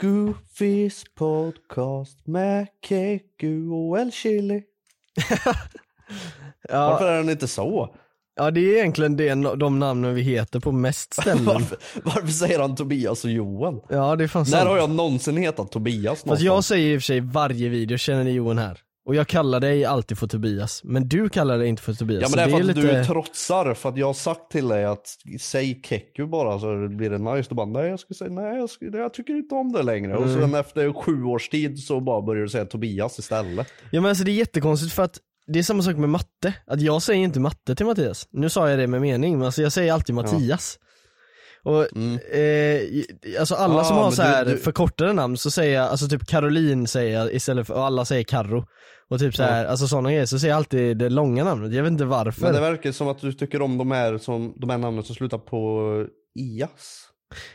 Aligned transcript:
Goofys 0.00 1.04
podcast 1.14 2.26
med 2.26 2.66
Keku 2.88 3.70
och 3.70 3.98
El 3.98 4.12
Chili. 4.12 4.62
Varför 6.68 7.06
är 7.12 7.16
den 7.16 7.30
inte 7.30 7.48
så? 7.48 7.96
Ja 8.36 8.50
det 8.50 8.60
är 8.60 8.76
egentligen 8.78 9.16
det, 9.16 9.34
de 9.56 9.78
namnen 9.78 10.14
vi 10.14 10.22
heter 10.22 10.60
på 10.60 10.72
mest 10.72 11.14
ställen. 11.14 11.44
Varför, 11.46 11.78
varför 12.04 12.28
säger 12.28 12.58
han 12.58 12.76
Tobias 12.76 13.24
och 13.24 13.30
Johan? 13.30 13.80
Ja 13.88 14.16
det 14.16 14.24
är 14.24 14.28
fan 14.28 14.40
När 14.40 14.46
sant. 14.50 14.68
har 14.68 14.76
jag 14.76 14.90
någonsin 14.90 15.36
hetat 15.36 15.72
Tobias 15.72 16.10
Fast 16.12 16.26
någonstans? 16.26 16.46
jag 16.46 16.64
säger 16.64 16.94
i 16.94 16.96
och 16.96 17.00
för 17.00 17.04
sig 17.04 17.20
varje 17.20 17.68
video, 17.68 17.98
känner 17.98 18.24
ni 18.24 18.30
Johan 18.30 18.58
här? 18.58 18.80
Och 19.06 19.14
jag 19.14 19.28
kallar 19.28 19.60
dig 19.60 19.84
alltid 19.84 20.18
för 20.18 20.26
Tobias, 20.26 20.80
men 20.84 21.08
du 21.08 21.28
kallar 21.28 21.58
dig 21.58 21.68
inte 21.68 21.82
för 21.82 21.94
Tobias. 21.94 22.22
Ja 22.22 22.28
men 22.28 22.36
det 22.36 22.42
är 22.56 22.58
för 22.58 22.70
att 22.70 22.76
lite... 22.76 22.98
du 22.98 23.04
trotsar, 23.04 23.74
för 23.74 23.88
att 23.88 23.96
jag 23.96 24.06
har 24.06 24.14
sagt 24.14 24.50
till 24.50 24.68
dig 24.68 24.84
att 24.84 25.06
säg 25.40 25.80
Keku 25.84 26.26
bara 26.26 26.58
så 26.58 26.88
blir 26.88 27.10
det 27.10 27.18
nice. 27.18 27.48
Du 27.48 27.54
bara 27.54 27.66
nej 27.66 27.86
jag 27.90 28.00
ska 28.00 28.14
säga 28.14 28.30
nej 28.30 28.58
jag, 28.58 28.70
ska, 28.70 28.84
jag 28.86 29.14
tycker 29.14 29.34
inte 29.36 29.54
om 29.54 29.72
det 29.72 29.82
längre. 29.82 30.16
Och 30.16 30.26
Mm. 30.26 30.40
sen 30.40 30.54
efter 30.54 30.92
sju 30.92 31.24
års 31.24 31.48
tid 31.48 31.78
så 31.78 32.00
bara 32.00 32.22
börjar 32.22 32.42
du 32.42 32.48
säga 32.48 32.64
Tobias 32.64 33.18
istället. 33.18 33.66
Ja 33.90 34.00
men 34.00 34.08
alltså 34.08 34.24
det 34.24 34.30
är 34.30 34.34
jättekonstigt 34.34 34.92
för 34.92 35.02
att 35.02 35.18
det 35.46 35.58
är 35.58 35.62
samma 35.62 35.82
sak 35.82 35.96
med 35.96 36.08
matte, 36.08 36.54
att 36.66 36.80
jag 36.80 37.02
säger 37.02 37.24
inte 37.24 37.40
matte 37.40 37.74
till 37.74 37.86
Mattias. 37.86 38.28
Nu 38.30 38.48
sa 38.48 38.70
jag 38.70 38.78
det 38.78 38.86
med 38.86 39.00
mening, 39.00 39.38
men 39.38 39.46
alltså 39.46 39.62
jag 39.62 39.72
säger 39.72 39.92
alltid 39.92 40.14
Mattias. 40.14 40.78
Och 41.64 41.96
eh, 42.36 42.80
alltså 43.40 43.54
alla 43.54 43.64
Mm. 43.74 43.76
Ah, 43.80 43.84
som 43.84 43.96
har 43.96 44.10
så 44.10 44.22
du- 44.22 44.28
här 44.28 44.44
du- 44.44 44.56
förkortade 44.58 45.12
namn 45.12 45.36
så 45.36 45.50
säger 45.50 45.74
jag, 45.74 45.88
alltså 45.90 46.08
typ 46.08 46.26
Caroline 46.26 46.86
säger 46.86 47.18
jag 47.18 47.34
istället 47.34 47.66
för, 47.66 47.74
och 47.74 47.84
alla 47.84 48.04
säger 48.04 48.24
Karro. 48.24 48.64
Och 49.10 49.18
typ 49.18 49.34
så 49.36 49.42
här, 49.42 49.66
alltså 49.66 49.86
sådana 49.86 50.10
grejer, 50.10 50.26
så 50.26 50.38
säger 50.38 50.52
jag 50.52 50.56
alltid 50.56 50.96
det 50.98 51.08
långa 51.08 51.44
namnet, 51.44 51.72
jag 51.72 51.82
vet 51.82 51.92
inte 51.92 52.04
varför. 52.04 52.42
Men 52.42 52.54
det 52.54 52.60
verkar 52.60 52.92
som 52.92 53.08
att 53.08 53.20
du 53.20 53.32
tycker 53.32 53.62
om 53.62 53.78
de 53.78 53.90
här, 53.90 54.18
som, 54.18 54.54
de 54.56 54.70
här 54.70 54.78
namnen 54.78 55.04
som 55.04 55.14
slutar 55.14 55.38
på 55.38 55.80
Ias. 56.38 57.08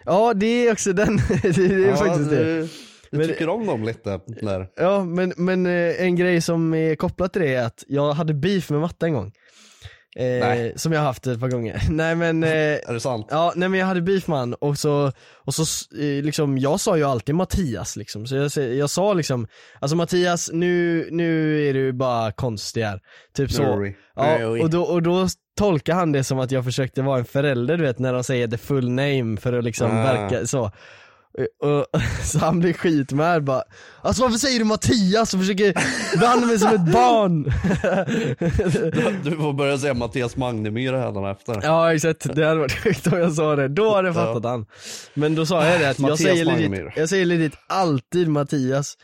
Ja 0.06 0.34
det 0.34 0.46
är 0.68 0.72
också 0.72 0.94
den, 0.94 1.18
det, 1.18 1.52
det 1.56 1.66
är 1.66 1.90
ja, 1.90 1.96
faktiskt 1.96 2.30
det. 2.30 2.44
Du, 2.44 2.68
du 3.12 3.18
Men- 3.18 3.28
tycker 3.28 3.50
om 3.50 3.66
dem 3.66 3.84
lite 3.84 4.20
där. 4.42 4.68
Ja 4.76 5.04
men, 5.04 5.34
men 5.38 5.66
eh, 5.66 6.02
en 6.02 6.16
grej 6.16 6.42
som 6.42 6.74
är 6.74 6.96
kopplat 6.96 7.34
till 7.34 7.42
det 7.42 7.56
är 7.56 7.66
att 7.66 7.84
jag 7.88 8.14
hade 8.14 8.34
beef 8.34 8.70
med 8.70 8.80
matte 8.80 9.06
en 9.06 9.14
gång. 9.14 9.32
Eh. 10.16 10.72
Som 10.76 10.92
jag 10.92 11.00
har 11.00 11.06
haft 11.08 11.28
ett 11.28 11.40
par 11.40 11.48
gånger. 11.50 11.82
nej 11.90 12.16
men, 12.16 12.44
eh, 12.44 12.50
Är 12.50 12.94
det 12.94 13.00
sant? 13.00 13.28
ja 13.30 13.54
nej 13.56 13.70
men 13.70 13.80
jag 13.80 13.88
hade 13.88 14.02
beef 14.02 14.28
med 14.28 14.38
han 14.40 14.54
och 14.54 14.78
så, 14.78 15.12
och 15.46 15.54
så 15.54 15.62
eh, 16.02 16.24
liksom, 16.24 16.58
jag 16.58 16.80
sa 16.80 16.98
ju 16.98 17.04
alltid 17.04 17.36
Mattias 17.36 17.96
liksom. 17.96 18.28
Så 18.28 18.36
jag, 18.36 18.52
jag 18.76 18.90
sa 18.90 19.14
liksom, 19.14 19.48
alltså 19.80 19.96
Mattias 19.96 20.50
nu, 20.54 21.08
nu 21.12 21.62
är 21.70 21.74
du 21.74 21.94
bara 21.94 22.32
konstig 22.32 22.82
här. 22.84 23.00
Typ 23.36 23.52
så. 23.52 23.64
Nuri. 23.64 23.96
Ja, 24.16 24.48
och 24.48 24.70
då, 24.70 24.84
och 24.84 25.04
då 25.04 25.28
tolkar 25.58 25.94
han 25.94 26.12
det 26.12 26.24
som 26.24 26.40
att 26.40 26.52
jag 26.52 26.64
försökte 26.66 27.02
vara 27.02 27.20
en 27.20 27.26
förälder 27.26 27.78
du 27.78 27.84
vet 27.84 28.00
när 28.00 28.14
de 28.14 28.24
säger 28.24 28.48
the 28.48 28.58
full 28.58 28.90
name 28.90 29.38
för 29.38 29.54
att 29.54 29.64
liksom 29.64 29.92
Ah. 29.92 30.04
verka 30.04 30.48
så. 30.48 30.72
Och, 31.62 32.02
så 32.24 32.40
han 32.40 32.60
blir 32.60 32.74
skitmärd 32.74 33.44
bara 33.44 33.64
Alltså 34.02 34.22
varför 34.22 34.38
säger 34.38 34.60
du 34.60 34.66
Mattias? 34.66 35.34
Och 35.34 35.40
försöker 35.40 35.74
behandla 36.20 36.48
mig 36.48 36.60
som 36.60 36.70
ett 36.70 36.92
barn? 36.94 37.44
Du 39.24 39.32
får 39.32 39.54
börja 39.54 39.78
säga 39.78 39.94
Mattias 39.94 40.36
Magnemyr 40.36 40.94
efter. 41.32 41.60
ja 41.64 41.94
exakt, 41.94 42.36
det 42.36 42.46
hade 42.46 42.60
varit 42.60 42.84
sjukt 42.84 43.08
om 43.08 43.20
jag 43.20 43.34
sa 43.34 43.56
det, 43.56 43.68
då 43.68 43.96
hade 43.96 44.08
jag 44.08 44.16
fattat 44.16 44.44
han. 44.44 44.66
Men 45.14 45.36
då 45.36 45.46
sa 45.46 45.66
jag 45.66 45.80
det 45.80 45.90
att 45.90 46.00
jag 46.00 46.18
säger, 46.20 46.46
legit, 46.46 46.94
jag 46.96 47.10
säger 47.10 47.26
legit 47.26 47.54
alltid 47.68 48.28
Mattias 48.28 48.98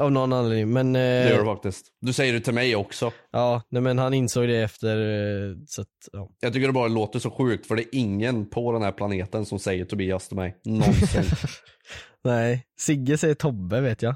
Av 0.00 0.12
någon 0.12 0.32
anledning 0.32 0.72
men 0.72 0.96
eh, 0.96 1.00
Det 1.00 1.30
gör 1.30 1.38
du 1.38 1.44
faktiskt. 1.44 1.86
Du 2.00 2.12
säger 2.12 2.32
det 2.32 2.40
till 2.40 2.54
mig 2.54 2.76
också. 2.76 3.12
Ja, 3.30 3.62
nej 3.70 3.82
men 3.82 3.98
han 3.98 4.14
insåg 4.14 4.48
det 4.48 4.62
efter, 4.62 4.96
eh, 4.96 5.56
så 5.66 5.82
att, 5.82 5.88
ja. 6.12 6.30
Jag 6.40 6.52
tycker 6.52 6.66
det 6.66 6.72
bara 6.72 6.88
låter 6.88 7.18
så 7.18 7.30
sjukt 7.30 7.66
för 7.66 7.76
det 7.76 7.82
är 7.82 7.88
ingen 7.98 8.50
på 8.50 8.72
den 8.72 8.82
här 8.82 8.92
planeten 8.92 9.46
som 9.46 9.58
säger 9.58 9.84
Tobias 9.84 10.28
till 10.28 10.36
mig. 10.36 10.60
Någonsin. 10.64 11.22
Nej, 12.24 12.66
Sigge 12.80 13.18
säger 13.18 13.34
Tobbe 13.34 13.80
vet 13.80 14.02
jag 14.02 14.14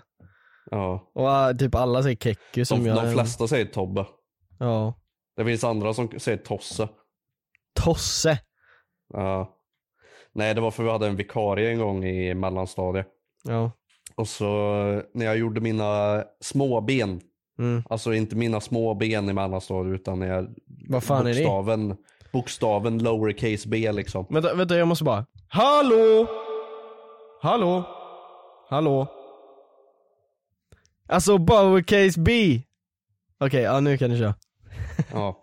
ja. 0.71 1.11
Och 1.15 1.29
ah, 1.29 1.55
typ 1.55 1.75
alla 1.75 2.03
säger 2.03 2.17
Kekku 2.17 2.65
som 2.65 2.85
De, 2.85 2.87
jag 2.87 3.05
de 3.05 3.13
flesta 3.13 3.49
säger 3.49 3.65
Tobbe. 3.65 4.07
Ja 4.59 4.95
Det 5.37 5.45
finns 5.45 5.65
andra 5.65 5.95
som 5.95 6.09
säger 6.19 6.39
Tosse. 6.39 6.89
Tosse 7.81 8.39
Ja. 9.15 9.59
Nej 10.35 10.55
det 10.55 10.61
var 10.61 10.71
för 10.71 10.83
vi 10.83 10.91
hade 10.91 11.07
en 11.07 11.17
vikarie 11.17 11.71
en 11.71 11.79
gång 11.79 12.05
i 12.05 12.35
mellanstadiet. 12.35 13.07
Ja 13.45 13.73
Och 14.15 14.29
så 14.29 14.47
när 15.15 15.27
jag 15.27 15.39
gjorde 15.39 15.61
mina 15.61 16.23
små 16.41 16.81
ben. 16.81 17.21
mm. 17.59 17.83
Alltså 17.91 18.15
inte 18.15 18.37
mina 18.37 18.61
små 18.61 18.95
ben 18.95 19.29
i 19.29 19.33
mellanstadiet 19.33 20.01
utan 20.01 20.19
när 20.19 20.27
jag 20.27 20.55
Vad 20.89 21.05
fan 21.05 21.27
är 21.27 21.35
det? 21.35 21.41
bokstaven, 21.45 21.97
bokstaven 22.33 22.99
lowercase 22.99 23.69
b 23.69 23.93
liksom. 23.93 24.27
Vänta, 24.31 24.55
vänta 24.55 24.77
jag 24.77 24.89
måste 24.89 25.05
bara 25.05 25.27
Hallå! 25.49 26.27
Hallå? 27.43 27.85
Hallå? 28.69 29.07
Alltså 31.09 31.39
lowercase 31.39 32.21
b 32.21 32.61
Okej, 33.41 33.63
ja 33.63 33.81
nu 33.81 33.99
kan 33.99 34.11
du 34.11 34.19
köra 34.19 34.35
Ja. 35.13 35.41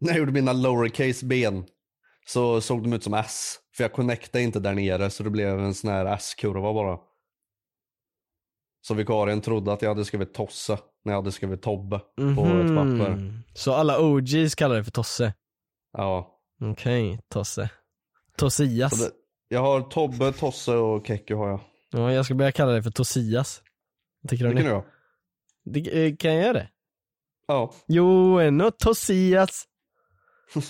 När 0.00 0.08
jag 0.10 0.18
gjorde 0.18 0.32
mina 0.32 0.52
lowercase 0.52 1.26
ben 1.26 1.64
så 2.26 2.60
såg 2.60 2.82
de 2.82 2.92
ut 2.92 3.04
som 3.04 3.14
S. 3.14 3.56
För 3.76 3.84
jag 3.84 3.92
connectade 3.92 4.44
inte 4.44 4.60
där 4.60 4.74
nere 4.74 5.10
så 5.10 5.22
det 5.22 5.30
blev 5.30 5.60
en 5.60 5.74
sån 5.74 5.90
här 5.90 6.06
S-kurva 6.06 6.72
bara. 6.72 6.98
Så 8.80 8.94
vikarien 8.94 9.40
trodde 9.40 9.72
att 9.72 9.82
jag 9.82 9.88
hade 9.88 10.04
skrivit 10.04 10.34
Tosse 10.34 10.78
när 11.04 11.12
jag 11.12 11.18
hade 11.20 11.32
skrivit 11.32 11.62
Tobbe 11.62 11.98
på 12.16 12.22
ett 12.46 12.66
papper. 12.76 13.10
Mhm. 13.10 13.42
Så 13.54 13.74
alla 13.74 14.00
OGs 14.00 14.54
kallar 14.54 14.76
det 14.76 14.84
för 14.84 14.90
Tosse? 14.90 15.34
Ja. 15.92 16.36
Okej, 16.62 17.20
Tosse 17.28 17.70
Tossias 18.36 19.00
det, 19.00 19.10
jag 19.48 19.60
har 19.60 19.80
Tobbe, 19.80 20.32
Tosse 20.32 20.72
och 20.72 21.06
Kekku 21.06 21.34
har 21.34 21.48
jag. 21.48 21.60
Ja, 21.90 22.12
jag 22.12 22.24
ska 22.24 22.34
börja 22.34 22.52
kalla 22.52 22.72
det 22.72 22.82
för 22.82 22.90
Tossias 22.90 23.62
Tycker 24.28 24.44
Det 24.44 24.50
du 24.50 24.56
kan 24.56 24.64
det? 24.64 24.70
du 24.70 24.74
ha. 24.74 24.84
det? 25.64 26.06
eh, 26.06 26.16
Kan 26.16 26.34
jag 26.34 26.42
göra 26.42 26.52
det? 26.52 26.68
Ja. 27.46 27.72
Jo, 27.86 28.38
en 28.40 28.72
Tossias 28.78 29.64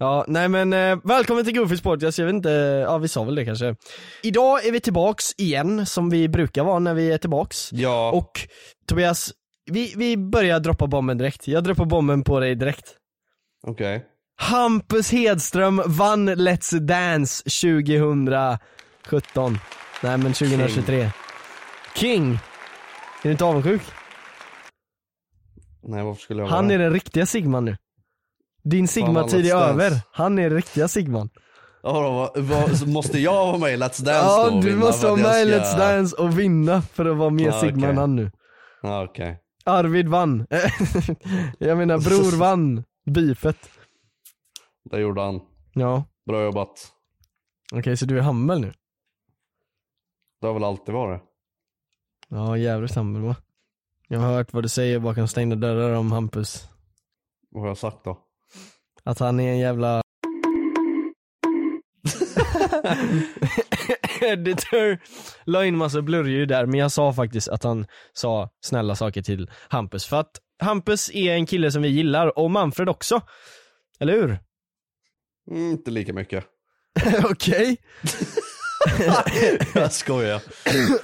Ja, 0.00 0.24
nej 0.28 0.48
men 0.48 0.72
eh, 0.72 0.98
välkommen 1.04 1.44
till 1.44 1.58
Goofys 1.58 1.80
podcast, 1.80 2.18
jag 2.18 2.26
vet 2.26 2.34
inte, 2.34 2.50
ja 2.86 2.98
vi 2.98 3.08
sa 3.08 3.24
väl 3.24 3.34
det 3.34 3.44
kanske 3.44 3.74
Idag 4.22 4.66
är 4.66 4.72
vi 4.72 4.80
tillbaks 4.80 5.24
igen, 5.38 5.86
som 5.86 6.10
vi 6.10 6.28
brukar 6.28 6.64
vara 6.64 6.78
när 6.78 6.94
vi 6.94 7.12
är 7.12 7.18
tillbaks 7.18 7.72
Ja. 7.72 8.12
Och 8.12 8.40
Tobias, 8.86 9.32
vi, 9.70 9.94
vi 9.96 10.16
börjar 10.16 10.60
droppa 10.60 10.86
bomben 10.86 11.18
direkt, 11.18 11.48
jag 11.48 11.64
droppar 11.64 11.84
bomben 11.84 12.24
på 12.24 12.40
dig 12.40 12.54
direkt 12.54 12.94
Okej. 13.66 14.04
Hampus 14.40 15.12
Hedström 15.12 15.82
vann 15.86 16.28
Let's 16.30 16.78
Dance 16.78 17.44
2017. 17.44 18.58
Nej 20.02 20.18
men 20.18 20.32
2023. 20.32 21.10
King! 21.94 22.32
Är 22.32 22.38
du 23.22 23.30
inte 23.30 23.44
avundsjuk? 23.44 23.82
Nej 25.82 26.04
varför 26.04 26.22
skulle 26.22 26.42
jag 26.42 26.48
Han 26.48 26.64
vara 26.64 26.74
är 26.74 26.78
det? 26.78 26.84
den 26.84 26.92
riktiga 26.92 27.26
Sigman 27.26 27.64
nu. 27.64 27.76
Din 28.64 28.88
Sigma-tid 28.88 29.46
är 29.46 29.56
över. 29.56 30.00
Han 30.12 30.38
är 30.38 30.50
riktiga 30.50 30.88
Sigman. 30.88 31.30
Ja, 31.82 31.92
då, 32.34 32.40
vad, 32.42 32.88
måste 32.88 33.18
jag 33.18 33.46
vara 33.46 33.58
med 33.58 33.72
i 33.74 33.76
Let's 33.76 33.80
Dance 34.04 34.10
Ja, 34.10 34.50
då? 34.50 34.60
du 34.60 34.76
måste 34.76 35.06
vara 35.06 35.16
med 35.16 35.46
i 35.46 35.50
ska- 35.50 35.58
Let's 35.60 35.78
Dance 35.78 36.16
och 36.16 36.38
vinna 36.38 36.82
för 36.82 37.06
att 37.06 37.16
vara 37.16 37.30
mer 37.30 37.46
Ja, 37.46 37.60
Sigma 37.60 37.78
okej. 37.78 37.90
än 37.90 37.96
han 37.98 38.16
nu. 38.16 38.30
Ja, 38.82 39.04
okej. 39.04 39.40
Arvid 39.64 40.08
vann. 40.08 40.46
Jag 41.58 41.78
menar 41.78 41.98
bror 41.98 42.36
vann 42.38 42.84
beefet. 43.06 43.70
Det 44.90 45.00
gjorde 45.00 45.20
han. 45.20 45.40
Ja, 45.74 46.04
Bra 46.26 46.42
jobbat. 46.44 46.92
okej 47.74 47.96
så 47.96 48.04
du 48.06 48.18
är 48.18 48.22
humble 48.22 48.58
nu? 48.58 48.72
Det 50.40 50.46
har 50.46 50.54
väl 50.54 50.64
alltid 50.64 50.94
varit. 50.94 51.22
Ja 52.28 52.56
jävligt 52.56 52.94
humble 52.94 53.22
va? 53.28 53.36
Jag 54.08 54.20
har 54.20 54.26
hört 54.34 54.52
vad 54.52 54.64
du 54.64 54.68
säger 54.68 54.98
bakom 54.98 55.28
stängda 55.28 55.56
dörrar 55.56 55.94
om 55.96 56.12
Hampus. 56.12 56.68
Vad 57.50 57.62
har 57.62 57.68
jag 57.68 57.78
sagt 57.78 58.04
då? 58.04 58.18
Att 59.08 59.18
han 59.18 59.40
är 59.40 59.50
en 59.50 59.58
jävla 59.58 60.02
Editor 64.20 64.98
la 65.44 65.64
in 65.64 65.76
massa 65.76 66.02
blurrljud 66.02 66.48
där 66.48 66.66
men 66.66 66.80
jag 66.80 66.92
sa 66.92 67.12
faktiskt 67.12 67.48
att 67.48 67.64
han 67.64 67.86
sa 68.12 68.50
snälla 68.60 68.94
saker 68.94 69.22
till 69.22 69.50
Hampus 69.68 70.06
för 70.06 70.20
att 70.20 70.30
Hampus 70.62 71.10
är 71.14 71.34
en 71.34 71.46
kille 71.46 71.72
som 71.72 71.82
vi 71.82 71.88
gillar 71.88 72.38
och 72.38 72.50
Manfred 72.50 72.88
också. 72.88 73.20
Eller 74.00 74.12
hur? 74.12 74.38
Mm, 75.50 75.70
inte 75.70 75.90
lika 75.90 76.12
mycket. 76.12 76.44
Okej. 77.24 77.76
jag 79.74 79.92
skojar. 79.92 80.42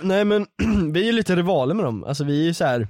Nej 0.01 0.25
men 0.25 0.47
vi 0.93 1.01
är 1.01 1.05
ju 1.05 1.13
lite 1.13 1.37
rivaler 1.37 1.75
med 1.75 1.85
dem, 1.85 2.05
alltså 2.05 2.25
vi 2.25 2.41
är 2.41 2.45
ju 2.45 2.55
så 2.55 2.65
här. 2.65 2.89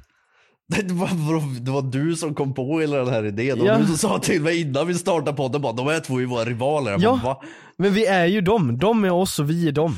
Det 0.84 0.92
var, 0.94 1.60
det 1.64 1.70
var 1.70 1.82
du 1.82 2.16
som 2.16 2.34
kom 2.34 2.54
på 2.54 2.80
hela 2.80 2.96
den 2.96 3.08
här 3.08 3.24
idén. 3.26 3.60
Och 3.60 3.66
Ja. 3.66 3.78
du 3.78 3.86
som 3.86 3.96
sa 3.96 4.18
till 4.18 4.42
mig 4.42 4.60
innan 4.60 4.86
vi 4.86 4.94
startade 4.94 5.36
podden 5.36 5.62
bara, 5.62 5.72
de 5.72 5.86
här 5.86 6.00
två 6.00 6.16
är 6.16 6.20
ju 6.20 6.26
våra 6.26 6.44
rivaler. 6.44 6.90
Jag 6.90 7.00
Ja. 7.02 7.20
bara? 7.24 7.36
Men 7.78 7.92
vi 7.94 8.06
är 8.06 8.26
ju 8.26 8.40
dem, 8.40 8.78
de 8.78 9.04
är 9.04 9.10
oss 9.10 9.38
och 9.38 9.50
vi 9.50 9.68
är 9.68 9.72
dem. 9.72 9.96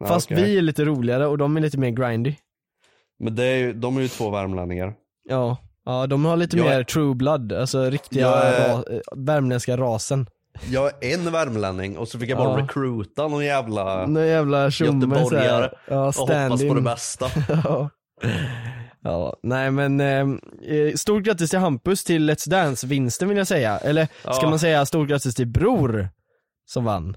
Ja, 0.00 0.06
Fast 0.06 0.26
okej. 0.32 0.44
vi 0.44 0.58
är 0.58 0.62
lite 0.62 0.84
roligare 0.84 1.26
och 1.26 1.38
de 1.38 1.56
är 1.56 1.60
lite 1.60 1.78
mer 1.78 1.90
grindy. 1.90 2.34
Men 3.18 3.34
det 3.36 3.44
är 3.44 3.56
ju, 3.56 3.72
de 3.72 3.96
är 3.96 4.00
ju 4.00 4.08
två 4.08 4.30
värmlänningar. 4.30 4.94
Ja, 5.28 5.56
ja 5.84 6.06
de 6.06 6.24
har 6.24 6.36
lite 6.36 6.56
Jag 6.56 6.66
är- 6.66 6.76
mer 6.76 6.84
true 6.84 7.14
blood, 7.14 7.52
alltså 7.52 7.90
riktiga 7.90 8.28
är- 8.28 8.74
ra- 8.76 9.00
värmländska 9.16 9.76
rasen. 9.76 10.26
Jag 10.70 11.04
är 11.04 11.14
en 11.14 11.32
värmlänning 11.32 11.98
och 11.98 12.08
så 12.08 12.18
fick 12.18 12.30
jag 12.30 12.38
bara 12.38 12.58
Ja. 12.58 12.64
recruita 12.64 13.28
någon 13.28 13.44
jävla 13.44 14.06
Någon 14.06 14.26
jävla 14.26 14.70
tjomme 14.70 15.06
göteborgare. 15.16 15.70
Ja, 15.88 16.06
och 16.08 16.14
hoppas 16.14 16.62
på 16.68 16.74
det 16.74 16.80
bästa. 16.80 17.26
ja. 17.64 17.90
Ja, 19.02 19.36
nej 19.42 19.70
men 19.70 20.00
eh, 20.00 20.26
eh, 20.76 20.94
stort 20.94 21.22
grattis 21.22 21.50
till 21.50 21.58
Hampus 21.58 22.04
till 22.04 22.30
Let's 22.30 22.48
Dance-vinsten 22.50 23.28
vill 23.28 23.38
jag 23.38 23.46
säga. 23.46 23.78
Eller 23.78 24.06
ska 24.06 24.42
Ja. 24.42 24.50
man 24.50 24.58
säga 24.58 24.86
stort 24.86 25.08
grattis 25.08 25.34
till 25.34 25.46
Bror 25.46 26.08
som 26.66 26.84
vann? 26.84 27.16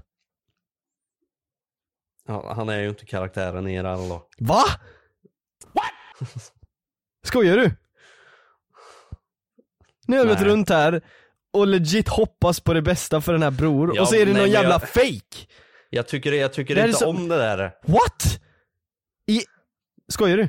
Ja, 2.26 2.52
han 2.56 2.68
är 2.68 2.80
ju 2.80 2.88
inte 2.88 3.06
karaktären 3.06 3.68
i 3.68 3.82
det 3.82 3.88
här 3.88 3.96
då. 4.08 4.28
Va? 4.38 4.62
Skojar 7.26 7.56
du? 7.56 7.70
Nu 10.06 10.18
har 10.18 10.24
vi 10.24 10.30
gått 10.30 10.42
runt 10.42 10.68
här 10.68 11.02
och 11.52 11.66
legit 11.66 12.08
hoppas 12.08 12.60
på 12.60 12.74
det 12.74 12.82
bästa 12.82 13.20
för 13.20 13.32
den 13.32 13.42
här 13.42 13.50
bror 13.50 13.92
Ja, 13.96 14.02
och 14.02 14.08
så 14.08 14.14
är 14.14 14.26
det 14.26 14.32
nej, 14.32 14.42
någon 14.42 14.50
jävla 14.50 14.70
jag- 14.70 14.88
fake. 14.88 15.46
Jag 15.90 16.06
tycker, 16.08 16.32
jag 16.32 16.52
tycker 16.52 16.74
Det 16.74 16.80
inte 16.86 16.98
så- 16.98 17.08
om 17.08 17.28
det 17.28 17.36
där. 17.36 17.58
What? 17.86 18.40
I... 19.26 19.40
Skojar 20.08 20.36
du? 20.36 20.48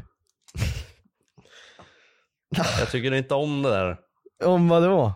Jag 2.80 2.92
tycker 2.92 3.14
inte 3.14 3.34
om 3.34 3.62
det 3.62 3.70
där. 3.70 3.98
Om 4.44 4.70
vad 4.70 4.84
då? 4.84 5.14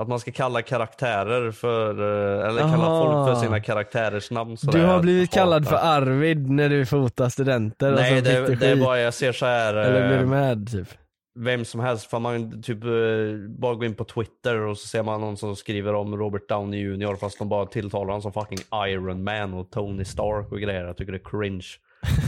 Att 0.00 0.08
man 0.08 0.20
ska 0.20 0.32
kalla 0.32 0.62
karaktärer 0.62 1.50
för, 1.50 1.90
eh, 1.90 2.48
eller 2.48 2.60
kalla 2.60 2.86
Aha. 2.86 3.24
folk 3.26 3.34
för 3.34 3.44
sina 3.44 3.60
karaktärers 3.60 4.30
namn 4.30 4.56
sådär. 4.56 4.78
Du 4.78 4.84
har 4.84 5.00
blivit 5.00 5.30
kallad 5.30 5.68
för. 5.68 5.76
Arvid 5.76 6.50
när 6.50 6.68
du 6.68 6.86
fotar 6.86 7.28
studenter 7.28 7.92
och 7.92 7.98
Nej 7.98 8.18
så 8.18 8.24
det, 8.24 8.54
det 8.54 8.70
är 8.70 8.76
bara, 8.76 9.00
jag 9.00 9.14
ser 9.14 9.32
så 9.32 9.46
här. 9.46 9.74
Eller 9.74 10.08
blir 10.08 10.16
eh, 10.16 10.20
du 10.20 10.26
med 10.26 10.70
typ? 10.70 10.88
vem 11.36 11.64
som 11.64 11.80
helst, 11.80 12.06
för 12.06 12.18
man 12.18 12.62
typ 12.62 12.84
eh, 12.84 13.50
bara 13.58 13.74
gå 13.74 13.84
in 13.84 13.94
på 13.94 14.04
Twitter 14.04 14.60
och 14.60 14.78
så 14.78 14.88
ser 14.88 15.02
man 15.02 15.20
någon 15.20 15.36
som 15.36 15.56
skriver 15.56 15.94
om 15.94 16.16
Robert 16.16 16.48
Downey 16.48 16.80
Jr 16.80 17.16
fast 17.16 17.38
de 17.38 17.48
bara 17.48 17.66
tilltalar 17.66 18.06
honom 18.06 18.22
som 18.22 18.32
fucking 18.32 18.58
Iron 18.88 19.24
Man 19.24 19.54
och 19.54 19.70
Tony 19.70 20.04
Stark 20.04 20.52
och 20.52 20.60
grejer. 20.60 20.84
Jag 20.84 20.96
tycker 20.96 21.12
det 21.12 21.18
är 21.18 21.40
cringe. 21.40 21.66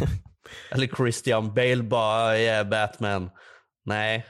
Eller 0.71 0.87
Christian 0.87 1.55
Bale 1.55 1.83
bara, 1.83 2.39
yeah 2.39 2.69
Batman. 2.69 3.31
Nej. 3.89 4.27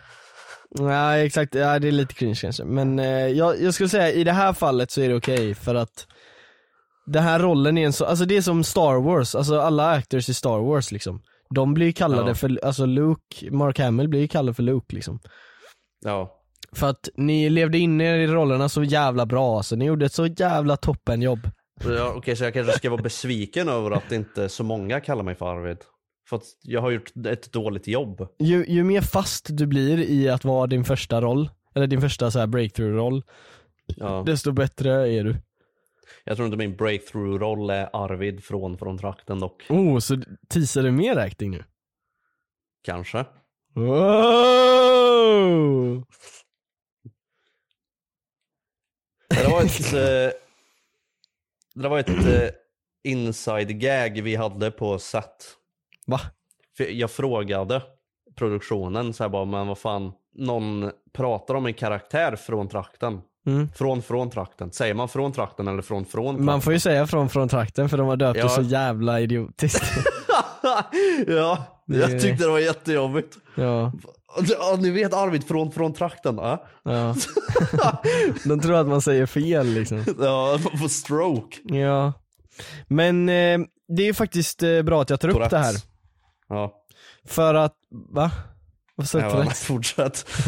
Ja 0.78 1.16
exakt, 1.16 1.54
ja 1.54 1.78
det 1.78 1.88
är 1.88 1.92
lite 1.92 2.14
cringe 2.14 2.34
kanske. 2.40 2.64
Men 2.64 2.98
eh, 2.98 3.06
jag, 3.26 3.62
jag 3.62 3.74
skulle 3.74 3.88
säga 3.88 4.12
i 4.12 4.24
det 4.24 4.32
här 4.32 4.52
fallet 4.52 4.90
så 4.90 5.00
är 5.00 5.08
det 5.08 5.14
okej 5.14 5.54
för 5.54 5.74
att 5.74 6.06
den 7.06 7.22
här 7.22 7.38
rollen 7.38 7.78
är 7.78 7.86
en 7.86 7.92
så, 7.92 8.04
alltså 8.04 8.24
det 8.24 8.36
är 8.36 8.42
som 8.42 8.64
Star 8.64 9.00
Wars, 9.02 9.34
alltså 9.34 9.60
alla 9.60 9.90
actors 9.90 10.28
i 10.28 10.34
Star 10.34 10.58
Wars 10.58 10.92
liksom. 10.92 11.22
De 11.54 11.74
blir 11.74 11.86
ju 11.86 11.92
kallade 11.92 12.28
Ja. 12.30 12.34
för, 12.34 12.64
alltså 12.64 12.86
Luke, 12.86 13.50
Mark 13.50 13.78
Hamill 13.78 14.08
blir 14.08 14.20
ju 14.20 14.28
kallad 14.28 14.56
för 14.56 14.62
Luke 14.62 14.94
liksom. 14.94 15.20
Ja. 16.04 16.34
För 16.72 16.86
att 16.90 17.08
ni 17.16 17.50
levde 17.50 17.78
in 17.78 18.00
er 18.00 18.14
i 18.18 18.26
rollerna 18.26 18.68
så 18.68 18.84
jävla 18.84 19.26
bra 19.26 19.56
alltså, 19.56 19.76
ni 19.76 19.84
gjorde 19.84 20.06
ett 20.06 20.12
så 20.12 20.26
jävla 20.26 20.76
toppenjobb. 20.76 21.50
Ja, 21.84 22.12
Okej, 22.16 22.36
så 22.36 22.44
jag 22.44 22.54
kanske 22.54 22.72
ska 22.72 22.90
vara 22.90 23.02
besviken 23.02 23.68
över 23.78 23.90
att 23.90 24.12
inte 24.12 24.48
så 24.48 24.64
många 24.64 25.00
kallar 25.00 25.22
mig 25.22 25.34
för 25.34 25.46
Arvid. 25.46 25.78
För 26.28 26.36
att 26.36 26.44
jag 26.62 26.80
har 26.80 26.90
gjort 26.90 27.12
ett 27.26 27.52
dåligt 27.52 27.86
jobb. 27.86 28.28
Ju, 28.38 28.64
ju 28.68 28.84
mer 28.84 29.00
fast 29.00 29.46
du 29.50 29.66
blir 29.66 29.98
i 29.98 30.28
att 30.28 30.44
vara 30.44 30.66
din 30.66 30.84
första 30.84 31.20
roll, 31.20 31.50
eller 31.74 31.86
din 31.86 32.00
första 32.00 32.30
så 32.30 32.38
här 32.38 32.46
breakthrough-roll, 32.46 33.22
Ja. 33.96 34.22
desto 34.26 34.52
bättre 34.52 35.12
är 35.12 35.24
du. 35.24 35.36
Jag 36.24 36.36
tror 36.36 36.46
inte 36.46 36.58
min 36.58 36.76
breakthrough-roll 36.76 37.70
är 37.70 37.90
Arvid 37.92 38.44
från 38.44 38.78
Från 38.78 38.98
trakten 38.98 39.40
dock. 39.40 39.66
Oh, 39.70 39.98
så 39.98 40.22
teasar 40.48 40.82
du 40.82 40.90
mer 40.90 41.16
acting 41.16 41.50
nu? 41.50 41.64
Kanske. 42.82 43.24
Wow! 43.74 44.44
Det 49.28 49.48
var 49.50 49.62
ett, 49.62 49.92
eh, 49.94 50.30
det 51.74 51.88
var 51.88 51.98
ett 51.98 52.08
eh, 52.08 52.50
inside 53.04 53.80
gag 53.80 54.22
vi 54.22 54.36
hade 54.36 54.70
på 54.70 54.98
set. 54.98 55.54
Va? 56.08 56.20
För 56.76 56.84
jag 56.84 57.10
frågade 57.10 57.82
produktionen 58.36 59.12
så 59.12 59.24
här 59.24 59.28
bara, 59.30 59.44
men 59.44 59.66
vad 59.66 59.78
fan, 59.78 60.12
någon 60.38 60.90
pratar 61.14 61.54
om 61.54 61.66
en 61.66 61.74
karaktär 61.74 62.36
från 62.36 62.68
trakten. 62.68 63.20
Mm. 63.46 63.68
Från 63.76 64.02
från 64.02 64.30
trakten. 64.30 64.72
Säger 64.72 64.94
man 64.94 65.08
från 65.08 65.32
trakten 65.32 65.68
eller 65.68 65.82
från 65.82 66.04
från 66.04 66.24
trakten? 66.26 66.44
Man 66.44 66.60
får 66.62 66.72
ju 66.72 66.78
säga 66.80 67.06
från 67.06 67.28
från 67.28 67.48
trakten 67.48 67.88
för 67.88 67.98
de 67.98 68.08
har 68.08 68.16
döpt 68.16 68.34
det 68.34 68.40
Ja. 68.40 68.48
så 68.48 68.62
jävla 68.62 69.20
idiotiskt. 69.20 69.84
ja, 71.26 71.58
Det- 71.86 71.96
jag 71.98 72.20
tyckte 72.22 72.44
det 72.44 72.50
var 72.50 72.58
jättejobbigt. 72.58 73.36
ja, 73.54 73.92
Ja, 74.48 74.76
ni 74.78 74.90
vet 74.90 75.14
Arvid 75.14 75.44
från 75.48 75.72
från 75.72 75.92
trakten? 75.92 76.36
Ja, 76.36 76.66
ja. 76.84 77.14
De 78.44 78.60
tror 78.60 78.74
att 78.74 78.86
man 78.88 79.02
säger 79.02 79.26
fel 79.26 79.66
liksom. 79.66 80.04
ja 80.20 80.58
får 80.80 80.88
stroke. 80.88 81.56
Ja. 81.64 82.12
Men 82.88 83.28
eh, 83.28 83.58
det 83.96 84.02
är 84.02 84.06
ju 84.06 84.14
faktiskt 84.14 84.62
eh, 84.62 84.82
bra 84.82 85.02
att 85.02 85.10
jag 85.10 85.20
tar 85.20 85.28
upp 85.28 85.34
Tourettes. 85.34 85.50
det 85.50 85.58
här. 85.58 85.74
Ja, 86.48 86.74
För 87.26 87.54
att, 87.54 87.74
va? 88.10 88.30
Vad 88.94 89.08
sa 89.08 89.18
du? 89.18 89.30
Tourettes? 89.30 89.60
fortsätt. 89.64 90.26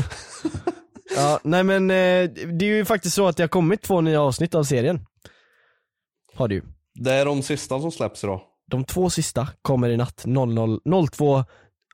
Ja, 1.16 1.40
nej 1.44 1.64
men 1.64 1.90
eh, 1.90 2.30
det 2.30 2.64
är 2.64 2.76
ju 2.76 2.84
faktiskt 2.84 3.14
så 3.16 3.26
att 3.28 3.36
det 3.36 3.42
har 3.42 3.48
kommit 3.48 3.82
två 3.82 4.00
nya 4.00 4.20
avsnitt 4.22 4.54
av 4.54 4.64
serien. 4.64 5.06
Har 6.34 6.48
det 6.48 6.54
ju. 6.54 6.62
Det 6.94 7.12
är 7.12 7.24
de 7.24 7.42
sista 7.42 7.80
som 7.80 7.92
släpps 7.92 8.24
idag. 8.24 8.40
De 8.70 8.84
två 8.84 9.10
sista 9.10 9.48
kommer 9.62 9.88
i 9.88 9.96
natt 9.96 10.22
00, 10.26 10.80
02, 11.12 11.44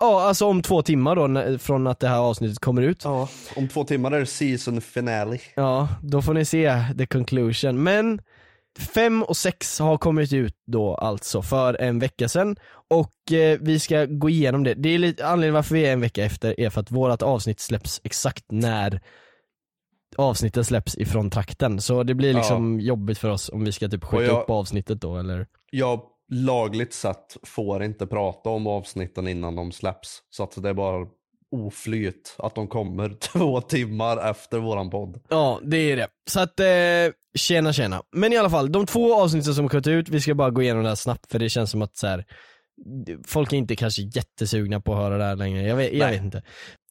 ja 0.00 0.22
alltså 0.22 0.46
om 0.46 0.62
två 0.62 0.82
timmar 0.82 1.16
då 1.16 1.26
när- 1.26 1.58
från 1.58 1.86
att 1.86 2.00
det 2.00 2.08
här 2.08 2.18
avsnittet 2.18 2.58
kommer 2.58 2.82
ut. 2.82 3.04
Ja, 3.04 3.28
om 3.56 3.68
två 3.68 3.84
timmar 3.84 4.12
är 4.12 4.20
det 4.20 4.26
season 4.26 4.80
finale. 4.80 5.38
Ja, 5.54 5.88
då 6.02 6.22
får 6.22 6.34
ni 6.34 6.44
se 6.44 6.84
the 6.98 7.06
conclusion. 7.06 7.82
Men 7.82 8.20
fem 8.78 9.22
och 9.22 9.36
sex 9.36 9.78
har 9.78 9.98
kommit 9.98 10.32
ut 10.32 10.56
då 10.66 10.94
alltså 10.94 11.42
för 11.42 11.74
en 11.80 11.98
vecka 11.98 12.28
sedan 12.28 12.56
och 12.88 13.32
eh, 13.32 13.58
vi 13.60 13.78
ska 13.78 14.04
gå 14.04 14.28
igenom 14.30 14.64
det. 14.64 14.74
Det 14.74 14.88
är 14.88 14.98
lite 14.98 15.26
anledningen 15.26 15.54
varför 15.54 15.74
vi 15.74 15.86
är 15.86 15.92
en 15.92 16.00
vecka 16.00 16.24
efter 16.24 16.60
är 16.60 16.70
för 16.70 16.80
att 16.80 16.90
vårat 16.90 17.22
avsnitt 17.22 17.60
släpps 17.60 18.00
exakt 18.04 18.44
när 18.48 19.00
avsnitten 20.16 20.64
släpps 20.64 20.96
ifrån 20.98 21.30
trakten. 21.30 21.80
Så 21.80 22.02
det 22.02 22.14
blir 22.14 22.34
liksom 22.34 22.80
jobbigt 22.80 23.18
för 23.18 23.28
oss 23.28 23.48
om 23.48 23.64
vi 23.64 23.72
ska 23.72 23.88
typ 23.88 24.04
skjuta 24.04 24.24
jag- 24.24 24.42
upp 24.42 24.50
avsnittet 24.50 25.00
då 25.00 25.16
eller 25.18 25.46
Jag 25.70 26.00
lagligt 26.32 26.94
sett 26.94 27.36
får 27.42 27.82
inte 27.82 28.06
prata 28.06 28.50
om 28.50 28.66
avsnitten 28.66 29.28
innan 29.28 29.56
de 29.56 29.72
släpps. 29.72 30.22
Så 30.30 30.42
att 30.42 30.62
det 30.62 30.68
är 30.68 30.74
bara 30.74 31.06
oflyt 31.50 32.36
att 32.38 32.54
de 32.54 32.68
kommer 32.68 33.08
två 33.20 33.60
timmar 33.60 34.30
efter 34.30 34.58
våran 34.58 34.90
podd. 34.90 35.20
Ja, 35.28 35.60
det 35.62 35.76
är 35.76 35.96
det. 35.96 36.08
Så 36.30 36.40
att, 36.40 36.60
eh, 36.60 36.66
tjena 37.38 37.72
tjena. 37.72 38.02
Men 38.12 38.32
i 38.32 38.36
alla 38.36 38.50
fall, 38.50 38.72
de 38.72 38.86
två 38.86 39.14
avsnitten 39.22 39.54
som 39.54 39.68
kommit 39.68 39.86
ut, 39.86 40.08
vi 40.08 40.20
ska 40.20 40.34
bara 40.34 40.50
gå 40.50 40.62
igenom 40.62 40.82
det 40.82 40.88
här 40.88 40.96
snabbt 40.96 41.32
för 41.32 41.38
det 41.38 41.48
känns 41.48 41.70
som 41.70 41.82
att 41.82 41.96
så 41.96 42.06
här, 42.06 42.24
folk 43.26 43.52
är 43.52 43.56
inte 43.56 43.76
kanske 43.76 44.02
jättesugna 44.02 44.80
på 44.80 44.92
att 44.92 44.98
höra 44.98 45.18
det 45.18 45.24
här 45.24 45.36
längre. 45.36 45.62
Jag 45.62 45.76
vet, 45.76 45.92
jag 45.92 46.08
vet 46.10 46.22
inte. 46.22 46.42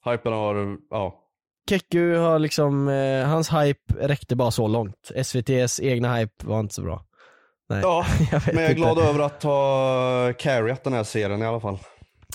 Hypen 0.05 0.33
har, 0.33 0.77
ja. 0.89 1.21
Keku 1.69 2.15
har 2.15 2.39
liksom, 2.39 2.87
eh, 2.87 3.27
hans 3.27 3.49
hype 3.53 3.93
räckte 3.99 4.35
bara 4.35 4.51
så 4.51 4.67
långt. 4.67 5.11
SVT's 5.15 5.81
egna 5.81 6.15
hype 6.15 6.45
var 6.45 6.59
inte 6.59 6.73
så 6.75 6.81
bra. 6.81 7.05
Nej. 7.69 7.79
Ja, 7.83 8.05
jag 8.31 8.41
men 8.45 8.55
jag 8.55 8.63
är 8.63 8.69
inte. 8.69 8.81
glad 8.81 8.99
över 8.99 9.19
att 9.19 9.43
ha 9.43 10.33
carryat 10.33 10.83
den 10.83 10.93
här 10.93 11.03
serien 11.03 11.41
i 11.41 11.45
alla 11.45 11.59
fall. 11.59 11.77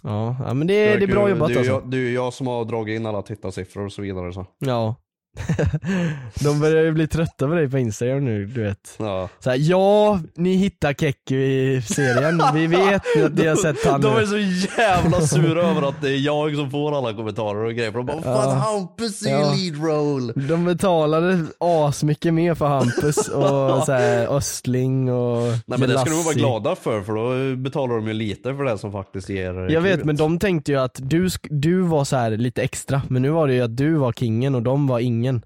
Ja, 0.02 0.54
men 0.54 0.66
det, 0.66 0.96
det 0.96 1.04
är 1.04 1.06
bra 1.06 1.28
jobbat 1.28 1.48
det 1.48 1.54
är, 1.54 1.58
alltså. 1.58 1.72
jag, 1.72 1.90
det 1.90 1.96
är 1.96 2.00
ju 2.00 2.12
jag 2.14 2.32
som 2.32 2.46
har 2.46 2.64
dragit 2.64 2.96
in 2.96 3.06
alla 3.06 3.22
tittarsiffror 3.22 3.84
och 3.84 3.92
så 3.92 4.02
vidare 4.02 4.32
så. 4.32 4.46
Ja. 4.58 4.94
De 6.44 6.60
börjar 6.60 6.82
ju 6.84 6.92
bli 6.92 7.06
trötta 7.06 7.46
på 7.48 7.54
dig 7.54 7.70
på 7.70 7.78
Instagram 7.78 8.24
nu, 8.24 8.46
du 8.46 8.62
vet. 8.62 8.94
Ja. 8.98 9.28
Så 9.38 9.50
här, 9.50 9.56
ja, 9.60 10.20
ni 10.36 10.54
hittar 10.54 10.92
Keku 10.92 11.34
i 11.36 11.82
serien, 11.82 12.42
vi 12.54 12.66
vet 12.66 13.02
att 13.24 13.34
ni 13.34 13.46
har 13.46 13.56
sett 13.56 13.86
han 13.86 14.00
De 14.00 14.14
nu. 14.14 14.20
är 14.20 14.26
så 14.26 14.38
jävla 14.80 15.20
sura 15.20 15.62
över 15.62 15.88
att 15.88 16.00
det 16.02 16.08
är 16.10 16.18
jag 16.18 16.56
som 16.56 16.70
får 16.70 16.98
alla 16.98 17.12
kommentarer 17.14 17.64
och 17.64 17.72
grejer. 17.74 17.90
För 17.90 17.98
de 17.98 18.06
bara, 18.06 18.22
fan 18.22 18.56
Hampus 18.58 19.22
är 19.22 19.30
ju 19.30 19.32
Ja. 19.36 19.54
lead 19.54 19.84
roll. 19.84 20.32
De 20.48 20.64
betalade 20.64 21.44
asmycket 21.58 22.34
mer 22.34 22.54
för 22.54 22.66
Hampus 22.66 23.16
och 23.28 23.82
så 23.86 23.92
här, 23.92 24.36
Östling 24.36 25.12
och 25.12 25.42
Nej 25.66 25.78
men 25.78 25.80
det 25.80 25.98
ska 25.98 26.04
de 26.04 26.10
vara 26.10 26.24
Lassie. 26.24 26.40
glada 26.40 26.76
för, 26.76 27.02
för 27.02 27.12
då 27.52 27.56
betalar 27.56 27.94
de 27.94 28.06
ju 28.06 28.12
lite 28.14 28.54
för 28.54 28.64
det 28.64 28.78
som 28.78 28.92
faktiskt 28.92 29.28
ger 29.28 29.68
Jag 29.70 29.80
vet 29.80 30.04
men 30.04 30.16
de 30.16 30.38
tänkte 30.38 30.72
ju 30.72 30.78
att 30.80 30.98
du, 31.02 31.26
sk- 31.26 31.48
du 31.50 31.80
var 31.80 32.04
så 32.04 32.16
här 32.16 32.30
lite 32.30 32.62
extra, 32.62 33.02
men 33.08 33.22
nu 33.22 33.30
var 33.30 33.48
det 33.48 33.54
ju 33.54 33.60
att 33.62 33.76
du 33.76 33.94
var 33.94 34.12
kingen 34.12 34.54
och 34.54 34.62
de 34.62 34.86
var 34.86 34.98
ingen. 35.20 35.42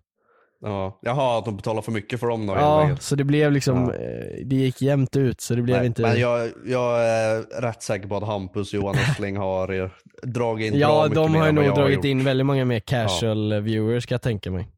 Ja. 0.61 0.99
Jaha, 1.03 1.39
att 1.39 1.45
de 1.45 1.57
betalar 1.57 1.83
för 1.83 1.93
mycket 1.93 2.21
för 2.21 2.27
dem 2.27 2.47
då 2.47 2.53
Ja, 2.55 2.97
så 3.01 3.15
det 3.17 3.25
blev 3.25 3.53
liksom, 3.53 3.93
Ja. 3.95 3.95
eh, 3.95 4.47
det 4.47 4.57
gick 4.57 4.83
jämnt 4.83 5.17
ut 5.17 5.41
så 5.41 5.55
det 5.55 5.63
blev 5.63 5.77
Nej, 5.77 5.87
inte 5.87 6.03
Men 6.03 6.21
jag, 6.21 6.51
jag 6.67 7.05
är 7.05 7.61
rätt 7.63 7.83
säker 7.83 8.09
på 8.09 8.17
att 8.17 8.23
Hampus 8.27 8.69
och 8.73 8.75
Johan 8.75 8.95
Östling 9.11 9.37
har 9.37 9.73
eh, 9.83 9.91
dragit 10.23 10.73
in 10.75 10.81
Ja, 10.81 11.09
de 11.09 11.35
har 11.35 11.47
ju 11.47 11.53
nog 11.53 11.65
har 11.65 11.77
dragit 11.77 11.97
gjort. 11.97 12.05
in 12.05 12.25
väldigt 12.25 12.47
många 12.47 12.65
mer 12.65 12.81
casual 12.81 13.61
viewers 13.61 14.07
kan 14.07 14.15
jag 14.15 14.23
tänka 14.23 14.51
mig. 14.51 14.69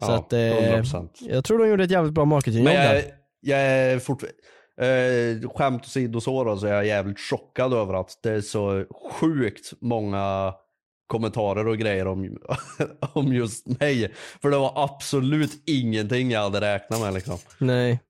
Så 0.00 0.10
Ja, 0.10 0.14
att, 0.16 0.32
eh, 0.32 0.38
100%. 0.38 1.08
jag 1.20 1.44
tror 1.44 1.58
de 1.58 1.68
gjorde 1.68 1.84
ett 1.84 1.90
jävligt 1.90 2.14
bra 2.14 2.24
marketingjobb 2.24 2.66
där. 2.74 3.02
jag 3.40 3.60
är 3.60 3.98
fortfarande, 3.98 4.36
eh, 5.42 5.50
skämt 5.50 5.82
åsido 5.84 6.20
så 6.20 6.44
då, 6.44 6.56
så 6.56 6.66
är 6.66 6.72
jag 6.72 6.86
jävligt 6.86 7.20
chockad 7.20 7.72
över 7.74 7.94
att 7.94 8.10
det 8.22 8.30
är 8.30 8.40
så 8.40 8.84
sjukt 9.20 9.72
många 9.80 10.54
kommentarer 11.06 11.68
och 11.68 11.78
grejer 11.78 12.06
om, 12.06 12.36
om 13.12 13.32
just 13.32 13.80
mig. 13.80 14.12
För 14.42 14.50
det 14.50 14.58
var 14.58 14.72
absolut 14.84 15.50
ingenting 15.66 16.30
jag 16.30 16.40
hade 16.42 16.60
räknat 16.60 17.00
med 17.00 17.14
liksom. 17.14 17.38
Nej. 17.58 18.00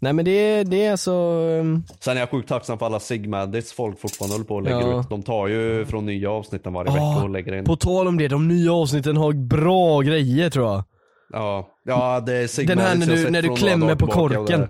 Nej 0.00 0.12
men 0.12 0.24
det, 0.24 0.64
det 0.64 0.84
är 0.84 0.96
så, 0.96 1.32
um, 1.40 1.84
Sen 2.00 2.16
är 2.16 2.20
jag 2.20 2.30
sjukt 2.30 2.48
tacksam 2.48 2.78
för 2.78 2.86
alla 2.86 3.00
Sigmadits 3.00 3.72
folk 3.72 4.00
fortfarande 4.00 4.34
håller 4.34 4.44
på 4.46 4.54
och 4.54 4.62
lägger 4.62 4.80
Ja. 4.80 5.00
ut. 5.00 5.08
De 5.10 5.22
tar 5.22 5.46
ju 5.46 5.84
från 5.86 6.06
nya 6.06 6.30
avsnitten 6.30 6.72
varje 6.72 6.90
vecka 6.92 7.22
och 7.22 7.30
lägger 7.30 7.54
in. 7.54 7.64
på 7.64 7.76
tal 7.76 8.08
om 8.08 8.18
det, 8.18 8.28
de 8.28 8.48
nya 8.48 8.72
avsnitten 8.72 9.16
har 9.16 9.32
bra 9.32 10.00
grejer 10.00 10.50
tror 10.50 10.66
jag. 10.66 10.84
Ja, 11.32 11.68
ja 11.84 12.20
det 12.20 12.34
är 12.36 12.46
Sigmadits 12.46 12.82
Den 12.82 12.86
här 13.08 13.16
när 13.16 13.24
du- 13.24 13.30
när 13.30 13.42
du 13.42 13.56
klämmer 13.56 13.94
på 13.94 14.06
korken. 14.06 14.68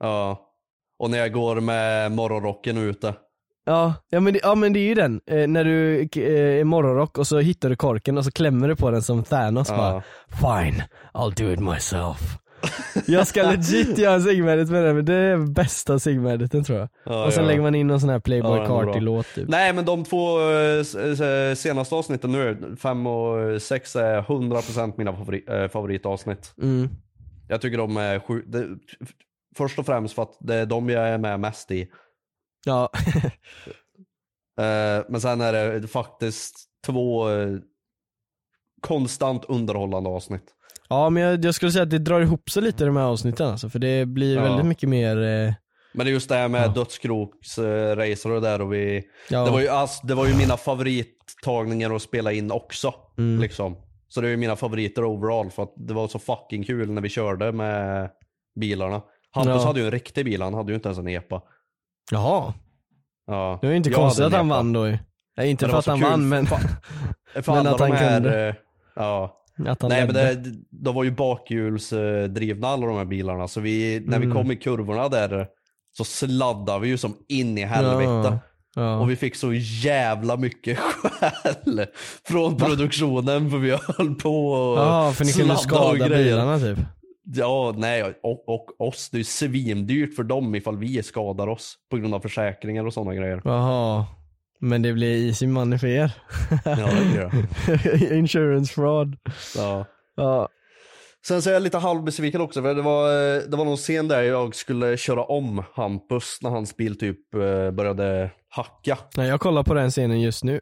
Ja. 0.00 0.40
Och 0.98 1.10
när 1.10 1.18
jag 1.18 1.32
går 1.32 1.60
med 1.60 2.12
morgonrocken 2.12 2.78
ute. 2.78 3.14
Ja, 3.64 3.94
ja 4.10 4.20
men 4.20 4.32
det, 4.32 4.40
ja, 4.42 4.54
men 4.54 4.72
det 4.72 4.78
är 4.78 4.88
ju 4.88 4.94
den. 4.94 5.20
Eh, 5.26 5.46
när 5.48 5.64
du 5.64 6.00
eh, 6.16 6.60
är 6.60 6.64
morgonrock 6.64 7.18
och 7.18 7.26
så 7.26 7.38
hittar 7.38 7.68
du 7.70 7.76
korken 7.76 8.18
och 8.18 8.24
så 8.24 8.30
klämmer 8.30 8.68
du 8.68 8.76
på 8.76 8.90
den 8.90 9.02
som 9.02 9.24
Thanos 9.24 9.68
Ja. 9.70 9.76
bara 9.76 10.02
Fine, 10.62 10.82
I'll 11.14 11.34
do 11.44 11.52
it 11.52 11.60
myself. 11.60 12.38
jag 13.06 13.26
ska 13.26 13.42
legit 13.42 13.98
göra 13.98 14.14
en 14.14 14.22
Sigmarit 14.22 14.70
med 14.70 14.84
den, 14.84 14.96
men 14.96 15.04
det 15.04 15.14
är 15.14 15.36
bästa 15.52 15.98
Sigmariten 15.98 16.64
tror 16.64 16.78
jag. 16.78 16.88
Ja, 17.04 17.24
och 17.26 17.32
sen 17.32 17.42
ja. 17.44 17.48
lägger 17.50 17.62
man 17.62 17.74
in 17.74 17.86
någon 17.86 18.00
sån 18.00 18.08
här 18.10 18.18
Playboy 18.20 18.58
Ja. 18.58 18.66
Carti-låt 18.66 19.26
typ. 19.34 19.48
Nej 19.48 19.72
men 19.72 19.84
de 19.84 20.04
två 20.04 20.40
eh, 20.50 20.80
s- 20.80 21.60
senaste 21.60 21.94
avsnitten 21.94 22.32
nu, 22.32 22.74
fem 22.82 23.06
och 23.06 23.62
sex 23.62 23.96
är 23.96 24.22
100% 24.22 24.92
mina 24.96 25.12
favori, 25.12 25.44
eh, 25.48 25.68
favoritavsnitt. 25.68 26.54
Mm. 26.62 26.88
Jag 27.48 27.60
tycker 27.60 27.78
de 27.78 27.96
är 27.96 28.18
sju, 28.18 28.42
det, 28.46 28.66
först 29.56 29.78
och 29.78 29.86
främst 29.86 30.14
för 30.14 30.22
att 30.22 30.36
det 30.40 30.54
är 30.54 30.66
de 30.66 30.88
jag 30.88 31.08
är 31.08 31.18
med 31.18 31.40
mest 31.40 31.70
i. 31.70 31.88
Ja, 32.64 32.88
Eh, 34.60 35.04
men 35.08 35.20
sen 35.20 35.40
är 35.40 35.52
det 35.80 35.88
faktiskt 35.88 36.54
två 36.86 37.30
eh, 37.30 37.48
konstant 38.80 39.44
underhållande 39.48 40.10
avsnitt. 40.10 40.44
ja 40.88 41.10
men 41.10 41.22
jag, 41.22 41.44
jag 41.44 41.54
skulle 41.54 41.72
säga 41.72 41.82
att 41.82 41.90
det 41.90 41.98
drar 41.98 42.20
ihop 42.20 42.50
sig 42.50 42.62
lite 42.62 42.84
de 42.84 42.96
här 42.96 43.04
avsnitten 43.04 43.46
alltså, 43.48 43.68
för 43.68 43.78
det 43.78 44.06
blir 44.06 44.34
Ja. 44.36 44.42
väldigt 44.42 44.66
mycket 44.66 44.88
mer 44.88 45.16
eh, 45.22 45.52
Men 45.92 46.06
det 46.06 46.10
är 46.10 46.12
just 46.12 46.28
det 46.28 46.34
här 46.34 46.48
med 46.48 46.62
Ja. 46.64 46.68
dödskroksracer 46.68 48.30
och 48.30 48.40
det 48.40 48.48
där 48.48 48.60
och 48.60 48.72
vi, 48.72 49.02
ja, 49.30 49.44
det, 49.44 49.50
var 49.50 49.60
ju, 49.60 49.68
alltså, 49.68 50.06
det 50.06 50.14
var 50.14 50.26
ju 50.26 50.36
mina 50.36 50.56
favorittagningar 50.56 51.94
att 51.96 52.02
spela 52.02 52.32
in 52.32 52.50
också. 52.52 52.94
Mm. 53.18 53.40
Liksom. 53.40 53.76
Så 54.08 54.20
det 54.20 54.26
är 54.26 54.30
ju 54.30 54.36
mina 54.36 54.56
favoriter 54.56 55.04
overall 55.04 55.50
för 55.50 55.62
att 55.62 55.72
det 55.76 55.94
var 55.94 56.08
så 56.08 56.18
fucking 56.18 56.64
kul 56.64 56.90
när 56.90 57.02
vi 57.02 57.08
körde 57.08 57.52
med 57.52 58.10
bilarna. 58.60 59.02
Hampus 59.30 59.54
Ja. 59.54 59.66
hade 59.66 59.80
ju 59.80 59.84
en 59.86 59.92
riktig 59.92 60.24
bil, 60.24 60.42
han 60.42 60.54
hade 60.54 60.72
ju 60.72 60.76
inte 60.76 60.88
ens 60.88 60.98
en 60.98 61.08
EPA. 61.08 61.42
Jaha, 62.10 62.54
Ja. 63.26 63.58
det 63.60 63.66
var 63.66 63.72
ju 63.72 63.76
inte 63.76 63.90
Jag 63.90 63.98
konstigt 64.00 64.24
att 64.24 64.32
han 64.32 64.48
vann 64.48 64.72
då 64.72 64.86
ju. 64.88 64.98
Nej, 65.36 65.50
inte 65.50 65.64
Men 65.66 65.70
för 65.72 65.78
att 65.78 65.86
han 65.86 65.98
kul, 66.00 66.08
vann 66.10 66.28
men 66.28 66.44
Men 67.46 67.66
att 67.66 67.80
han 67.80 67.92
här, 67.92 68.14
kunde. 68.20 68.48
eh, 68.48 68.54
ja. 68.96 69.36
att 69.66 69.82
han 69.82 69.88
Nej 69.88 70.06
men 70.06 70.14
ledde. 70.14 70.34
det, 70.34 70.56
de 70.70 70.94
var 70.94 71.04
ju 71.04 71.10
bakhjulsdrivna 71.10 72.68
alla 72.68 72.86
de 72.86 72.96
här 72.96 73.04
bilarna 73.04 73.48
så 73.48 73.60
vi, 73.60 74.02
när 74.06 74.18
vi 74.18 74.24
Mm. 74.24 74.36
kom 74.36 74.50
i 74.52 74.56
kurvorna 74.56 75.08
där 75.08 75.46
så 75.96 76.04
sladdade 76.04 76.80
vi 76.80 76.88
ju 76.88 76.98
som 76.98 77.16
in 77.28 77.58
i 77.58 77.64
helvete. 77.64 78.38
Ja. 78.76 78.96
Och 78.98 79.10
vi 79.10 79.16
fick 79.16 79.36
så 79.36 79.52
jävla 79.54 80.36
mycket 80.36 80.78
skäll 81.02 81.86
från 82.28 82.56
produktionen 82.56 83.50
för 83.50 83.58
vi 83.58 83.70
höll 83.70 84.14
på 84.14 84.46
och 84.52 84.78
Ja, 84.78 85.12
för 85.12 85.24
ni 85.24 85.32
kunde 85.32 85.56
skada 85.56 86.08
grejer. 86.08 86.24
bilarna 86.24 86.58
typ. 86.58 86.78
Ja, 87.24 87.74
nej 87.76 88.14
och, 88.22 88.48
och 88.48 88.80
oss. 88.88 89.10
Det 89.10 89.18
är 89.18 89.24
svindyrt 89.24 90.14
för 90.14 90.22
dem 90.22 90.54
ifall 90.54 90.78
vi 90.78 91.02
skadar 91.02 91.46
oss 91.48 91.74
på 91.90 91.96
grund 91.96 92.14
av 92.14 92.20
försäkringar 92.20 92.86
och 92.86 92.94
sådana 92.94 93.14
grejer. 93.14 93.42
Jaha. 93.44 94.06
Men 94.60 94.82
det 94.82 94.92
blir 94.92 95.26
easy 95.26 95.46
money 95.46 95.78
för 95.78 95.86
er. 95.86 96.12
Ja, 96.64 96.70
det 96.76 97.10
blir 97.12 97.30
det. 98.08 98.14
Insurance 98.16 98.74
fraud. 98.74 99.16
Ja. 99.56 99.84
Ja. 100.16 100.48
Sen 101.26 101.42
så 101.42 101.50
är 101.50 101.54
jag 101.54 101.62
lite 101.62 101.78
halvbesviken 101.78 102.40
också 102.40 102.62
för 102.62 102.74
det 102.74 102.82
var, 102.82 103.08
eh, 103.08 103.42
det 103.42 103.56
var 103.56 103.64
någon 103.64 103.76
scen 103.76 104.08
där 104.08 104.22
jag 104.22 104.54
skulle 104.54 104.96
köra 104.96 105.24
om 105.24 105.62
Hampus 105.74 106.38
när 106.42 106.50
hans 106.50 106.76
bil 106.76 106.98
typ 106.98 107.34
eh, 107.34 107.70
började 107.70 108.30
hacka. 108.48 108.98
Nej, 109.16 109.28
jag 109.28 109.40
kollar 109.40 109.62
på 109.62 109.74
den 109.74 109.90
scenen 109.90 110.20
just 110.20 110.44
nu. 110.44 110.60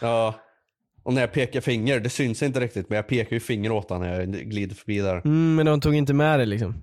Ja. 0.00 0.34
Och 1.06 1.14
när 1.14 1.20
jag 1.20 1.32
pekar 1.32 1.60
finger, 1.60 2.00
det 2.00 2.08
syns 2.10 2.42
inte 2.42 2.60
riktigt 2.60 2.88
men 2.88 2.96
jag 2.96 3.06
pekar 3.08 3.36
ju 3.36 3.40
finger 3.40 3.72
åt 3.72 3.90
honom 3.90 4.06
när 4.08 4.20
jag 4.20 4.28
glider 4.32 4.74
förbi 4.74 4.98
där. 4.98 5.16
Mm, 5.24 5.54
men 5.54 5.66
de 5.66 5.80
tog 5.80 5.94
inte 5.94 6.14
med 6.14 6.38
det 6.40 6.46
liksom. 6.46 6.74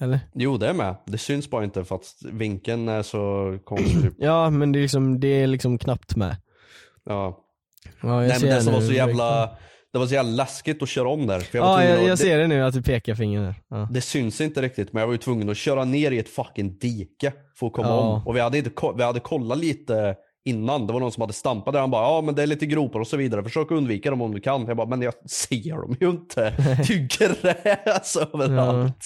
Eller? 0.00 0.20
Jo 0.34 0.56
det 0.56 0.68
är 0.68 0.72
med, 0.74 0.94
det 1.06 1.18
syns 1.18 1.50
bara 1.50 1.64
inte 1.64 1.84
för 1.84 1.94
att 1.94 2.04
vinkeln 2.32 2.88
är 2.88 3.02
så 3.02 3.58
konstig. 3.64 4.10
Ja, 4.18 4.50
men 4.50 4.72
det 4.72 4.78
är 4.78 4.80
liksom, 4.80 5.20
det 5.20 5.28
är 5.28 5.46
liksom 5.46 5.78
knappt 5.78 6.16
med. 6.16 6.36
Ja. 7.04 7.38
Ja, 8.02 8.08
jag 8.22 8.28
Nej 8.28 8.40
ser 8.40 8.46
men 8.46 8.56
det 8.56 8.62
som 8.62 8.72
var 8.72 8.80
så 8.80 8.92
jävla, 8.92 9.50
det 9.92 9.98
var 9.98 10.06
så 10.06 10.14
jävla 10.14 10.30
läskigt 10.32 10.82
att 10.82 10.88
köra 10.88 11.08
om 11.08 11.26
där. 11.26 11.40
För 11.40 11.58
jag 11.58 11.66
Ja, 11.66 11.84
jag, 11.84 11.92
att- 11.94 12.00
jag 12.00 12.12
det, 12.12 12.16
ser 12.16 12.38
det 12.38 12.46
nu 12.46 12.64
att 12.64 12.74
du 12.74 12.82
pekar 12.82 13.14
fingret 13.14 13.44
där. 13.44 13.54
Ja. 13.78 13.88
det 13.92 14.00
syns 14.00 14.40
inte 14.40 14.62
riktigt 14.62 14.92
men 14.92 15.00
jag 15.00 15.06
var 15.06 15.14
ju 15.14 15.18
tvungen 15.18 15.48
att 15.48 15.56
köra 15.56 15.84
ner 15.84 16.10
i 16.10 16.18
ett 16.18 16.28
fucking 16.28 16.78
dike 16.78 17.32
för 17.58 17.66
att 17.66 17.72
komma 17.72 17.88
Ja. 17.88 17.98
om. 18.00 18.26
Och 18.26 18.36
vi 18.36 18.40
hade, 18.40 18.58
inte, 18.58 18.70
vi 18.96 19.02
hade 19.02 19.20
kollat 19.20 19.58
lite 19.58 20.14
innan, 20.44 20.86
det 20.86 20.92
var 20.92 21.00
någon 21.00 21.12
som 21.12 21.20
hade 21.20 21.32
stampat 21.32 21.74
där, 21.74 21.80
han 21.80 21.90
bara 21.90 22.02
ja 22.02 22.20
men 22.20 22.34
det 22.34 22.42
är 22.42 22.46
lite 22.46 22.66
gropar 22.66 23.00
och 23.00 23.06
så 23.06 23.16
vidare, 23.16 23.42
försök 23.44 23.70
undvika 23.70 24.10
dem 24.10 24.20
om 24.22 24.34
du 24.34 24.40
kan. 24.40 24.66
Jag 24.66 24.76
bara 24.76 24.86
men 24.86 25.02
jag 25.02 25.14
ser 25.30 25.76
dem 25.82 25.96
ju 26.00 26.10
inte, 26.10 26.50
det 26.56 26.62
är 26.70 26.92
ju 26.92 27.06
gräs 27.06 28.16
överallt. 28.16 28.96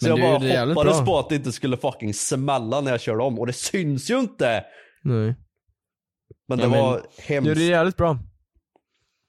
Så 0.00 0.08
Men 0.08 0.16
jag 0.16 0.40
du 0.40 0.48
bara 0.48 0.66
hoppades 0.74 1.04
på 1.04 1.18
att 1.18 1.28
det 1.28 1.34
inte 1.34 1.52
skulle 1.52 1.76
fucking 1.76 2.14
smälla 2.14 2.80
när 2.80 2.90
jag 2.90 3.00
körde 3.00 3.22
om 3.22 3.38
och 3.38 3.46
det 3.46 3.52
syns 3.52 4.10
ju 4.10 4.20
inte! 4.20 4.64
Nej. 5.02 5.34
Men 6.48 6.58
Ja, 6.58 6.64
det 6.64 6.70
men 6.70 6.80
var 6.80 6.96
Du 6.96 7.22
hemskt. 7.34 7.48
gjorde 7.48 7.60
det 7.60 7.66
jävligt 7.66 7.96
bra. 7.96 8.18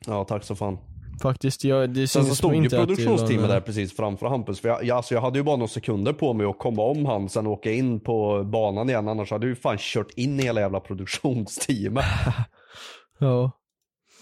Ja 0.07 0.23
tack 0.23 0.43
så 0.43 0.55
fan. 0.55 0.77
Faktiskt, 1.21 1.63
jag, 1.63 1.89
det 1.89 2.07
Sen 2.07 2.25
så 2.25 2.35
stod 2.35 2.55
ju 2.55 2.69
produktionsteamet 2.69 3.49
där 3.49 3.59
precis 3.61 3.95
framför 3.95 4.27
Hampus. 4.27 4.59
För 4.59 4.69
jag, 4.69 4.83
jag, 4.83 4.97
alltså 4.97 5.13
jag 5.13 5.21
hade 5.21 5.39
ju 5.39 5.43
bara 5.43 5.55
några 5.55 5.67
sekunder 5.67 6.13
på 6.13 6.33
mig 6.33 6.45
att 6.45 6.59
komma 6.59 6.81
om 6.83 7.05
han, 7.05 7.29
sen 7.29 7.47
åka 7.47 7.71
in 7.71 7.99
på 7.99 8.43
banan 8.43 8.89
igen. 8.89 9.07
Annars 9.07 9.31
hade 9.31 9.45
jag 9.45 9.49
ju 9.49 9.55
fan 9.61 9.77
kört 9.79 10.11
in 10.15 10.39
hela 10.39 10.61
jävla 10.61 10.79
produktionsteamet. 10.79 12.05
Ja. 13.19 13.51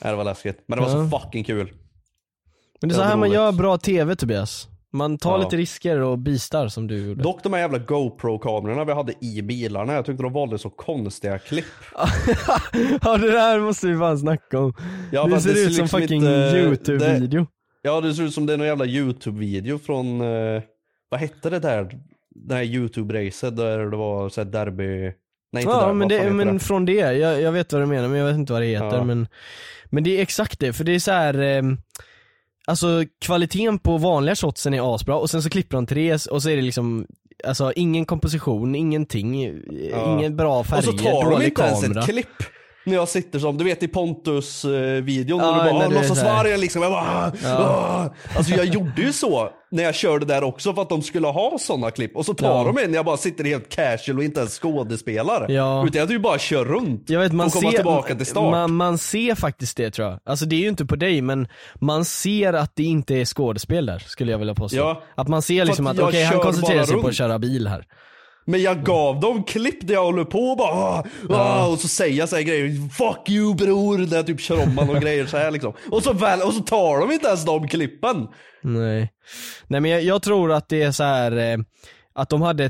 Det 0.02 0.16
var 0.16 0.24
läskigt. 0.24 0.64
Men 0.68 0.78
det 0.80 0.86
var 0.86 0.92
Ja. 0.98 1.10
så 1.10 1.20
fucking 1.20 1.44
kul. 1.44 1.74
Men 2.82 2.90
det 2.90 2.96
är 2.96 2.98
så 2.98 3.04
här 3.04 3.18
man 3.18 3.32
gör 3.32 3.52
bra 3.52 3.78
TV 3.78 4.16
Tobias. 4.16 4.68
Man 4.94 5.18
tar 5.18 5.32
Ja. 5.32 5.44
lite 5.44 5.58
risker 5.58 6.00
och 6.00 6.20
bistar 6.20 6.68
som 6.68 6.88
du 6.88 7.08
gjorde. 7.08 7.24
Dock 7.24 7.44
de 7.44 7.54
här 7.54 7.60
jävla 7.60 7.78
GoPro-kamerorna 7.78 8.86
vi 8.86 8.94
hade 8.94 9.14
i 9.22 9.42
bilarna, 9.42 9.94
jag 9.94 10.06
tyckte 10.06 10.24
de 10.24 10.34
valde 10.34 10.58
så 10.58 10.70
konstiga 10.70 11.40
klipp. 11.40 11.66
ja 13.02 13.18
det 13.18 13.32
där 13.32 13.60
måste 13.60 13.88
vi 13.88 13.98
fan 13.98 14.18
snacka 14.18 14.60
om. 14.60 14.74
Ja, 15.12 15.26
det 15.28 15.42
ser 15.42 15.54
det 15.54 15.60
ut 15.60 15.66
ser 15.68 15.74
som 15.74 15.82
liksom 15.84 16.00
fucking 16.00 16.18
inte- 16.18 16.58
youtube-video. 16.58 17.48
Ja 17.82 18.02
det 18.02 18.14
ser 18.14 18.24
ut 18.24 18.34
som 18.34 18.46
det 18.46 18.54
är 18.54 18.58
någon 18.58 18.68
jävla 18.68 18.86
YouTube-video 18.86 19.78
från, 19.80 20.22
eh, 20.22 20.62
vad 21.10 21.20
hette 21.20 21.50
det 21.50 21.60
där? 21.60 22.00
Det 22.36 22.56
här 22.56 22.64
YouTube-racet 22.64 23.52
där 23.56 23.80
det 23.92 23.98
var 23.98 24.30
såhär 24.30 24.46
derby, 24.46 25.14
nej 25.52 25.64
Ja 25.64 25.86
där, 25.86 25.94
men, 25.94 26.08
det, 26.08 26.30
men 26.30 26.54
det? 26.54 26.60
från 26.60 26.86
det, 26.86 26.94
jag, 26.94 27.42
jag 27.42 27.52
vet 27.52 27.74
vad 27.74 27.82
du 27.82 27.86
menar 27.86 28.08
men 28.08 28.18
jag 28.20 28.26
vet 28.28 28.36
inte 28.36 28.54
vad 28.54 28.62
det 28.62 28.66
heter 28.68 28.86
Ja. 28.98 29.04
men 29.04 29.28
Men 29.90 30.04
det 30.04 30.18
är 30.18 30.22
exakt 30.22 30.60
det, 30.60 30.74
för 30.74 30.84
det 30.84 30.96
är 30.96 31.00
så 31.00 31.12
här. 31.12 31.40
Eh, 31.42 31.62
Alltså 32.68 33.04
kvaliteten 33.22 33.80
på 33.80 33.98
vanliga 33.98 34.36
shotsen 34.36 34.74
är 34.74 34.96
asbra 34.96 35.16
och 35.16 35.30
sen 35.30 35.44
så 35.44 35.50
klipper 35.50 35.78
de 35.78 35.86
till 35.86 35.98
det 35.98 36.28
och 36.28 36.44
så 36.44 36.50
är 36.50 36.56
det 36.56 36.62
liksom 36.62 37.08
Alltså 37.48 37.74
ingen 37.76 38.06
komposition, 38.06 38.76
ingenting, 38.76 39.44
Ja. 39.92 40.20
ingen 40.20 40.36
bra 40.36 40.64
färger, 40.64 40.78
Och 40.78 40.84
så 41.00 41.04
tar 41.04 41.24
de 41.24 41.30
dålig 41.34 41.48
inte 41.48 41.62
ens 41.62 41.82
kamera 41.82 42.00
ett 42.00 42.10
klipp. 42.10 42.28
När 42.86 42.94
jag 42.96 43.08
sitter 43.10 43.40
som, 43.40 43.58
du 43.58 43.64
vet 43.64 43.84
i 43.84 43.88
Pontus-videon, 43.88 45.40
Ja, 45.40 45.52
när 45.58 45.64
du 45.64 45.70
bara 45.72 45.80
när 45.80 45.86
"Ah, 45.86 45.90
du 45.90 45.96
är 45.96 46.00
låtsas 46.02 46.20
så 46.20 46.26
här." 46.26 46.44
vargen 46.44 46.60
liksom. 46.60 46.82
Jag 46.82 46.92
bara, 46.92 47.32
"Ah, 47.46 47.48
ah." 47.58 48.10
Alltså 48.38 48.54
jag 48.56 48.66
gjorde 48.66 49.02
ju 49.02 49.14
så 49.14 49.50
när 49.72 49.84
jag 49.84 49.96
körde 49.96 50.26
där 50.26 50.44
också 50.44 50.74
för 50.74 50.82
att 50.82 50.90
de 50.90 51.02
skulle 51.02 51.28
ha 51.28 51.58
sådana 51.60 51.92
klipp. 51.92 52.16
Och 52.18 52.26
så 52.26 52.34
tar 52.34 52.48
Ja. 52.48 52.64
de 52.74 52.84
en 52.84 52.90
när 52.92 52.96
jag 52.98 53.06
bara 53.06 53.18
sitter 53.18 53.44
helt 53.44 53.70
casual 53.70 54.18
och 54.18 54.24
inte 54.24 54.40
ens 54.40 54.60
skådespelar. 54.60 55.46
Ja. 55.52 55.86
Utan 55.88 56.00
jag 56.00 56.12
ju 56.12 56.20
bara 56.20 56.40
kör 56.40 56.66
runt 56.66 57.10
Jag 57.10 57.20
vet, 57.20 57.32
man 57.34 57.48
och 57.48 57.54
komma 57.54 57.72
ser, 57.72 57.78
tillbaka 57.78 58.16
till 58.16 58.26
start. 58.26 58.52
Man, 58.52 58.74
man 58.74 58.98
ser 58.98 59.36
faktiskt 59.36 59.78
det 59.78 59.92
tror 59.92 60.08
jag. 60.10 60.20
Alltså 60.26 60.46
det 60.46 60.56
är 60.56 60.60
ju 60.60 60.68
inte 60.68 60.86
på 60.86 60.96
dig 60.96 61.22
men 61.22 61.48
man 61.82 62.06
ser 62.06 62.54
att 62.54 62.76
det 62.76 62.84
inte 62.84 63.16
är 63.16 63.26
skådespel 63.26 63.86
där 63.86 64.00
skulle 64.00 64.32
jag 64.32 64.40
vilja 64.40 64.56
påstå. 64.56 64.78
Ja. 64.78 65.02
Att 65.16 65.28
man 65.28 65.42
ser 65.42 65.66
liksom 65.66 65.86
För 65.86 65.92
att 65.92 66.00
att 66.00 66.04
okej 66.08 66.22
jag 66.22 66.28
han 66.28 66.40
koncentrerar 66.40 66.84
sig 66.86 66.94
på 66.94 67.00
att 67.00 67.06
runt. 67.06 67.16
köra 67.16 67.40
bil 67.40 67.68
här. 67.68 67.86
Men 68.46 68.62
jag 68.62 68.84
gav 68.84 69.20
dem 69.20 69.44
klipp 69.44 69.88
där 69.88 69.94
jag 69.94 70.04
håller 70.04 70.24
på 70.24 70.40
och 70.40 70.58
bara 70.58 70.72
ah, 70.72 71.04
ah, 71.30 71.68
och 71.68 71.80
så 71.80 71.88
säger 71.88 72.18
jag 72.18 72.30
så 72.30 72.36
här 72.36 72.44
grejer, 72.44 72.90
fuck 72.90 73.30
you 73.30 73.56
bror, 73.56 73.98
när 73.98 74.16
jag 74.16 74.28
typ 74.28 74.40
kör 74.40 74.64
om 74.64 74.76
man 74.76 74.90
och 74.90 75.02
grejer 75.02 75.26
så 75.26 75.38
här 75.38 75.52
liksom. 75.52 75.74
Och 75.92 76.04
så, 76.04 76.14
väl, 76.14 76.42
och 76.42 76.54
så 76.54 76.60
tar 76.64 77.00
de 77.00 77.12
inte 77.12 77.28
ens 77.28 77.46
de 77.46 77.68
klippen. 77.68 78.28
Nej. 78.62 79.10
Nej 79.68 79.82
men 79.82 79.92
jag, 79.92 80.04
jag 80.04 80.22
tror 80.22 80.52
att 80.52 80.70
det 80.70 80.82
är 80.84 80.92
så 80.92 81.04
här 81.04 81.32
eh, 81.38 81.58
att 82.14 82.30
de 82.30 82.42
hade, 82.42 82.70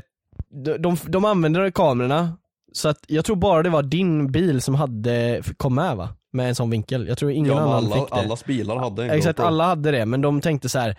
de, 0.64 0.76
de, 0.78 0.96
de 1.06 1.24
använde 1.24 1.72
kamerorna 1.72 2.36
så 2.72 2.88
att 2.88 2.98
jag 3.06 3.24
tror 3.24 3.36
bara 3.36 3.62
det 3.62 3.70
var 3.70 3.82
din 3.82 4.32
bil 4.32 4.62
som 4.62 4.74
hade, 4.74 5.42
kom 5.56 5.74
med 5.74 5.96
va? 5.96 6.08
Med 6.32 6.48
en 6.48 6.54
sån 6.54 6.70
vinkel. 6.70 7.08
Jag 7.08 7.18
tror 7.18 7.30
ingen 7.30 7.52
Ja, 7.52 7.60
annan 7.60 7.74
alla, 7.74 7.94
fick 7.96 8.08
det. 8.08 8.14
allas 8.14 8.44
bilar 8.44 8.76
hade 8.76 9.04
en 9.04 9.10
Exakt, 9.10 9.36
GoPro. 9.36 9.46
alla 9.48 9.64
hade 9.64 9.90
det, 9.90 10.06
men 10.06 10.20
de 10.20 10.40
tänkte 10.40 10.68
så 10.68 10.78
här. 10.78 10.96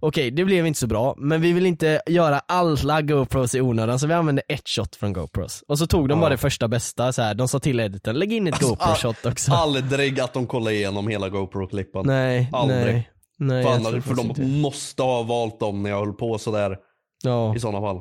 Okej, 0.00 0.30
det 0.30 0.44
blev 0.44 0.66
inte 0.66 0.80
så 0.80 0.86
bra, 0.86 1.14
men 1.18 1.40
vi 1.40 1.52
vill 1.52 1.66
inte 1.66 2.02
göra 2.06 2.38
alla 2.38 3.02
GoPros 3.02 3.54
i 3.54 3.60
onödan 3.60 3.98
så 3.98 4.06
vi 4.06 4.14
använde 4.14 4.42
ett 4.48 4.68
shot 4.68 4.96
från 4.96 5.12
GoPros. 5.12 5.64
Och 5.68 5.78
så 5.78 5.86
tog 5.86 6.08
de 6.08 6.20
bara 6.20 6.30
det 6.30 6.36
första 6.36 6.68
bästa, 6.68 7.12
så 7.12 7.22
här. 7.22 7.34
de 7.34 7.48
sa 7.48 7.58
till 7.58 7.80
editorn, 7.80 8.16
lägg 8.16 8.32
in 8.32 8.46
ett 8.46 8.60
GoPro-shot 8.60 9.26
också. 9.26 9.52
Aldrig 9.52 10.20
att 10.20 10.32
de 10.32 10.46
kollar 10.46 10.70
igenom 10.70 11.08
hela 11.08 11.28
GoPro-klippen. 11.28 12.06
nej, 12.06 12.50
aldrig. 12.52 12.78
nej. 12.94 13.10
Nej, 13.38 13.62
för 13.64 13.70
jag 13.70 13.86
annars, 13.86 14.04
för 14.04 14.14
de 14.14 14.26
inte. 14.26 14.42
måste 14.42 15.02
ha 15.02 15.22
valt 15.22 15.60
dem 15.60 15.82
när 15.82 15.90
jag 15.90 15.98
höll 15.98 16.12
på 16.12 16.38
sådär 16.38 16.76
Ja. 17.24 17.56
i 17.56 17.60
sådana 17.60 17.80
fall. 17.80 18.00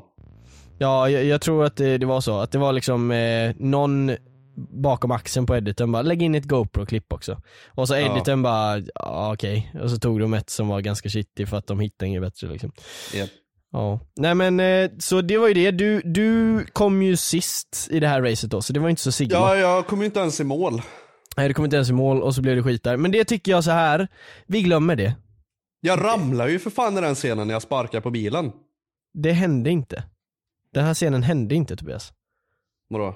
Ja, 0.78 1.10
jag, 1.10 1.26
jag 1.26 1.42
tror 1.42 1.66
att 1.66 1.76
det, 1.78 1.98
det 1.98 2.06
var 2.06 2.22
så. 2.22 2.40
Att 2.40 2.52
det 2.52 2.58
var 2.58 2.74
liksom 2.74 3.12
eh, 3.12 3.52
någon 3.58 4.10
bakom 4.58 5.12
axeln 5.12 5.46
på 5.46 5.56
editorn 5.56 5.92
bara, 5.92 6.02
lägg 6.02 6.22
in 6.24 6.36
ett 6.36 6.44
GoPro-klipp 6.46 7.14
också. 7.14 7.42
Och 7.68 7.88
så 7.88 7.96
Ja. 7.96 8.00
editorn 8.16 8.42
bara, 8.42 8.78
ja 8.96 9.34
okej. 9.34 9.72
Och 9.84 9.90
så 9.92 9.98
tog 9.98 10.20
de 10.20 10.34
ett 10.34 10.50
som 10.50 10.68
var 10.68 10.82
ganska 10.82 11.10
shitty 11.10 11.46
för 11.46 11.58
att 11.58 11.68
de 11.68 11.80
hittade 11.80 12.08
inget 12.10 12.22
bättre 12.22 12.48
liksom. 12.48 12.72
Japp. 13.14 13.30
Ja. 13.72 14.00
Nej 14.16 14.36
men, 14.36 14.60
eh, 14.60 14.90
så 15.00 15.22
det 15.22 15.38
var 15.38 15.48
ju 15.48 15.54
det. 15.54 15.72
Du, 15.72 16.02
du 16.02 16.66
kom 16.74 17.02
ju 17.02 17.16
sist 17.18 17.88
i 17.92 18.00
det 18.00 18.08
här 18.08 18.22
racet 18.22 18.52
då, 18.52 18.62
så 18.62 18.74
det 18.74 18.80
var 18.80 18.90
inte 18.90 19.02
så 19.02 19.12
sigma. 19.12 19.34
Ja, 19.34 19.56
jag 19.56 19.88
kom 19.88 20.00
ju 20.00 20.06
inte 20.06 20.20
ens 20.20 20.40
i 20.40 20.44
mål. 20.44 20.82
Nej, 21.38 21.48
du 21.48 21.54
kom 21.54 21.66
inte 21.66 21.76
ens 21.78 21.90
i 21.90 21.94
mål 21.94 22.22
och 22.22 22.36
så 22.36 22.42
blev 22.42 22.56
det 22.56 22.64
skit 22.64 22.84
där. 22.84 22.98
Men 22.98 23.12
det 23.12 23.24
tycker 23.26 23.52
jag 23.52 23.64
så 23.64 23.72
här 23.72 24.08
vi 24.48 24.62
glömmer 24.62 24.96
det. 24.96 25.16
Jag 25.82 26.04
ramlar 26.04 26.48
ju 26.48 26.60
för 26.60 26.70
fan 26.70 26.98
i 26.98 27.02
den 27.02 27.16
scenen 27.16 27.48
när 27.48 27.54
jag 27.56 27.62
sparkar 27.62 28.02
på 28.02 28.12
bilen. 28.12 28.52
Det 29.14 29.32
hände 29.32 29.70
inte. 29.70 30.04
Den 30.74 30.86
här 30.86 30.94
scenen 30.94 31.24
hände 31.24 31.56
inte 31.56 31.76
Tobias. 31.76 32.14
Vadå? 32.90 33.16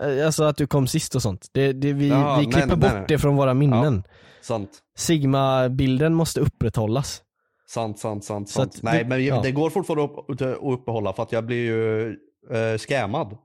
Eh, 0.00 0.26
Alltså 0.26 0.44
att 0.44 0.56
du 0.56 0.66
kom 0.66 0.86
sist 0.86 1.14
och 1.14 1.22
sånt. 1.22 1.46
Det, 1.52 1.72
det, 1.72 1.92
vi, 1.92 2.08
Jaha, 2.08 2.38
vi 2.38 2.44
klipper 2.44 2.66
nej, 2.66 2.76
bort 2.76 2.92
nej. 2.92 3.04
det 3.08 3.18
från 3.18 3.36
våra 3.36 3.54
minnen. 3.54 4.02
Sant. 4.42 4.70
Sigma-bilden 4.96 6.14
måste 6.14 6.40
upprätthållas. 6.40 7.22
Sant, 7.68 7.98
sant, 7.98 8.24
sant, 8.24 8.48
Så 8.48 8.54
sant. 8.60 8.78
Nej 8.82 9.02
du- 9.02 9.08
men 9.08 9.24
ja. 9.24 9.40
det 9.42 9.52
går 9.52 9.70
fortfarande 9.70 10.04
att, 10.04 10.40
att 10.42 10.58
uppehålla 10.62 11.12
för 11.12 11.22
att 11.22 11.32
jag 11.32 11.46
blir 11.46 11.56
ju 11.66 12.08
uh, 12.52 12.78
scammad. 12.78 13.36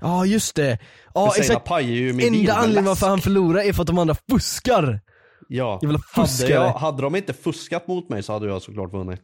Ja 0.00 0.26
just 0.26 0.54
det. 0.56 0.78
Ja 1.14 1.32
exakt. 1.36 1.70
Enda 1.70 2.54
anledningen 2.54 2.84
varför 2.84 3.06
han 3.08 3.20
förlorar 3.20 3.60
är 3.60 3.72
för 3.72 3.82
att 3.82 3.86
de 3.86 3.98
andra 3.98 4.16
fuskar. 4.30 5.00
Ja. 5.48 5.78
Jävla 5.82 5.98
Hade, 6.12 6.28
fuskare. 6.28 6.50
jag, 6.50 6.72
hade 6.72 7.02
de 7.02 7.16
inte 7.16 7.32
fuskat 7.32 7.88
mot 7.88 8.08
mig 8.08 8.22
så 8.22 8.32
hade 8.32 8.46
jag 8.46 8.62
såklart 8.62 8.92
vunnit. 8.92 9.22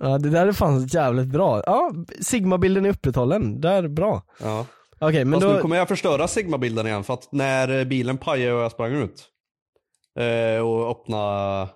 Ja 0.00 0.18
det 0.18 0.30
där 0.30 0.46
är 0.46 0.52
fan 0.52 0.86
jävligt 0.86 1.26
bra. 1.28 1.62
Ja, 1.66 1.92
Sigma-bilden 2.20 2.84
är 2.86 2.90
upprätthållen. 2.90 3.60
Där, 3.60 3.88
bra. 3.88 4.22
Ja. 4.40 4.66
Okej 5.02 5.24
men 5.24 5.40
Fast 5.40 5.46
då, 5.46 5.52
nu 5.52 5.60
kommer 5.60 5.76
jag 5.76 5.88
förstöra 5.88 6.28
Sigma-bilden 6.28 6.86
igen 6.86 7.04
för 7.04 7.14
att 7.14 7.32
när 7.32 7.78
eh, 7.78 7.84
bilen 7.84 8.18
pajade 8.18 8.54
och 8.54 8.62
jag 8.62 8.72
sprang 8.72 8.92
ut 8.92 9.28
eh, 10.18 10.66
och 10.66 10.90
öppnade, 10.90 11.68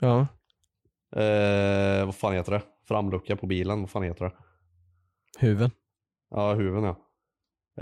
ja. 0.00 0.26
eh, 1.16 2.06
vad 2.06 2.14
fan 2.14 2.32
heter 2.32 2.52
det? 2.52 2.62
Framlucka 2.88 3.36
på 3.36 3.46
bilen, 3.46 3.80
vad 3.80 3.90
fan 3.90 4.02
heter 4.02 4.24
det? 4.24 4.32
Huven. 5.38 5.70
Ja, 6.30 6.54
huven 6.54 6.84
ja. 6.84 6.96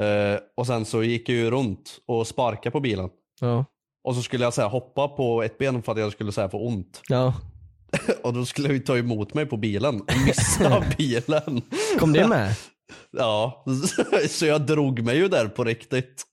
Eh, 0.04 0.40
och 0.56 0.66
sen 0.66 0.84
så 0.84 1.02
gick 1.02 1.28
jag 1.28 1.36
ju 1.36 1.50
runt 1.50 1.98
och 2.06 2.26
sparkade 2.26 2.70
på 2.70 2.80
bilen. 2.80 3.10
Ja. 3.40 3.64
Och 4.04 4.14
så 4.14 4.22
skulle 4.22 4.44
jag 4.44 4.54
så 4.54 4.62
här, 4.62 4.68
hoppa 4.68 5.08
på 5.08 5.42
ett 5.42 5.58
ben 5.58 5.82
för 5.82 5.92
att 5.92 5.98
jag 5.98 6.12
skulle 6.12 6.32
så 6.32 6.40
här, 6.40 6.48
få 6.48 6.66
ont. 6.66 7.02
Ja. 7.08 7.34
Och 8.22 8.32
då 8.32 8.44
skulle 8.44 8.68
jag 8.68 8.74
ju 8.74 8.80
ta 8.80 8.98
emot 8.98 9.34
mig 9.34 9.46
på 9.46 9.56
bilen 9.56 10.00
och 10.00 10.12
missa 10.26 10.84
bilen. 10.98 11.62
Kom 11.98 12.12
det 12.12 12.28
med? 12.28 12.54
Ja, 13.10 13.64
så 14.28 14.46
jag 14.46 14.66
drog 14.66 15.02
mig 15.02 15.16
ju 15.16 15.28
där 15.28 15.48
på 15.48 15.64
riktigt. 15.64 16.24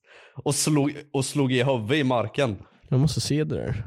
Och 0.44 0.54
slog, 0.54 0.92
och 1.12 1.24
slog 1.24 1.52
i 1.52 1.62
huvudet 1.62 1.96
i 1.96 2.04
marken. 2.04 2.56
Jag 2.88 3.00
måste 3.00 3.20
se 3.20 3.44
det 3.44 3.54
där. 3.54 3.84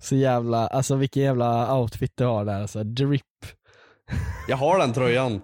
Så 0.00 0.16
jävla, 0.16 0.66
alltså 0.66 0.96
vilken 0.96 1.22
jävla 1.22 1.78
outfit 1.78 2.12
du 2.14 2.24
har 2.24 2.44
där 2.44 2.60
alltså. 2.60 2.84
Drip. 2.84 3.22
Jag 4.48 4.56
har 4.56 4.78
den 4.78 4.92
tröjan. 4.92 5.40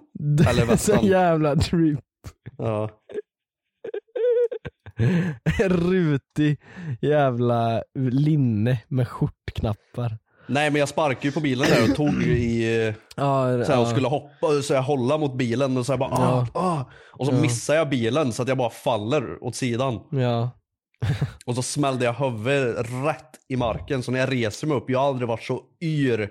Eller 0.48 0.60
Så 0.60 0.66
västan. 0.66 1.06
jävla 1.06 1.54
drip. 1.54 2.00
Ja. 2.58 2.90
Rutig 5.68 6.60
jävla 7.00 7.82
linne 7.94 8.78
med 8.88 9.08
skjortknappar. 9.08 10.18
Nej 10.52 10.70
men 10.70 10.78
jag 10.80 10.88
sparkade 10.88 11.26
ju 11.26 11.32
på 11.32 11.40
bilen 11.40 11.66
där 11.70 11.90
och 11.90 11.96
tog 11.96 12.22
i, 12.22 12.94
Ja, 13.16 13.64
så 13.64 13.72
här, 13.72 13.80
och 13.80 13.88
skulle 13.88 14.08
hoppa, 14.08 14.62
så 14.62 14.74
jag 14.74 14.82
hålla 14.82 15.18
mot 15.18 15.34
bilen 15.34 15.76
och 15.76 15.86
så 15.86 15.96
bara 15.96 16.10
ah, 16.10 16.46
ah. 16.54 16.84
Och 17.12 17.26
så 17.26 17.32
Ja. 17.32 17.40
missade 17.40 17.78
jag 17.78 17.88
bilen 17.88 18.32
så 18.32 18.42
att 18.42 18.48
jag 18.48 18.58
bara 18.58 18.70
faller 18.70 19.44
åt 19.44 19.56
sidan. 19.56 20.00
Ja. 20.10 20.50
Och 21.46 21.54
så 21.54 21.62
smällde 21.62 22.04
jag 22.04 22.12
huvudet 22.12 22.86
rätt 23.06 23.30
i 23.48 23.56
marken. 23.56 24.02
Så 24.02 24.12
när 24.12 24.18
jag 24.20 24.32
reser 24.32 24.66
mig 24.66 24.76
upp, 24.76 24.90
jag 24.90 24.98
har 24.98 25.06
aldrig 25.06 25.28
varit 25.28 25.42
så 25.42 25.60
yr 25.82 26.28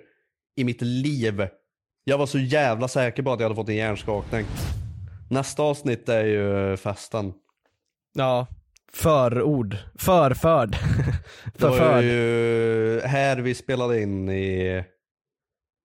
i 0.55 0.63
mitt 0.63 0.81
liv. 0.81 1.47
Jag 2.03 2.17
var 2.17 2.25
så 2.25 2.39
jävla 2.39 2.87
säker 2.87 3.23
på 3.23 3.31
att 3.33 3.39
jag 3.39 3.45
hade 3.45 3.55
fått 3.55 3.69
en 3.69 3.75
hjärnskakning. 3.75 4.45
Nästa 5.29 5.63
avsnitt 5.63 6.09
är 6.09 6.23
ju 6.25 6.77
festen. 6.77 7.33
Ja. 8.13 8.47
Förord. 8.93 9.77
Förförd. 9.99 10.71
Det 11.57 11.63
var 11.63 11.71
Förförd. 11.71 12.03
ju 12.03 13.01
här 13.05 13.37
vi 13.37 13.55
spelade 13.55 14.01
in 14.01 14.29
i 14.29 14.83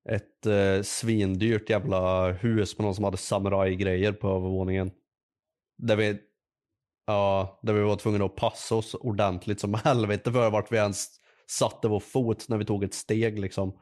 ett 0.09 0.47
eh, 0.47 0.83
svindyrt 0.83 1.71
jävla 1.71 2.33
hus 2.33 2.79
med 2.79 2.85
någon 2.85 2.95
som 2.95 3.05
hade 3.05 3.17
samurajgrejer 3.17 4.13
på 4.13 4.29
övervåningen. 4.29 4.91
Där 5.79 5.97
vi, 5.97 6.19
ja, 7.07 7.61
där 7.63 7.73
vi 7.73 7.81
var 7.81 7.97
tvungna 7.97 8.25
att 8.25 8.37
passa 8.37 8.75
oss 8.75 8.95
ordentligt 8.95 9.61
som 9.61 9.75
helvete 9.85 10.33
för 10.33 10.51
vart 10.51 10.73
vi 10.73 10.77
ens 10.77 11.07
satte 11.51 11.89
vår 11.89 12.01
fot 12.01 12.49
när 12.49 12.57
vi 12.57 12.65
tog 12.65 12.85
ett 12.85 12.95
steg 12.95 13.39
liksom. 13.39 13.79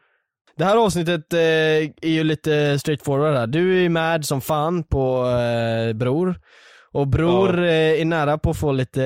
Det 0.56 0.64
här 0.64 0.76
avsnittet 0.76 1.32
eh, 1.32 1.40
är 1.40 2.08
ju 2.08 2.24
lite 2.24 2.78
straightforward 2.78 3.34
här. 3.34 3.46
Du 3.46 3.84
är 3.84 3.88
mad 3.88 4.24
som 4.24 4.40
fan 4.40 4.84
på 4.84 5.26
eh, 5.26 5.92
Bror. 5.92 6.40
Och 6.94 7.06
Bror 7.08 7.58
Ja. 7.58 7.64
eh, 7.66 8.00
är 8.00 8.04
nära 8.04 8.38
på 8.38 8.50
att 8.50 8.56
få 8.56 8.72
lite 8.72 9.04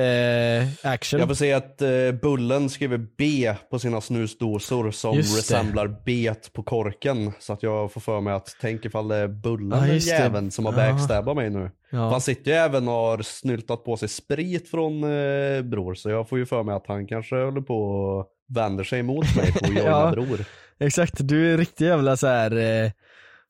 eh, 0.83 0.91
action. 0.91 1.19
Jag 1.19 1.27
får 1.29 1.35
se 1.35 1.53
att 1.53 1.81
eh, 1.81 1.89
Bullen 2.21 2.69
skriver 2.69 2.97
B 3.17 3.53
på 3.71 3.79
sina 3.79 4.01
snusdosor 4.01 4.91
som 4.91 5.15
resemblar 5.17 5.87
bet 6.05 6.53
på 6.53 6.63
korken. 6.63 7.31
Så 7.39 7.53
att 7.53 7.63
jag 7.63 7.91
får 7.91 8.01
för 8.01 8.21
mig 8.21 8.33
att 8.33 8.55
tänk 8.61 8.85
ifall 8.85 9.07
det 9.07 9.15
är 9.15 9.27
Bullen 9.27 9.79
Ja, 9.79 9.85
den 9.85 9.97
jäveln 9.97 10.51
som 10.51 10.65
har 10.65 10.73
backstabbat 10.73 11.35
mig 11.35 11.49
nu. 11.49 11.71
Ja. 11.89 12.09
Han 12.09 12.21
sitter 12.21 12.51
ju 12.51 12.57
även 12.57 12.87
och 12.87 12.93
har 12.93 13.21
snyltat 13.21 13.83
på 13.83 13.97
sig 13.97 14.09
sprit 14.09 14.69
från 14.71 15.03
eh, 15.03 15.61
Bror. 15.61 15.93
Så 15.93 16.09
jag 16.09 16.29
får 16.29 16.37
ju 16.37 16.45
för 16.45 16.63
mig 16.63 16.75
att 16.75 16.87
han 16.87 17.07
kanske 17.07 17.35
håller 17.35 17.61
på 17.61 18.25
vänder 18.49 18.83
sig 18.83 18.99
emot 18.99 19.35
mig 19.35 19.53
på 19.53 19.65
Ja. 19.75 19.81
ja. 19.85 20.11
bror. 20.11 20.45
Exakt, 20.79 21.13
du 21.17 21.53
är 21.53 21.57
riktigt 21.57 21.87
jävla 21.87 22.17
så 22.17 22.27
här. 22.27 22.57
Eh, 22.85 22.91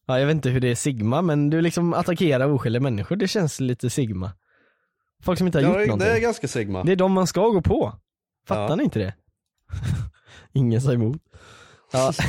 ja 0.10 0.19
jag 0.19 0.28
vet 0.28 0.36
inte 0.36 0.50
hur 0.50 0.60
det 0.60 0.67
är 0.72 0.76
Sigma 0.76 1.22
men 1.22 1.50
du 1.50 1.62
liksom 1.62 1.93
attackerar 1.93 2.48
oskyldiga 2.50 2.82
människor, 2.82 3.15
det 3.15 3.28
känns 3.28 3.60
lite 3.60 3.89
Sigma. 3.89 4.32
Folk 5.24 5.38
som 5.38 5.48
inte 5.48 5.58
har 5.60 5.63
Ja, 5.63 5.69
gjort 5.69 5.78
det, 5.80 5.86
någonting. 5.88 6.08
det 6.08 6.15
är 6.15 6.19
ganska 6.19 6.48
sigma. 6.48 6.84
Det 6.84 6.91
är 6.91 6.95
de 6.95 7.12
man 7.12 7.28
ska 7.28 7.41
gå 7.50 7.62
på. 7.62 7.93
Fattar 8.48 8.69
Ja. 8.69 8.76
ni 8.76 8.84
inte 8.84 9.00
det? 9.00 9.13
Ingen 10.54 10.82
sa 10.82 10.93
emot. 10.93 11.17
Ja. 11.93 12.13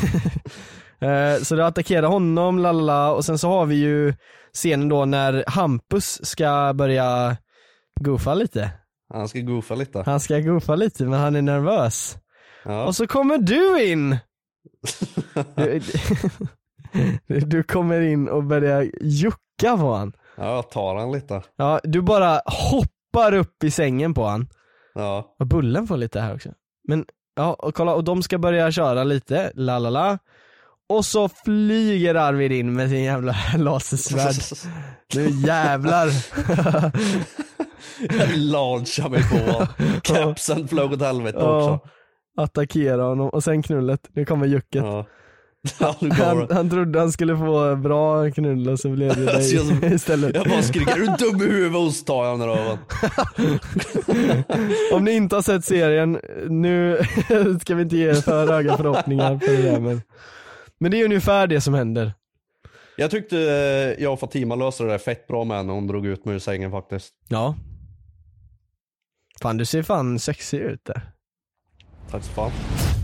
Eh, 1.02 1.42
så 1.42 1.54
du 1.54 1.64
attackerar 1.64 2.06
honom, 2.08 2.58
lalala, 2.58 3.12
och 3.12 3.24
sen 3.24 3.38
så 3.38 3.48
har 3.48 3.66
vi 3.66 3.74
ju 3.74 4.14
scenen 4.52 4.88
då 4.88 5.04
när 5.04 5.44
Hampus 5.46 6.26
ska 6.26 6.72
börja 6.74 7.36
goofa 8.00 8.34
lite. 8.34 8.70
Han 9.12 9.28
ska 9.28 9.40
goofa 9.40 9.74
lite. 9.74 10.02
Han 10.06 10.20
ska 10.20 10.38
goofa 10.38 10.76
lite 10.76 11.04
men 11.04 11.20
han 11.20 11.36
är 11.36 11.42
nervös. 11.42 12.16
Ja. 12.64 12.84
Och 12.84 12.96
så 12.96 13.06
kommer 13.06 13.38
du 13.38 13.84
in! 13.84 14.16
Du, 17.26 17.62
kommer 17.62 18.00
in 18.00 18.28
och 18.28 18.44
börjar 18.44 18.90
jucka 19.00 19.76
på 19.76 19.94
han. 19.94 20.12
ja, 20.36 20.54
jag 20.54 20.70
tar 20.70 20.94
han 20.96 21.12
lite. 21.12 21.42
Ja, 21.56 21.80
du 21.82 22.02
bara 22.02 22.40
hoppar 22.46 23.34
upp 23.34 23.64
i 23.64 23.70
sängen 23.70 24.14
på 24.14 24.24
han. 24.26 24.48
Ja. 24.94 25.36
Och 25.38 25.46
Bullen 25.46 25.86
får 25.86 25.96
lite 25.96 26.20
här 26.20 26.34
också. 26.34 26.48
Men 26.88 27.04
ja, 27.36 27.54
och 27.54 27.74
kolla, 27.74 27.94
och 27.94 28.04
de 28.04 28.22
ska 28.22 28.38
börja 28.38 28.70
köra 28.72 29.04
lite, 29.04 29.52
la 29.54 29.78
la 29.78 29.90
la. 29.90 30.18
Och 30.88 31.04
så 31.04 31.28
flyger 31.28 32.14
Arvid 32.14 32.52
in 32.52 32.72
med 32.72 32.88
sin 32.90 33.02
jävla 33.04 33.36
lasersvärd. 33.58 34.34
Nu 35.14 35.28
jävlar. 35.30 36.06
Jag 38.18 38.36
launchar 38.36 39.08
mig 39.08 39.22
på. 39.30 39.66
Kepsen 40.14 40.68
flög 40.68 40.92
åt 40.92 41.00
helvete 41.02 41.38
också. 41.38 41.88
attackera 42.36 43.02
honom 43.02 43.28
och 43.28 43.44
sen 43.44 43.62
knullet. 43.62 44.08
Nu 44.12 44.24
kommer 44.24 44.46
jucket. 44.46 44.84
Ja. 44.84 45.06
Han, 45.78 46.46
han 46.50 46.70
trodde 46.70 46.98
han 46.98 47.12
skulle 47.12 47.36
få 47.36 47.76
bra 47.76 48.30
knull 48.30 48.68
och 48.68 48.80
så 48.80 48.88
blev 48.88 49.24
det 49.26 49.32
Alltså, 49.34 49.54
jag- 49.56 49.80
dig 49.80 49.94
istället. 49.94 50.34
Jag 50.36 50.46
bara 50.48 50.62
skriker, 50.62 50.92
är 50.92 50.96
du 50.96 51.06
dum 51.06 51.42
i 51.42 51.52
huvudet? 51.52 51.76
Och 51.86 51.92
så 51.92 52.04
tar 52.04 52.24
jag 52.26 52.40
i 52.40 52.42
röven. 52.42 52.78
Om 54.92 55.04
ni 55.04 55.12
inte 55.12 55.34
har 55.36 55.42
sett 55.42 55.64
serien, 55.64 56.20
nu 56.48 56.98
ska 57.60 57.74
vi 57.74 57.82
inte 57.82 57.96
ge 57.96 58.08
er 58.10 58.14
för 58.14 58.46
höga 58.52 58.76
förhoppningar 58.76 59.36
på 59.38 59.46
det 59.46 59.62
där 59.62 59.80
men 59.80 60.02
Men 60.78 60.90
det 60.90 61.00
är 61.00 61.04
ungefär 61.04 61.46
det 61.46 61.60
som 61.60 61.74
händer. 61.74 62.12
Jag 62.96 63.10
tyckte 63.10 63.38
eh, 63.38 64.02
jag 64.04 64.12
och 64.12 64.20
Fatima 64.20 64.54
löste 64.54 64.82
det 64.84 64.90
där 64.90 64.98
fett 64.98 65.26
bra 65.26 65.44
med 65.44 65.66
när 65.66 65.72
hon 65.74 65.86
drog 65.86 66.06
ut 66.06 66.24
mig 66.24 66.34
ur 66.34 66.38
sängen 66.38 66.70
faktiskt. 66.70 67.14
Ja. 67.28 67.54
Fan 69.42 69.56
du 69.56 69.64
ser 69.64 69.82
fan 69.82 70.18
sexig 70.18 70.58
ut 70.60 70.84
där. 70.84 71.02
Tack 72.10 72.24
så 72.24 72.30
fan. 72.32 72.50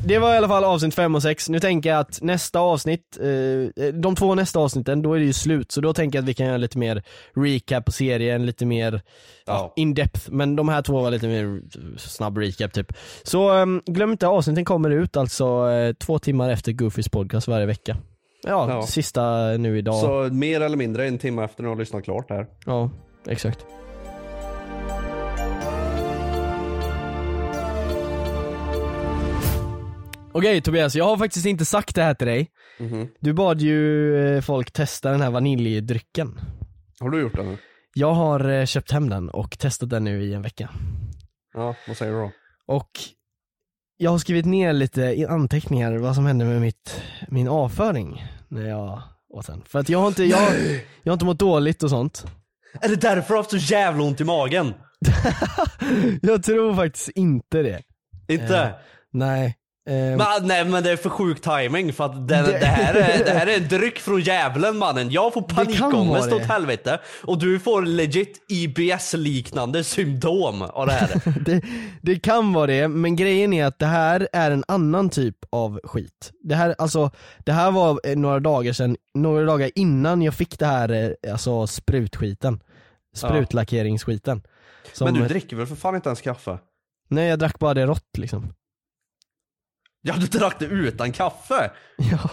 Det 0.04 0.18
var 0.18 0.34
i 0.34 0.36
alla 0.36 0.48
fall 0.48 0.64
avsnitt 0.64 0.94
5 0.94 1.14
och 1.14 1.22
6. 1.22 1.48
Nu 1.48 1.60
tänker 1.60 1.90
jag 1.90 1.98
att 2.00 2.22
nästa 2.22 2.60
avsnitt, 2.60 3.18
eh, 3.20 3.84
de 3.94 4.14
två 4.16 4.34
nästa 4.34 4.58
avsnitten, 4.58 5.02
då 5.02 5.14
är 5.14 5.18
det 5.18 5.24
ju 5.24 5.32
slut. 5.32 5.72
Så 5.72 5.80
då 5.80 5.92
tänker 5.94 6.18
jag 6.18 6.22
att 6.22 6.28
vi 6.28 6.34
kan 6.34 6.46
göra 6.46 6.56
lite 6.56 6.78
mer 6.78 7.02
recap 7.34 7.84
på 7.84 7.92
serien, 7.92 8.46
lite 8.46 8.66
mer 8.66 8.92
ja. 8.92 9.00
Ja. 9.46 9.72
in-depth. 9.76 10.30
Men 10.30 10.56
de 10.56 10.68
här 10.68 10.82
två 10.82 11.00
var 11.00 11.10
lite 11.10 11.26
mer 11.28 11.60
snabb 11.98 12.38
recap 12.38 12.72
typ. 12.72 12.92
Så 13.22 13.50
ehm, 13.52 13.82
glöm 13.86 14.10
inte, 14.10 14.26
avsnitten 14.26 14.64
kommer 14.64 14.90
ut 14.90 15.16
alltså 15.16 15.70
eh, 15.70 15.92
två 15.92 16.18
timmar 16.18 16.50
efter 16.50 16.72
Goofys 16.72 17.08
podcast 17.08 17.48
varje 17.48 17.66
vecka. 17.66 17.96
Ja, 18.46 18.70
Ja. 18.70 18.82
sista 18.82 19.46
nu 19.58 19.78
idag. 19.78 19.94
Så 20.00 20.28
mer 20.34 20.60
eller 20.60 20.76
mindre 20.76 21.06
en 21.06 21.18
timme 21.18 21.44
efter 21.44 21.62
när 21.62 21.68
jag 21.70 21.74
har 21.76 21.80
lyssnat 21.80 22.04
klart 22.04 22.30
här. 22.30 22.46
Ja, 22.66 22.90
exakt. 23.28 23.58
Okej 30.36 30.60
Tobias, 30.60 30.94
jag 30.94 31.04
har 31.04 31.16
faktiskt 31.16 31.46
inte 31.46 31.64
sagt 31.64 31.94
det 31.94 32.02
här 32.02 32.14
till 32.14 32.26
dig. 32.26 32.50
Mhm. 32.78 33.08
Du 33.20 33.32
bad 33.32 33.60
ju 33.60 34.16
eh, 34.36 34.40
folk 34.40 34.70
testa 34.70 35.10
den 35.10 35.20
här 35.20 35.30
vaniljdrycken. 35.30 36.40
Har 37.00 37.10
du 37.10 37.20
gjort 37.20 37.36
det 37.36 37.42
nu? 37.42 37.58
Jag 37.94 38.12
har 38.12 38.48
eh, 38.48 38.64
köpt 38.64 38.90
hem 38.90 39.08
den 39.08 39.30
och 39.30 39.58
testat 39.58 39.90
den 39.90 40.04
nu 40.04 40.22
i 40.24 40.34
en 40.34 40.42
vecka. 40.42 40.70
Ja, 41.54 41.74
vad 41.88 41.96
säger 41.96 42.12
du 42.12 42.18
då? 42.18 42.30
Och 42.66 42.90
jag 43.96 44.10
har 44.10 44.18
skrivit 44.18 44.46
ner 44.46 44.72
lite 44.72 45.00
i 45.02 45.26
anteckningar 45.26 45.96
vad 45.96 46.14
som 46.14 46.26
hände 46.26 46.44
med 46.44 46.60
mitt, 46.60 47.02
min 47.28 47.48
avföring 47.48 48.24
när 48.48 48.68
jag 48.68 49.02
åt 49.28 49.46
den. 49.46 49.62
För 49.66 49.78
att 49.78 49.88
jag 49.88 49.98
har 49.98 50.08
inte, 50.08 50.24
jag, 50.24 50.40
jag 51.02 51.10
har 51.10 51.14
inte 51.14 51.24
mått 51.24 51.38
dåligt 51.38 51.82
och 51.82 51.90
sånt. 51.90 52.26
Är 52.80 52.88
det 52.88 52.96
därför 52.96 53.28
du 53.28 53.34
har 53.34 53.36
haft 53.36 53.50
så 53.50 53.56
jävla 53.56 54.02
ont 54.02 54.20
i 54.20 54.24
magen? 54.24 54.74
Jag 56.22 56.42
tror 56.42 56.74
faktiskt 56.74 57.08
inte 57.08 57.62
det. 57.62 57.82
Inte? 58.28 58.74
Nej. 59.12 59.56
Ehm, 59.88 60.16
Men, 60.16 60.26
nej 60.46 60.64
men 60.64 60.82
det 60.82 60.90
är 60.90 60.96
för 60.96 61.10
sjuk 61.10 61.40
timing 61.40 61.92
för 61.92 62.04
att 62.04 62.28
det, 62.28 62.34
Det- 62.42 62.58
det, 62.60 62.66
här, 62.66 62.94
är, 62.94 63.24
det 63.24 63.30
här 63.30 63.46
är 63.46 63.56
en 63.56 63.68
dryck 63.78 63.98
från 63.98 64.20
djävulen 64.20 64.76
mannen. 64.76 65.10
Jag 65.10 65.32
får 65.32 65.42
panikångest 65.42 66.32
åt 66.32 66.42
helvete 66.42 66.98
och 67.24 67.38
du 67.38 67.58
får 67.58 67.82
legit 67.82 68.44
IBS-liknande 68.48 69.84
symptom 69.84 70.62
av 70.62 70.86
det 70.86 70.92
här. 70.92 71.22
det, 71.44 71.62
det 72.02 72.18
kan 72.18 72.52
vara 72.52 72.66
det, 72.66 72.88
men 72.88 73.16
grejen 73.16 73.52
är 73.52 73.64
att 73.64 73.78
det 73.78 73.86
här 73.86 74.28
är 74.32 74.50
en 74.50 74.64
annan 74.68 75.10
typ 75.10 75.36
av 75.50 75.80
skit. 75.84 76.32
Det 76.42 76.54
här, 76.54 76.74
alltså, 76.78 77.10
det 77.44 77.52
här 77.52 77.70
var 77.70 78.14
några 78.16 78.40
dagar 78.40 78.72
sedan, 78.72 78.96
några 79.14 79.44
dagar 79.44 79.70
innan 79.74 80.22
jag 80.22 80.34
fick 80.34 80.58
det 80.58 80.66
här 80.66 81.16
eh, 81.22 81.32
alltså, 81.32 81.66
sprutskiten. 81.66 82.60
Sprutlackeringsskiten. 83.16 84.42
Som, 84.92 85.04
Men 85.04 85.14
du 85.22 85.28
dricker 85.28 85.56
väl 85.56 85.66
för 85.66 85.76
fan 85.76 85.94
inte 85.94 86.08
ens 86.08 86.20
kaffe? 86.20 86.58
Nej 87.08 87.28
jag 87.28 87.38
drack 87.38 87.58
bara 87.58 87.74
det 87.74 87.86
rått 87.86 88.18
liksom. 88.18 88.52
Ja 90.06 90.14
du 90.18 90.26
drack 90.26 90.58
det 90.58 90.64
utan 90.66 91.12
kaffe? 91.12 91.70
Ja. 91.96 92.30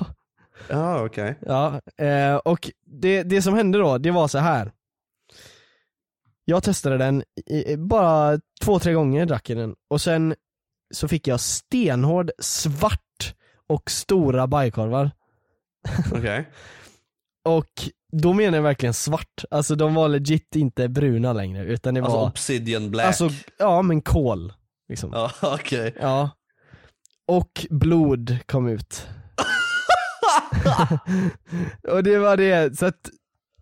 Ja 0.70 1.06
okej. 1.06 1.36
Ja, 1.42 1.82
eh, 2.06 2.36
och 2.36 2.72
det, 2.86 3.24
det 3.24 3.42
som 3.42 3.54
hände 3.54 3.78
då, 3.78 3.98
det 3.98 4.12
var 4.12 4.28
så 4.28 4.38
här. 4.38 4.72
Jag 6.46 6.64
testade 6.64 6.98
den, 6.98 7.24
i, 7.46 7.78
bara 7.78 8.40
två, 8.62 8.80
tre 8.80 8.94
gånger 8.94 9.26
drack 9.26 9.50
jag 9.50 9.58
den 9.58 9.76
och 9.90 10.02
sen 10.02 10.36
så 10.94 11.08
fick 11.08 11.28
jag 11.28 11.40
stenhård 11.40 12.32
svart 12.40 13.36
och 13.68 13.92
stora 13.92 14.48
bajkorvar. 14.48 15.12
Okej. 16.14 16.50
Och 17.46 17.90
då 18.12 18.34
menar 18.34 18.58
jag 18.58 18.64
verkligen 18.64 18.94
svart, 18.94 19.44
alltså 19.52 19.76
de 19.76 19.94
var 19.94 20.08
legit 20.10 20.56
inte 20.56 20.88
bruna 20.90 21.34
längre 21.34 21.64
utan 21.66 21.94
det 21.94 22.02
Alltså 22.02 22.18
var, 22.18 22.28
obsidian 22.28 22.92
black. 22.92 23.06
alltså 23.06 23.30
ja 23.58 23.82
men 23.82 24.02
kol. 24.02 24.54
Liksom. 24.90 25.10
Ja. 25.14 25.32
Ja 25.42 25.54
okej. 25.54 25.96
Och 27.28 27.66
blod 27.70 28.38
kom 28.46 28.68
ut. 28.68 29.08
och 31.88 32.04
det 32.04 32.18
var 32.18 32.38
det, 32.38 32.78
så 32.78 32.86
att 32.86 33.10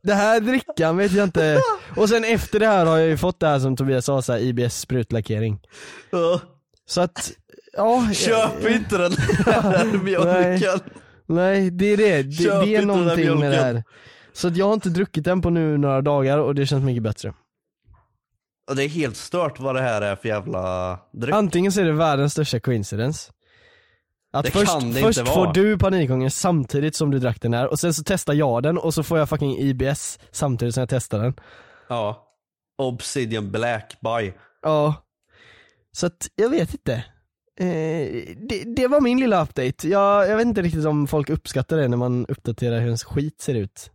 det 0.03 0.13
här 0.13 0.39
drickan 0.39 0.97
vet 0.97 1.11
jag 1.11 1.23
inte. 1.23 1.61
Och 1.95 2.09
sen 2.09 2.23
efter 2.23 2.59
det 2.59 2.67
här 2.67 2.85
har 2.85 2.97
jag 2.97 3.07
ju 3.07 3.17
fått 3.17 3.39
det 3.39 3.47
här 3.47 3.59
som 3.59 3.75
Tobias 3.75 4.05
sa, 4.05 4.21
så 4.21 4.33
här, 4.33 4.39
IBS 4.39 4.79
sprutlackering. 4.79 5.59
Ja. 6.09 6.41
Så 6.85 7.01
att, 7.01 7.31
ja. 7.73 8.09
Köp 8.13 8.69
inte 8.69 8.97
den 8.97 9.11
här 9.45 9.85
mjölken. 10.03 10.79
Nej 11.25 11.71
det 11.71 11.85
är 11.85 11.97
det, 11.97 12.23
det, 12.23 12.43
Köp 12.43 12.63
det 12.65 12.75
är 12.75 12.85
någonting 12.85 13.39
med 13.39 13.51
det 13.51 13.57
här. 13.57 13.83
Så 14.33 14.47
att 14.47 14.57
jag 14.57 14.65
har 14.65 14.73
inte 14.73 14.89
druckit 14.89 15.23
den 15.23 15.41
på 15.41 15.49
nu 15.49 15.77
några 15.77 16.01
dagar 16.01 16.37
och 16.37 16.55
det 16.55 16.65
känns 16.65 16.83
mycket 16.83 17.03
bättre. 17.03 17.33
Och 18.69 18.75
det 18.75 18.83
är 18.83 18.89
helt 18.89 19.17
stört 19.17 19.59
vad 19.59 19.75
det 19.75 19.81
här 19.81 20.01
är 20.01 20.15
för 20.15 20.27
jävla 20.27 20.99
dryck. 21.13 21.35
Antingen 21.35 21.71
så 21.71 21.81
är 21.81 21.85
det 21.85 21.91
världens 21.91 22.31
största 22.31 22.59
coincidence 22.59 23.31
att 24.31 24.45
Det 24.45 24.51
först, 24.51 24.71
kan 24.71 24.79
det 24.81 24.87
inte 24.87 25.01
först 25.01 25.19
vara. 25.19 25.33
får 25.33 25.53
du 25.53 25.77
panikångest 25.77 26.37
samtidigt 26.37 26.95
som 26.95 27.11
du 27.11 27.19
drack 27.19 27.41
den 27.41 27.53
här 27.53 27.67
och 27.67 27.79
sen 27.79 27.93
så 27.93 28.03
testar 28.05 28.33
jag 28.33 28.63
den 28.63 28.77
och 28.77 28.93
så 28.93 29.03
får 29.03 29.17
jag 29.19 29.29
fucking 29.29 29.57
IBS 29.57 30.19
samtidigt 30.31 30.73
som 30.73 30.81
jag 30.81 30.89
testar 30.89 31.19
den 31.19 31.33
Ja. 31.89 32.27
Obsidian 32.77 33.51
black 33.51 33.97
by. 34.01 34.33
Ja 34.61 34.95
Så 35.91 36.05
att 36.05 36.29
jag 36.35 36.49
vet 36.49 36.73
inte 36.73 36.93
eh, 37.59 38.35
det, 38.49 38.75
det 38.75 38.87
var 38.87 39.01
min 39.01 39.19
lilla 39.19 39.43
update, 39.43 39.87
jag, 39.87 40.27
jag 40.29 40.37
vet 40.37 40.47
inte 40.47 40.61
riktigt 40.61 40.85
om 40.85 41.07
folk 41.07 41.29
uppskattar 41.29 41.77
det 41.77 41.87
när 41.87 41.97
man 41.97 42.25
uppdaterar 42.25 42.79
hur 42.79 42.85
ens 42.85 43.03
skit 43.03 43.41
ser 43.41 43.55
ut 43.55 43.91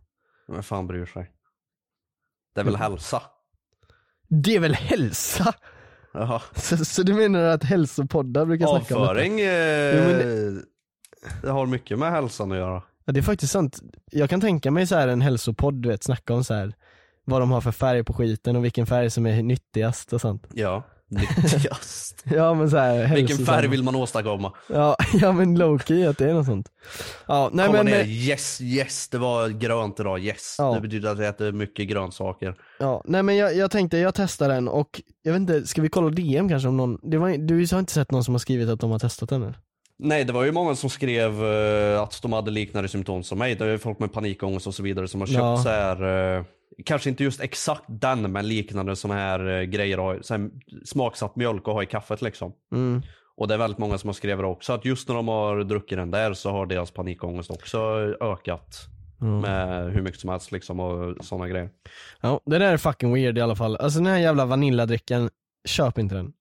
Vem 0.47 0.63
fan 0.63 0.87
bryr 0.87 1.05
sig? 1.05 1.31
Det 2.55 2.61
är 2.61 2.65
väl 2.65 2.75
hälsa? 2.75 3.21
Det 4.29 4.55
är 4.55 4.59
väl 4.59 4.73
hälsa? 4.75 5.53
Jaha. 6.11 6.41
Så, 6.55 6.85
så 6.85 7.03
du 7.03 7.13
menar 7.13 7.43
att 7.43 7.63
hälsopoddar 7.63 8.45
brukar 8.45 8.67
snacka 8.67 8.97
om? 8.97 9.01
Avföring 9.01 9.39
Jo, 9.39 10.03
men 10.03 10.19
eh, 10.19 10.61
det 11.41 11.49
har 11.49 11.65
mycket 11.65 11.99
med 11.99 12.11
hälsan 12.11 12.51
att 12.51 12.57
göra. 12.57 12.83
Ja 13.05 13.13
det 13.13 13.19
är 13.19 13.23
faktiskt 13.23 13.51
sant. 13.53 13.79
Jag 14.11 14.29
kan 14.29 14.41
tänka 14.41 14.71
mig 14.71 14.87
så 14.87 14.95
här 14.95 15.07
en 15.07 15.21
hälsopodd, 15.21 15.73
du 15.73 15.89
vet, 15.89 16.03
snacka 16.03 16.33
om 16.33 16.43
så 16.43 16.53
här 16.53 16.73
vad 17.25 17.41
de 17.41 17.51
har 17.51 17.61
för 17.61 17.71
färg 17.71 18.03
på 18.03 18.13
skiten 18.13 18.55
och 18.55 18.65
vilken 18.65 18.85
färg 18.85 19.09
som 19.09 19.25
är 19.25 19.43
nyttigast 19.43 20.13
och 20.13 20.21
sånt. 20.21 20.47
Ja, 20.53 20.83
nyttigast. 21.09 22.13
Ja 22.29 22.53
men 22.53 22.69
så 22.69 22.77
här, 22.77 23.15
Vilken 23.15 23.37
färg 23.37 23.67
vill 23.67 23.83
man 23.83 23.95
åstadkomma? 23.95 24.53
Ja, 24.69 24.95
ja 25.13 25.31
men 25.31 25.57
low-key 25.61 26.09
att 26.09 26.17
det 26.17 26.29
är 26.29 26.33
något 26.33 26.45
sånt. 26.45 26.67
Ja, 27.27 27.49
nej 27.53 27.65
Komma 27.65 27.77
men, 27.77 27.85
ner, 27.85 27.99
eh, 27.99 28.09
yes, 28.29 28.61
yes, 28.61 29.09
det 29.09 29.17
var 29.17 29.49
grönt 29.49 29.99
idag, 29.99 30.19
yes. 30.19 30.55
Ja. 30.57 30.73
Det 30.73 30.81
betyder 30.81 31.11
att 31.11 31.19
jag 31.19 31.27
äter 31.27 31.51
mycket 31.51 31.87
grönsaker. 31.87 32.55
ja, 32.79 33.01
nej 33.05 33.23
men 33.23 33.35
jag, 33.35 33.55
jag 33.55 33.71
tänkte, 33.71 33.97
jag 33.97 34.15
testar 34.15 34.49
den 34.49 34.67
och 34.67 35.01
jag 35.23 35.31
vet 35.33 35.39
inte, 35.39 35.67
ska 35.67 35.81
vi 35.81 35.89
kolla 35.89 36.09
DM 36.09 36.49
kanske 36.49 36.69
om 36.69 36.77
någon, 36.77 36.97
det 37.11 37.17
var, 37.17 37.29
du 37.47 37.67
har 37.71 37.79
inte 37.79 37.93
sett 37.93 38.11
någon 38.11 38.23
som 38.23 38.33
har 38.33 38.39
skrivit 38.39 38.69
att 38.69 38.79
de 38.79 38.91
har 38.91 38.99
testat 38.99 39.29
den 39.29 39.41
eller? 39.43 39.59
Nej, 39.99 40.23
det 40.23 40.33
var 40.33 40.43
ju 40.43 40.51
många 40.51 40.75
som 40.75 40.89
skrev 40.89 41.45
eh, 41.45 42.01
att 42.01 42.21
de 42.21 42.33
hade 42.33 42.51
liknande 42.51 42.89
symptom 42.89 43.23
som 43.23 43.39
mig. 43.39 43.55
Det 43.55 43.65
är 43.65 43.69
ju 43.69 43.77
folk 43.77 43.99
med 43.99 44.13
panikångest 44.13 44.67
och 44.67 44.75
så 44.75 44.83
vidare 44.83 45.07
som 45.07 45.21
har 45.21 45.27
köpt 45.27 45.37
Ja. 45.37 45.57
så 45.57 45.69
här, 45.69 46.35
eh, 46.37 46.43
kanske 46.85 47.09
inte 47.09 47.23
just 47.23 47.41
exakt 47.41 47.83
den, 47.87 48.31
men 48.31 48.47
liknande 48.47 48.95
såna 48.95 49.13
här 49.13 49.47
eh, 49.47 49.63
grejer. 49.63 50.21
Så 50.21 50.33
här, 50.33 50.49
smaksatt 50.85 51.35
mjölk 51.35 51.67
och 51.67 51.73
ha 51.73 51.83
i 51.83 51.85
kaffet 51.85 52.21
liksom. 52.21 52.53
Mm. 52.71 53.01
Och 53.37 53.47
det 53.47 53.53
är 53.53 53.57
väldigt 53.57 53.77
många 53.77 53.97
som 53.97 54.07
har 54.07 54.13
skrivit 54.13 54.45
också, 54.45 54.73
att 54.73 54.85
just 54.85 55.07
när 55.07 55.15
de 55.15 55.27
har 55.27 55.63
druckit 55.63 55.97
den 55.97 56.11
där 56.11 56.33
så 56.33 56.51
har 56.51 56.65
deras 56.65 56.91
panikångest 56.91 57.51
också 57.51 57.79
ökat. 58.21 58.87
Med 59.19 59.91
hur 59.93 60.01
mycket 60.01 60.19
som 60.19 60.29
helst 60.29 60.51
liksom 60.51 60.79
och 60.79 61.25
sådana 61.25 61.47
grejer. 61.47 61.69
Ja, 62.21 62.41
det 62.45 62.57
där 62.57 62.73
är 62.73 62.77
fucking 62.77 63.13
weird 63.13 63.37
i 63.37 63.41
alla 63.41 63.55
fall. 63.55 63.77
Alltså 63.77 63.99
den 63.99 64.07
här 64.07 64.17
jävla 64.17 64.45
vanilladrickan, 64.45 65.29
köp 65.67 65.97
inte 65.97 66.15
den. 66.15 66.33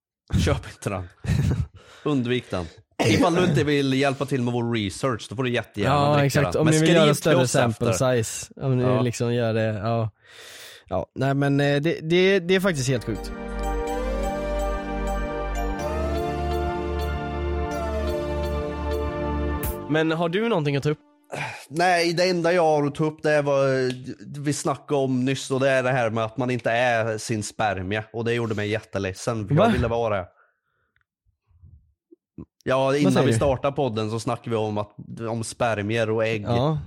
Köp 0.44 0.66
inte 0.66 0.90
den. 0.90 1.08
Undvik 2.04 2.50
den. 2.50 2.64
Ifall 3.04 3.35
du 3.35 3.44
inte 3.44 3.64
vill 3.64 3.92
hjälpa 3.94 4.26
till 4.26 4.42
med 4.42 4.52
vår 4.54 4.72
research, 4.74 5.26
då 5.30 5.37
får 5.37 5.42
du 5.44 5.50
jättegärna 5.50 5.94
Ja 5.94 6.12
dricka 6.12 6.26
exakt, 6.26 6.56
om 6.56 6.64
Men 6.64 6.74
ni 6.74 6.80
vill 6.80 6.94
göra 6.94 7.14
större 7.14 7.48
sample 7.48 7.90
efter. 7.90 8.16
size. 8.16 8.52
Om 8.56 8.76
ni 8.78 8.82
Ja. 8.85 9.00
liksom 9.02 9.35
gör 9.35 9.54
det, 9.54 9.62
ja. 9.82 10.11
Ja, 10.88 11.06
nej 11.14 11.35
men 11.35 11.61
eh, 11.61 11.80
det, 11.82 12.00
det, 12.02 12.38
det 12.40 12.54
är 12.54 12.61
faktiskt 12.61 12.88
helt 12.88 13.04
sjukt. 13.04 13.32
Men 19.90 20.11
har 20.11 20.28
du 20.28 20.48
någonting 20.48 20.76
att 20.76 20.82
ta 20.82 20.90
upp? 20.90 20.98
Nej, 21.68 22.12
det 22.12 22.22
enda 22.30 22.52
jag 22.52 22.62
har 22.62 22.87
att 22.87 22.94
ta 22.94 23.04
upp 23.04 23.22
det 23.22 23.30
är 23.32 23.42
vad 23.42 23.68
vi 24.44 24.52
snackade 24.52 25.00
om 25.00 25.24
nyss 25.24 25.50
och 25.50 25.61
det 25.61 25.70
är 25.70 25.82
det 25.82 25.90
här 25.90 26.11
med 26.11 26.24
att 26.24 26.37
man 26.37 26.50
inte 26.50 26.70
är 26.70 27.18
sin 27.18 27.42
spermie. 27.42 28.04
Och 28.12 28.24
det 28.24 28.32
gjorde 28.35 28.54
mig 28.54 28.68
jätteledsen, 28.70 29.48
för 29.48 29.54
Va? 29.54 29.64
jag 29.64 29.72
ville 29.72 29.88
vara 29.88 30.16
det. 30.16 30.26
Ja, 32.68 32.96
innan 32.96 33.24
vi 33.24 33.31
du? 33.31 33.37
startade 33.37 33.76
podden 33.76 34.11
så 34.11 34.20
snackade 34.20 34.50
vi 34.50 34.57
om, 34.57 34.79
att, 34.79 34.90
om 35.31 35.44
spermier 35.44 36.11
och 36.11 36.26
ägg. 36.26 36.42
Ja. 36.46 36.79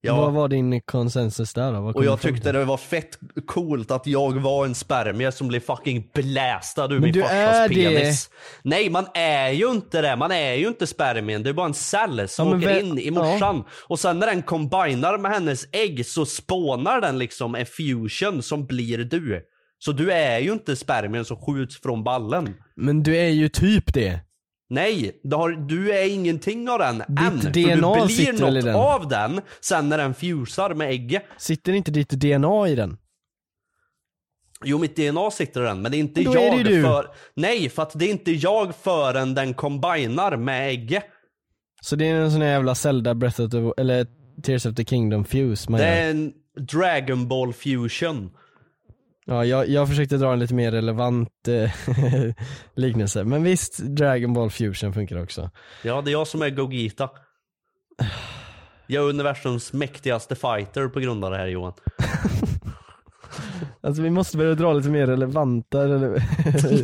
Ja. 0.00 0.16
Vad 0.16 0.32
var 0.32 0.48
din 0.48 0.80
konsensus 0.80 1.54
där 1.54 1.72
då? 1.72 1.78
Och 1.78 2.04
jag 2.04 2.20
tyckte 2.20 2.52
det 2.52 2.64
var 2.64 2.76
fett 2.76 3.18
coolt 3.46 3.90
att 3.90 4.06
jag 4.06 4.40
var 4.40 4.64
en 4.64 4.74
spermie 4.74 5.32
som 5.32 5.48
blev 5.48 5.60
fucking 5.60 6.10
blästad 6.14 6.84
ur 6.84 6.88
Men 6.90 7.00
min 7.02 7.12
du 7.12 7.20
farsas 7.22 7.34
är 7.36 7.68
det. 7.68 7.74
penis. 7.74 8.30
Nej 8.62 8.90
man 8.90 9.06
är 9.14 9.50
ju 9.50 9.70
inte 9.70 10.02
det, 10.02 10.16
man 10.16 10.30
är 10.30 10.54
ju 10.54 10.68
inte 10.68 10.86
spermien. 10.86 11.42
Det 11.42 11.50
är 11.50 11.54
bara 11.54 11.66
en 11.66 11.74
cell 11.74 12.28
som 12.28 12.48
Ja, 12.48 12.56
åker 12.56 12.80
in 12.80 12.98
i 12.98 13.10
morsan. 13.10 13.64
Och 13.88 13.98
sen 13.98 14.18
när 14.18 14.26
den 14.26 14.42
combinar 14.42 15.18
med 15.18 15.30
hennes 15.32 15.66
ägg 15.72 16.06
så 16.06 16.26
spånar 16.26 17.00
den 17.00 17.18
liksom 17.18 17.54
en 17.54 17.66
fusion 17.66 18.42
som 18.42 18.66
blir 18.66 18.98
du. 18.98 19.42
Så 19.78 19.92
du 19.92 20.12
är 20.12 20.38
ju 20.38 20.52
inte 20.52 20.76
spermien 20.76 21.24
som 21.24 21.36
skjuts 21.36 21.80
från 21.82 22.04
ballen. 22.04 22.54
Men 22.76 23.02
du 23.02 23.16
är 23.16 23.28
ju 23.28 23.48
typ 23.48 23.94
det. 23.94 24.20
Nej, 24.68 25.20
du, 25.22 25.36
har, 25.36 25.50
du 25.50 25.92
är 25.92 26.08
ingenting 26.14 26.68
av 26.68 26.78
den 26.78 26.98
Ditt 26.98 27.18
än. 27.46 27.52
DNA 27.78 27.94
för 27.94 28.02
du 28.02 28.08
sitter 28.14 28.32
blir 28.32 28.48
i 28.50 28.54
något 28.54 28.64
den? 28.64 28.74
av 28.76 29.08
den 29.08 29.40
sen 29.60 29.88
när 29.88 29.98
den 29.98 30.14
fusar 30.14 30.74
med 30.74 30.90
ägget. 30.90 31.24
Sitter 31.38 31.72
inte 31.72 31.90
ditt 31.90 32.08
DNA 32.10 32.68
i 32.68 32.74
den? 32.74 32.98
Jo 34.64 34.78
mitt 34.78 34.96
DNA 34.96 35.30
sitter 35.30 35.60
i 35.62 35.64
den, 35.64 35.82
men 35.82 35.90
det 35.92 35.96
är 35.96 35.98
inte 35.98 36.22
då 36.22 36.32
är 36.32 36.40
jag 36.44 36.52
det 36.52 36.70
ju 36.70 36.76
du. 36.76 36.82
för... 36.82 37.06
Nej, 37.34 37.68
för 37.68 37.82
att 37.82 37.92
det 37.98 38.04
är 38.04 38.10
inte 38.10 38.32
jag 38.32 38.74
förrän 38.76 39.34
den 39.34 39.54
combinar 39.54 40.36
med 40.36 40.68
ägget. 40.68 41.04
Så 41.82 41.96
det 41.96 42.08
är 42.08 42.14
en 42.14 42.30
sån 42.32 42.40
här 42.42 42.48
jävla 42.48 42.74
Zelda 42.74 43.14
Breath 43.14 43.40
of 43.40 43.50
the, 43.50 43.72
eller 43.82 44.06
Tears 44.42 44.66
of 44.66 44.74
the 44.74 44.84
Kingdom 44.84 45.24
fuse 45.24 45.70
man 45.70 45.80
Det 45.80 45.86
gör. 45.86 45.92
är 46.06 46.10
en 46.10 46.32
Dragon 46.72 47.28
Ball 47.28 47.52
fusion. 47.52 48.30
Ja, 49.28 49.44
jag, 49.44 49.68
jag 49.68 49.88
försökte 49.88 50.16
dra 50.16 50.32
en 50.32 50.38
lite 50.38 50.54
mer 50.54 50.70
relevant 50.72 51.48
eh, 51.48 51.70
liknelse. 52.74 53.24
Men 53.24 53.42
visst, 53.42 53.78
Dragon 53.78 54.32
Ball 54.32 54.50
Fusion 54.50 54.92
funkar 54.92 55.22
också. 55.22 55.50
Ja, 55.82 56.02
det 56.02 56.10
är 56.10 56.12
jag 56.12 56.26
som 56.26 56.42
är 56.42 56.50
Gogita. 56.50 57.10
Jag 58.86 59.04
är 59.04 59.08
universums 59.08 59.72
mäktigaste 59.72 60.34
fighter 60.34 60.88
på 60.88 61.00
grund 61.00 61.24
av 61.24 61.30
det 61.30 61.36
här 61.36 61.46
Johan. 61.46 61.72
Alltså 63.80 64.02
vi 64.02 64.10
måste 64.10 64.36
börja 64.36 64.54
dra 64.54 64.72
lite 64.72 64.88
mer 64.88 65.06
relevanta 65.06 65.84
rele 65.84 66.08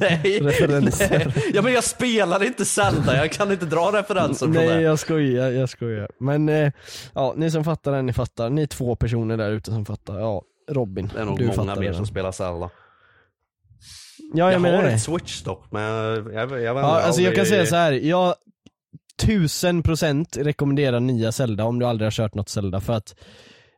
Nej, 0.00 0.40
referenser. 0.42 1.32
nej. 1.36 1.50
Ja 1.54 1.62
men 1.62 1.72
jag 1.72 1.84
spelar 1.84 2.44
inte 2.44 2.64
Zelda, 2.64 3.16
jag 3.16 3.32
kan 3.32 3.52
inte 3.52 3.66
dra 3.66 3.90
referenser 3.92 4.46
från 4.46 4.54
Nej 4.54 4.68
det. 4.68 4.80
jag 4.80 4.98
skojar, 4.98 5.50
jag 5.50 5.68
skojar. 5.68 6.10
Men 6.20 6.48
eh, 6.48 6.72
ja, 7.14 7.34
ni 7.36 7.50
som 7.50 7.64
fattar 7.64 8.02
ni 8.02 8.12
fattar. 8.12 8.50
Ni 8.50 8.62
är 8.62 8.66
två 8.66 8.96
personer 8.96 9.36
där 9.36 9.50
ute 9.50 9.70
som 9.70 9.84
fattar. 9.84 10.18
Ja, 10.18 10.42
Robin, 10.70 11.10
Det 11.14 11.20
är 11.20 11.24
nog 11.24 11.38
du 11.38 11.52
många 11.56 11.74
mer 11.74 11.92
som 11.92 12.06
spelar 12.06 12.32
Zelda. 12.32 12.70
Ja, 14.34 14.52
jag, 14.52 14.66
jag 14.66 14.76
har 14.76 14.82
det. 14.82 14.90
ett 14.92 15.02
switch 15.02 15.42
dock, 15.42 15.64
men 15.70 15.82
jag, 15.82 16.34
jag, 16.34 16.50
jag, 16.62 16.76
Ja, 16.76 16.80
alltså 17.02 17.22
jag 17.22 17.34
kan 17.34 17.46
säga 17.46 17.66
så 17.66 17.76
här. 17.76 17.92
jag 17.92 18.34
tusen 19.22 19.82
procent 19.82 20.36
rekommenderar 20.36 21.00
nya 21.00 21.32
Zelda 21.32 21.64
om 21.64 21.78
du 21.78 21.86
aldrig 21.86 22.06
har 22.06 22.10
kört 22.10 22.34
något 22.34 22.48
Zelda 22.48 22.80
för 22.80 22.92
att 22.92 23.14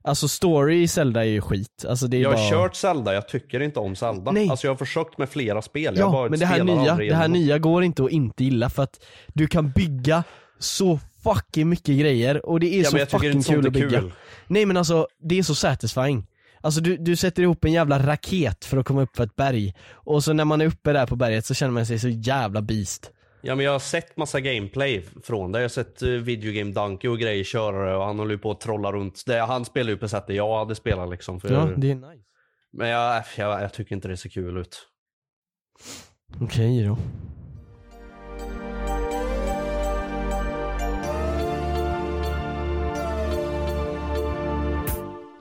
Alltså 0.07 0.29
story 0.29 0.83
i 0.83 0.88
Zelda 0.88 1.20
är 1.20 1.29
ju 1.29 1.40
skit, 1.40 1.85
alltså 1.88 2.07
det 2.07 2.16
är 2.16 2.20
Jag 2.20 2.31
har 2.31 2.37
bara... 2.37 2.51
kört 2.51 2.75
Zelda, 2.77 3.14
jag 3.14 3.29
tycker 3.29 3.61
inte 3.61 3.81
om 3.81 3.97
Zelda. 3.97 4.31
Nej. 4.33 4.49
Alltså 4.51 4.66
jag 4.66 4.73
har 4.73 4.77
försökt 4.79 5.18
med 5.18 5.29
flera 5.29 5.62
spel, 5.62 5.97
jag 5.99 6.14
Ja, 6.14 6.27
men 6.31 6.38
det 6.40 6.47
här, 6.47 6.64
nya, 6.64 6.97
det 6.97 7.14
här 7.14 7.29
nya 7.29 7.59
går 7.59 7.85
inte 7.85 8.05
att 8.05 8.11
inte 8.11 8.44
gilla 8.44 8.70
för 8.70 8.83
att 8.83 9.05
du 9.35 9.47
kan 9.47 9.70
bygga 9.70 10.25
så 10.59 11.01
fucking 11.25 11.68
mycket 11.68 11.99
grejer 11.99 12.47
och 12.47 12.61
det 12.61 12.75
är 12.75 12.83
Ja, 12.85 12.90
så 12.90 13.18
fucking 13.18 13.42
kul 13.42 13.66
att 13.66 13.73
bygga. 13.73 14.01
kul. 14.01 14.12
Nej 14.47 14.66
men 14.66 14.77
alltså, 14.77 15.09
det 15.20 15.38
är 15.38 15.42
så 15.42 15.55
satisfying. 15.55 16.27
Alltså 16.64 16.81
du, 16.81 16.96
du 16.96 17.16
sätter 17.16 17.42
ihop 17.42 17.64
en 17.64 17.72
jävla 17.72 17.98
raket 17.98 18.64
för 18.64 18.77
att 18.77 18.87
komma 18.87 19.03
upp 19.03 19.16
för 19.16 19.24
ett 19.24 19.37
berg 19.37 19.74
och 19.92 20.24
så 20.24 20.33
när 20.33 20.44
man 20.44 20.61
är 20.61 20.66
uppe 20.66 20.92
där 20.92 21.07
på 21.07 21.16
berget 21.16 21.46
så 21.46 21.55
känner 21.55 21.72
man 21.72 21.87
sig 21.87 21.98
så 21.98 22.09
jävla 22.09 22.62
beast. 22.62 23.11
Ja 23.42 23.55
men 23.55 23.64
jag 23.64 23.72
har 23.72 23.79
sett 23.79 24.16
massa 24.16 24.40
gameplay 24.40 25.05
från 25.22 25.53
det. 25.53 25.59
Jag 25.59 25.64
har 25.64 25.68
sett 25.68 26.03
uh, 26.03 26.22
Videogame 26.22 26.72
Donkey 26.72 27.11
och 27.11 27.18
grejer 27.18 27.44
köra 27.44 27.90
det 27.90 27.96
och 27.96 28.05
han 28.05 28.18
håller 28.18 28.33
ju 28.33 28.38
på 28.38 28.50
att 28.50 28.61
trolla 28.61 28.92
runt. 28.92 29.22
Det, 29.27 29.38
han 29.40 29.64
spelar 29.64 29.90
ju 29.90 29.96
på 29.96 30.09
sättet 30.09 30.37
jag 30.37 30.59
hade 30.59 30.74
spelat 30.74 31.11
liksom. 31.11 31.40
För 31.40 31.53
Ja, 31.53 31.68
det 31.77 31.90
är 31.90 31.94
nice. 31.94 32.24
Men 32.72 32.88
jag, 32.88 33.24
jag, 33.37 33.62
jag 33.62 33.72
tycker 33.72 33.94
inte 33.94 34.09
det 34.09 34.16
ser 34.16 34.29
kul 34.29 34.57
ut. 34.57 34.88
Okej 36.40 36.85
då. 36.85 36.98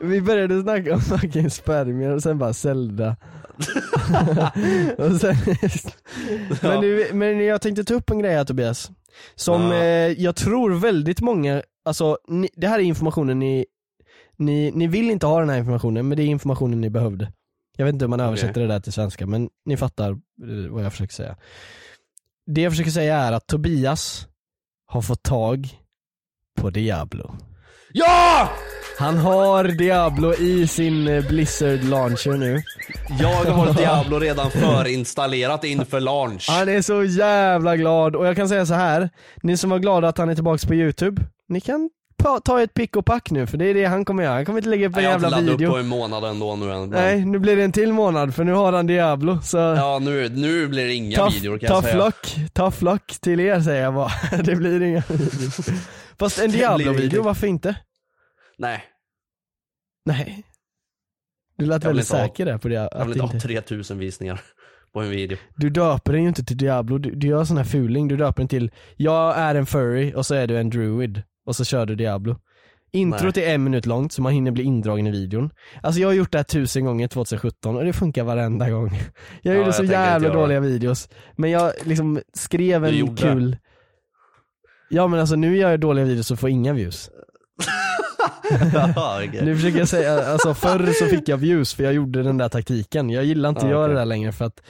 Vi 0.04 0.22
började 0.22 0.62
snacka 0.62 0.94
om 0.94 1.02
fucking 1.02 1.50
spermier 1.50 2.12
och 2.12 2.24
sen 2.24 2.38
bara 2.38 2.54
Zelda. 2.54 3.16
och 4.98 5.12
sen, 5.22 5.36
men, 6.62 6.82
nu, 6.82 7.08
men 7.14 7.46
jag 7.46 7.62
tänkte 7.62 7.84
ta 7.84 7.94
upp 7.94 8.10
en 8.10 8.20
grej 8.20 8.36
här 8.36 8.46
Tobias. 8.46 8.92
Som 9.36 9.62
Ja. 9.62 9.76
eh, 9.78 10.12
jag 10.12 10.36
tror 10.36 10.72
väldigt 10.72 11.22
många, 11.22 11.64
alltså 11.86 12.18
ni, 12.28 12.50
det 12.54 12.68
här 12.68 12.80
är 12.80 12.84
informationen 12.84 13.40
ni, 13.40 13.66
ni, 14.38 14.72
ni 14.72 14.88
vill 14.88 15.10
inte 15.12 15.26
ha 15.26 15.40
den 15.40 15.50
här 15.50 15.58
informationen 15.58 16.08
men 16.08 16.18
det 16.18 16.24
är 16.24 16.28
informationen 16.28 16.82
ni 16.82 16.90
behövde. 16.90 17.32
Jag 17.78 17.86
vet 17.86 17.94
inte 17.94 18.06
hur 18.06 18.10
man 18.10 18.20
översätter 18.20 18.62
det 18.62 18.68
där 18.68 18.80
till 18.80 18.94
svenska 18.94 19.28
men 19.28 19.50
ni 19.66 19.78
fattar 19.78 20.12
eh, 20.12 20.18
vad 20.70 20.86
jag 20.86 20.92
försöker 20.92 21.14
säga. 21.14 21.38
Det 22.46 22.62
jag 22.62 22.72
försöker 22.72 22.92
säga 22.92 23.18
är 23.18 23.32
att 23.32 23.48
Tobias 23.48 24.28
har 24.86 25.02
fått 25.02 25.24
tag 25.24 25.80
på 26.62 26.70
Diablo. 26.70 27.36
Ja! 27.96 28.50
Han 28.98 29.18
har 29.18 29.64
Diablo 29.64 30.34
i 30.34 30.68
sin 30.68 31.08
eh, 31.08 31.28
Blizzard 31.28 31.84
launcher 31.84 32.38
nu. 32.38 32.62
Jag 33.20 33.28
har 33.30 33.74
Diablo 33.78 34.20
redan 34.20 34.52
förinstallerat 34.52 35.64
inför 35.64 36.00
launch. 36.00 36.46
Han 36.50 36.70
är 36.70 36.82
så 36.82 37.04
jävla 37.04 37.78
glad 37.78 38.16
och 38.16 38.28
jag 38.28 38.36
kan 38.36 38.50
säga 38.50 38.66
så 38.66 38.74
här. 38.74 39.10
ni 39.44 39.58
som 39.58 39.70
var 39.70 39.80
glada 39.80 40.08
att 40.08 40.18
han 40.18 40.30
är 40.30 40.36
tillbaks 40.36 40.66
på 40.66 40.74
youtube, 40.74 41.22
ni 41.50 41.62
kan 41.62 41.90
ta 42.46 42.62
ett 42.62 42.74
pick 42.74 42.96
och 42.96 43.06
pack 43.06 43.32
nu 43.32 43.48
för 43.48 43.58
det 43.58 43.66
är 43.66 43.74
det 43.74 43.86
han 43.86 44.06
kommer 44.06 44.24
göra. 44.24 44.34
Han 44.34 44.46
kommer 44.46 44.60
inte 44.60 44.70
lägga 44.70 44.88
upp 44.88 44.98
en 44.98 45.04
jag 45.04 45.10
har 45.10 45.16
inte 45.16 45.26
jävla 45.26 45.38
laddat 45.38 45.54
upp 45.54 45.60
video. 45.60 45.72
på 45.72 45.78
en 45.78 45.88
månad 45.88 46.24
ändå 46.24 46.56
nu 46.56 46.72
än. 46.74 46.90
Nej, 46.90 47.26
nu 47.26 47.40
blir 47.40 47.56
det 47.56 47.64
en 47.64 47.72
till 47.72 47.94
månad 47.94 48.36
för 48.36 48.44
nu 48.44 48.52
har 48.54 48.74
han 48.74 48.88
Diablo 48.88 49.42
så 49.42 49.58
Ja 49.58 50.00
nu, 50.02 50.30
nu 50.30 50.68
blir 50.68 50.86
det 50.86 50.94
inga 50.94 51.18
tough, 51.18 51.34
videor 51.36 51.58
kan 51.58 51.68
jag 51.68 51.76
tough 51.84 51.92
säga. 51.94 52.06
luck, 52.06 52.36
tough 52.54 52.84
luck 52.84 53.20
till 53.22 53.40
er 53.40 53.60
säger 53.60 53.84
jag 53.84 53.94
bara. 53.94 54.12
det 54.44 54.56
blir 54.56 54.82
inga 54.82 55.04
videos. 55.10 55.60
Fast 56.20 56.40
en 56.40 56.52
Diablo-video, 56.52 57.24
varför 57.24 57.48
inte? 57.48 57.76
Nej, 58.58 58.84
Nej. 60.06 60.44
Du 61.58 61.66
lät 61.66 61.84
Jag 61.84 61.90
väldigt 61.90 62.10
ha- 62.12 62.18
säker 62.18 62.46
där 62.46 62.58
på 62.58 62.68
det. 62.68 62.76
jag 62.76 63.00
vill 63.06 63.12
inte 63.14 63.26
ha 63.26 63.34
inte, 63.34 63.48
3000 63.48 63.98
visningar 63.98 64.42
på 64.94 65.02
en 65.02 65.10
video. 65.10 65.38
du 65.56 65.70
döper 65.70 66.14
den 66.14 66.22
ju 66.22 66.28
inte 66.28 66.44
till 66.44 66.58
Diablo, 66.58 66.98
du, 66.98 67.12
du 67.16 67.28
gör 67.28 67.44
sån 67.46 67.58
här 67.58 67.64
fuling, 67.64 68.08
du 68.08 68.18
döper 68.18 68.42
den 68.42 68.48
till 68.48 68.72
Jag 68.96 69.38
är 69.38 69.56
en 69.56 69.66
furry 69.66 70.14
och 70.16 70.26
så 70.26 70.36
är 70.36 70.48
du 70.48 70.58
en 70.58 70.70
druid 70.70 71.22
och 71.46 71.56
så 71.56 71.66
kör 71.66 71.86
du 71.86 71.96
Diablo. 71.96 72.36
Introt 72.92 73.38
är 73.38 73.56
en 73.56 73.64
minut 73.64 73.86
långt 73.86 74.14
så 74.14 74.22
man 74.22 74.34
hinner 74.34 74.52
bli 74.52 74.64
indragen 74.64 75.08
i 75.08 75.12
videon. 75.12 75.50
Alltså 75.84 76.02
jag 76.02 76.08
har 76.08 76.14
gjort 76.14 76.32
det 76.32 76.38
här 76.38 76.44
tusen 76.44 76.86
gånger 76.86 77.08
2017 77.08 77.76
och 77.76 77.84
det 77.84 77.94
funkar 77.94 78.24
varenda 78.24 78.70
gång. 78.70 78.90
Jag 79.42 79.54
Ja, 79.54 79.58
gjorde 79.58 79.68
jag 79.68 79.76
så 79.76 79.84
jävla 79.84 80.28
göra 80.28 80.40
dåliga 80.40 80.60
videos. 80.60 81.10
Men 81.36 81.52
jag 81.52 81.74
liksom 81.84 82.22
skrev 82.34 82.86
en 82.86 83.16
kul 83.16 83.58
Ja 84.90 85.08
men 85.08 85.20
alltså 85.20 85.36
nu 85.36 85.58
gör 85.58 85.72
jag 85.72 85.80
dåliga 85.80 86.06
videos 86.06 86.32
och 86.32 86.40
får 86.40 86.50
inga 86.50 86.74
views. 86.74 87.10
Nu 89.44 89.56
försöker 89.56 89.80
jag 89.80 89.88
säga, 89.88 90.26
alltså 90.26 90.54
förr 90.54 90.94
så 91.00 91.06
fick 91.06 91.30
jag 91.30 91.38
views 91.38 91.74
för 91.74 91.84
jag 91.84 91.94
gjorde 91.94 92.24
den 92.24 92.38
där 92.38 92.50
taktiken. 92.50 93.10
Jag 93.10 93.24
gillar 93.24 93.50
inte 93.50 93.62
att 93.62 93.72
göra 93.72 93.84
okej. 93.84 93.94
det 93.94 94.00
där 94.00 94.06
längre 94.06 94.32
för 94.32 94.46
att 94.46 94.62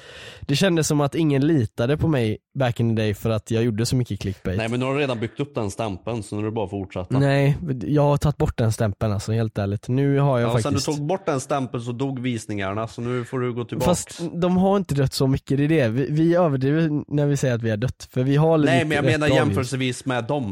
det 0.41 0.55
kändes 0.55 0.87
som 0.87 1.01
att 1.01 1.15
ingen 1.15 1.47
litade 1.47 1.97
på 1.97 2.07
mig 2.07 2.37
back 2.59 2.79
in 2.79 2.95
the 2.95 3.01
day 3.01 3.13
för 3.13 3.29
att 3.29 3.51
jag 3.51 3.63
gjorde 3.63 3.85
så 3.85 3.95
mycket 3.95 4.19
clickbait. 4.19 4.57
Nej 4.57 4.69
men 4.69 4.79
nu 4.79 4.85
har 4.85 4.93
du 4.93 4.99
redan 4.99 5.19
byggt 5.19 5.39
upp 5.39 5.55
den 5.55 5.71
stämpeln 5.71 6.23
så 6.23 6.35
nu 6.35 6.41
är 6.41 6.45
det 6.45 6.51
bara 6.51 6.65
att 6.65 6.71
fortsätta. 6.71 7.19
Nej, 7.19 7.57
jag 7.81 8.01
har 8.01 8.17
tagit 8.17 8.37
bort 8.37 8.57
den 8.57 8.71
stämpeln 8.71 9.13
alltså 9.13 9.31
helt 9.31 9.57
ärligt. 9.57 9.87
Nu 9.87 10.19
har 10.19 10.39
jag 10.39 10.49
Ja, 10.49 10.53
och 10.53 10.61
sen 10.61 10.73
du 10.73 10.79
faktiskt 10.79 10.97
tog 10.97 11.07
bort 11.07 11.25
den 11.25 11.39
stämpeln 11.39 11.83
så 11.83 11.91
dog 11.91 12.19
visningarna 12.19 12.87
så 12.87 13.01
nu 13.01 13.25
får 13.25 13.39
du 13.39 13.53
gå 13.53 13.65
tillbaks. 13.65 13.85
Fast 13.85 14.21
de 14.33 14.57
har 14.57 14.77
inte 14.77 14.95
dött 14.95 15.13
så 15.13 15.27
mycket, 15.27 15.57
det 15.57 15.63
är 15.63 15.67
det. 15.67 15.87
Vi, 15.87 16.07
vi 16.09 16.35
överdriver 16.35 17.03
när 17.07 17.25
vi 17.25 17.37
säger 17.37 17.55
att 17.55 17.63
vi 17.63 17.69
har 17.69 17.77
dött. 17.77 18.07
För 18.11 18.23
vi 18.23 18.35
har 18.35 18.57
Nej 18.57 18.85
men 18.85 18.95
jag 18.95 19.05
menar 19.05 19.27
jämförelsevis 19.27 20.05
med 20.05 20.23
dem. 20.23 20.51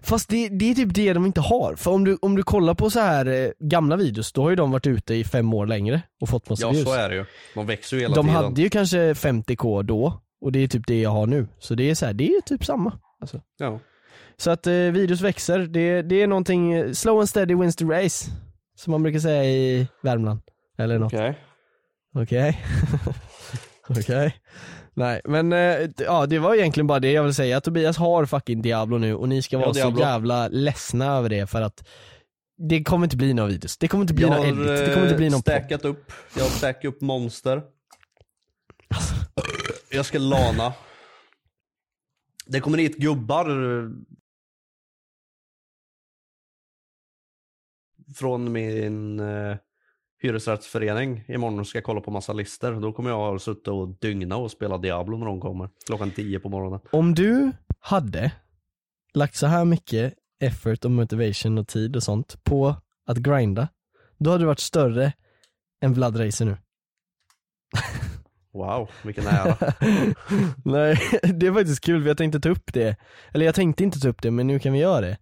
Fast 0.00 0.28
det, 0.28 0.48
det 0.48 0.70
är 0.70 0.74
typ 0.74 0.94
det 0.94 1.12
de 1.12 1.26
inte 1.26 1.40
har. 1.40 1.74
För 1.76 1.90
om 1.90 2.04
du, 2.04 2.18
om 2.22 2.36
du 2.36 2.42
kollar 2.42 2.74
på 2.74 2.90
så 2.90 3.00
här 3.00 3.26
eh, 3.26 3.50
gamla 3.60 3.96
videos, 3.96 4.32
då 4.32 4.42
har 4.42 4.50
ju 4.50 4.56
de 4.56 4.70
varit 4.70 4.86
ute 4.86 5.14
i 5.14 5.24
fem 5.24 5.54
år 5.54 5.66
längre 5.66 6.02
och 6.20 6.28
fått 6.28 6.48
massa 6.50 6.62
Ja 6.66 6.70
views. 6.70 6.84
så 6.84 6.94
är 6.94 7.08
det 7.08 7.14
ju. 7.14 7.24
De 7.54 7.66
växer 7.66 7.96
ju 7.96 8.02
hela 8.02 8.14
de 8.14 8.26
tiden. 8.26 8.44
hade 8.44 8.62
ju 8.62 8.70
kanske 8.70 9.12
50k 9.12 9.82
då, 9.82 10.20
och 10.40 10.52
det 10.52 10.58
är 10.58 10.68
typ 10.68 10.86
det 10.86 11.00
jag 11.00 11.10
har 11.10 11.26
nu. 11.26 11.46
Så 11.58 11.74
det 11.74 11.90
är 11.90 11.94
så 11.94 12.06
här, 12.06 12.12
det 12.12 12.28
är 12.28 12.40
typ 12.40 12.64
samma. 12.64 12.98
Alltså. 13.20 13.40
Ja. 13.58 13.80
Så 14.36 14.50
att 14.50 14.66
eh, 14.66 14.72
videos 14.74 15.20
växer, 15.20 15.58
det, 15.58 16.02
det 16.02 16.22
är 16.22 16.26
någonting, 16.26 16.72
eh, 16.72 16.92
slow 16.92 17.18
and 17.18 17.28
steady 17.28 17.54
wins 17.54 17.76
the 17.76 17.84
race. 17.84 18.30
Som 18.76 18.90
man 18.90 19.02
brukar 19.02 19.18
säga 19.18 19.44
i 19.44 19.88
Värmland. 20.02 20.40
Eller 20.78 20.98
något. 20.98 21.12
Okej. 21.12 21.38
Okej. 22.14 22.58
Okej. 23.88 24.34
Nej 24.94 25.20
men 25.24 25.52
eh, 25.52 25.88
ja 25.98 26.26
det 26.26 26.38
var 26.38 26.54
egentligen 26.54 26.86
bara 26.86 27.00
det 27.00 27.12
jag 27.12 27.22
ville 27.22 27.34
säga. 27.34 27.60
Tobias 27.60 27.96
har 27.96 28.26
fucking 28.26 28.62
Diablo 28.62 28.98
nu 28.98 29.14
och 29.14 29.28
ni 29.28 29.42
ska 29.42 29.56
Ja, 29.56 29.60
vara 29.60 29.74
så 29.74 29.78
Diablo. 29.80 30.00
jävla 30.00 30.48
ledsna 30.48 31.06
över 31.06 31.28
det 31.28 31.46
för 31.46 31.60
att 31.62 31.88
det 32.56 32.84
kommer 32.84 33.06
inte 33.06 33.16
bli 33.16 33.34
några 33.34 33.48
videos. 33.48 33.78
Det 33.78 33.88
kommer 33.88 34.02
inte 34.02 34.14
bli 34.14 34.26
någon 34.30 34.46
edit. 34.46 34.66
Det 34.66 34.94
kommer 34.94 35.06
inte 35.06 35.16
bli 35.16 35.30
någon 35.30 35.40
stackat 35.40 35.84
upp, 35.84 36.12
jag 36.36 36.42
har 36.42 36.50
stackat 36.50 36.84
upp 36.84 37.00
monster. 37.00 37.62
Jag 39.90 40.06
ska 40.06 40.18
lana. 40.18 40.72
Det 42.46 42.60
kommer 42.60 42.78
hit 42.78 42.96
gubbar 42.96 43.50
eh, 43.50 43.88
från 48.16 48.52
min 48.52 49.20
eh, 49.20 49.56
hyresrättsförening 50.22 51.24
imorgon 51.28 51.60
och 51.60 51.66
ska 51.66 51.80
kolla 51.80 52.00
på 52.00 52.10
massa 52.10 52.32
listor. 52.32 52.80
Då 52.80 52.92
kommer 52.92 53.10
jag 53.10 53.40
suttit 53.40 53.68
och 53.68 53.88
dygna 53.88 54.36
och 54.36 54.50
spela 54.50 54.78
Diablo 54.78 55.18
när 55.18 55.26
de 55.26 55.40
kommer. 55.40 55.68
Klockan 55.86 56.10
10 56.10 56.40
på 56.40 56.48
morgonen. 56.48 56.80
Om 56.92 57.14
du 57.14 57.52
hade 57.80 58.32
lagt 59.14 59.36
så 59.36 59.46
här 59.46 59.64
mycket 59.64 60.14
effort 60.40 60.84
och 60.84 60.90
motivation 60.90 61.58
och 61.58 61.68
tid 61.68 61.96
och 61.96 62.02
sånt 62.02 62.44
på 62.44 62.74
att 63.06 63.16
grinda, 63.18 63.68
då 64.18 64.30
hade 64.30 64.42
du 64.42 64.46
varit 64.46 64.60
större 64.60 65.12
än 65.80 65.92
Vlad 65.92 66.20
Racer 66.20 66.44
nu. 66.44 66.56
Wow, 68.54 68.90
vilken 69.02 69.26
ära. 69.26 69.56
Nej, 70.64 70.98
det 71.22 71.46
är 71.46 71.52
faktiskt 71.52 71.84
kul 71.84 72.02
för 72.02 72.08
jag 72.08 72.16
tänkte 72.16 72.40
ta 72.40 72.48
upp 72.48 72.72
det. 72.72 72.96
Eller 73.34 73.46
jag 73.46 73.54
tänkte 73.54 73.84
inte 73.84 74.00
ta 74.00 74.08
upp 74.08 74.22
det 74.22 74.30
men 74.30 74.46
nu 74.46 74.58
kan 74.58 74.72
vi 74.72 74.78
göra 74.78 75.00
det. 75.00 75.18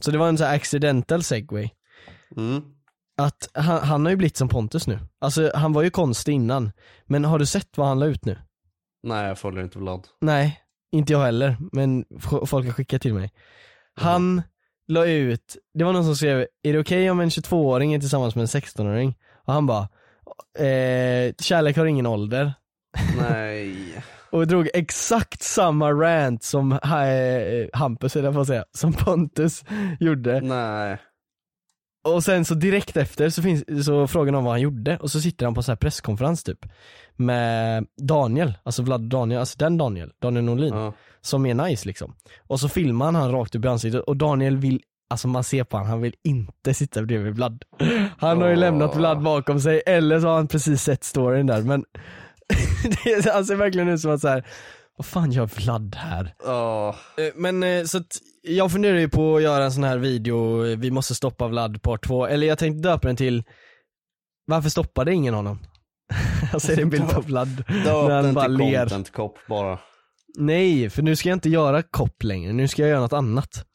Så 0.00 0.10
det 0.10 0.18
var 0.18 0.28
en 0.28 0.38
sån 0.38 0.46
här 0.46 0.56
accidental 0.56 1.22
segway. 1.22 1.70
Mm. 2.36 2.62
Att 3.20 3.48
han, 3.54 3.78
han 3.82 4.04
har 4.04 4.10
ju 4.10 4.16
blivit 4.16 4.36
som 4.36 4.48
Pontus 4.48 4.86
nu. 4.86 4.98
Alltså 5.20 5.50
han 5.54 5.72
var 5.72 5.82
ju 5.82 5.90
konstig 5.90 6.32
innan. 6.32 6.72
Men 7.06 7.24
har 7.24 7.38
du 7.38 7.46
sett 7.46 7.78
vad 7.78 7.86
han 7.86 7.98
la 7.98 8.06
ut 8.06 8.24
nu? 8.24 8.38
Nej 9.02 9.28
jag 9.28 9.38
följer 9.38 9.62
inte 9.62 9.78
Vlad. 9.78 10.06
Nej, 10.20 10.60
inte 10.92 11.12
jag 11.12 11.20
heller. 11.20 11.56
Men 11.72 12.04
folk 12.46 12.66
har 12.66 12.72
skickat 12.72 13.02
till 13.02 13.14
mig. 13.14 13.32
Han 13.94 14.42
la 14.88 15.06
ut, 15.06 15.56
det 15.74 15.84
var 15.84 15.92
någon 15.92 16.04
som 16.04 16.16
skrev, 16.16 16.46
är 16.62 16.72
det 16.72 16.78
okej 16.78 17.10
om 17.10 17.20
en 17.20 17.28
22-åring 17.28 17.94
är 17.94 18.00
tillsammans 18.00 18.34
med 18.34 18.42
en 18.42 18.46
16-åring? 18.46 19.18
Och 19.46 19.52
han 19.52 19.66
bara, 19.66 19.88
eh, 20.58 21.34
kärlek 21.40 21.76
har 21.76 21.86
ingen 21.86 22.06
ålder. 22.06 22.52
Nej. 23.18 24.02
Och 24.32 24.46
drog 24.46 24.68
exakt 24.74 25.42
samma 25.42 25.92
rant 25.92 26.42
som 26.42 26.72
eh, 26.72 26.78
Hampus, 27.72 28.16
eller 28.16 28.30
vad 28.30 28.46
säga, 28.46 28.64
som 28.72 28.92
Pontus 28.92 29.64
gjorde. 30.00 30.40
Nej. 30.40 30.98
Och 32.04 32.24
sen 32.24 32.44
så 32.44 32.54
direkt 32.54 32.96
efter 32.96 33.30
så, 33.30 33.42
finns, 33.42 33.86
så 33.86 34.06
frågan 34.06 34.34
om 34.34 34.44
vad 34.44 34.52
han 34.52 34.60
gjorde 34.60 34.96
och 34.98 35.10
så 35.10 35.20
sitter 35.20 35.44
han 35.46 35.54
på 35.54 35.62
så 35.62 35.70
här 35.72 35.76
presskonferens 35.76 36.42
typ 36.44 36.66
med 37.16 37.86
Daniel, 38.02 38.54
alltså 38.62 38.82
Vlad 38.82 39.00
Daniel, 39.00 39.40
alltså 39.40 39.58
den 39.58 39.78
Daniel, 39.78 40.10
Daniel 40.22 40.44
Norlin, 40.44 40.74
Ja. 40.74 40.92
som 41.20 41.46
är 41.46 41.54
nice 41.54 41.86
liksom. 41.88 42.14
Och 42.46 42.60
så 42.60 42.68
filmar 42.68 43.04
han 43.04 43.14
han 43.14 43.32
rakt 43.32 43.54
upp 43.54 43.64
i 43.64 43.68
ansiktet 43.68 44.00
och 44.00 44.16
Daniel 44.16 44.56
vill, 44.56 44.80
alltså 45.10 45.28
man 45.28 45.44
ser 45.44 45.64
på 45.64 45.76
honom, 45.76 45.90
han 45.90 46.00
vill 46.00 46.14
inte 46.24 46.74
sitta 46.74 47.02
bredvid 47.02 47.34
Vlad. 47.34 47.64
Han 48.18 48.40
har 48.42 48.48
ju 48.48 48.56
lämnat 48.56 48.96
Vlad 48.96 49.22
bakom 49.22 49.60
sig, 49.60 49.82
eller 49.86 50.20
så 50.20 50.26
har 50.26 50.34
han 50.34 50.48
precis 50.48 50.82
sett 50.82 51.04
storyn 51.04 51.46
där 51.46 51.62
men 51.62 51.84
han 53.32 53.44
ser 53.46 53.56
verkligen 53.56 53.88
ut 53.88 54.00
som 54.00 54.10
att 54.10 54.20
så 54.20 54.28
här, 54.28 54.46
vad 54.96 55.06
fan 55.06 55.32
gör 55.32 55.46
Vlad 55.46 55.96
här? 56.00 56.34
Ja. 56.44 56.88
Eh, 57.18 57.24
Men 57.36 57.62
eh, 57.62 57.84
så 57.84 57.98
att 57.98 58.18
jag 58.42 58.72
funderar 58.72 58.98
ju 58.98 59.08
på 59.08 59.36
att 59.36 59.42
göra 59.42 59.64
en 59.64 59.72
sån 59.72 59.84
här 59.84 59.98
video, 59.98 60.62
vi 60.76 60.90
måste 60.90 61.14
stoppa 61.14 61.48
Vlad 61.48 61.82
part 61.82 62.06
2, 62.06 62.26
eller 62.26 62.46
jag 62.46 62.58
tänkte 62.58 62.88
döpa 62.88 63.08
den 63.08 63.16
till 63.16 63.44
Varför 64.46 64.70
stoppade 64.70 65.12
ingen 65.14 65.34
honom? 65.34 65.58
jag 66.52 66.62
ser 66.62 66.82
en 66.82 66.90
bild 66.90 67.08
på 67.08 67.20
Vlad 67.20 67.64
när 67.68 67.84
Döp 67.84 68.10
han 68.10 68.24
den 68.24 68.34
bara 68.34 68.44
till 68.44 68.54
ler. 68.56 68.80
content 68.80 69.12
cop 69.12 69.38
bara. 69.48 69.78
Nej, 70.38 70.90
för 70.90 71.02
nu 71.02 71.16
ska 71.16 71.28
jag 71.28 71.36
inte 71.36 71.48
göra 71.48 71.82
kopp 71.82 72.22
längre, 72.22 72.52
nu 72.52 72.68
ska 72.68 72.82
jag 72.82 72.88
göra 72.88 73.00
något 73.00 73.12
annat. 73.12 73.66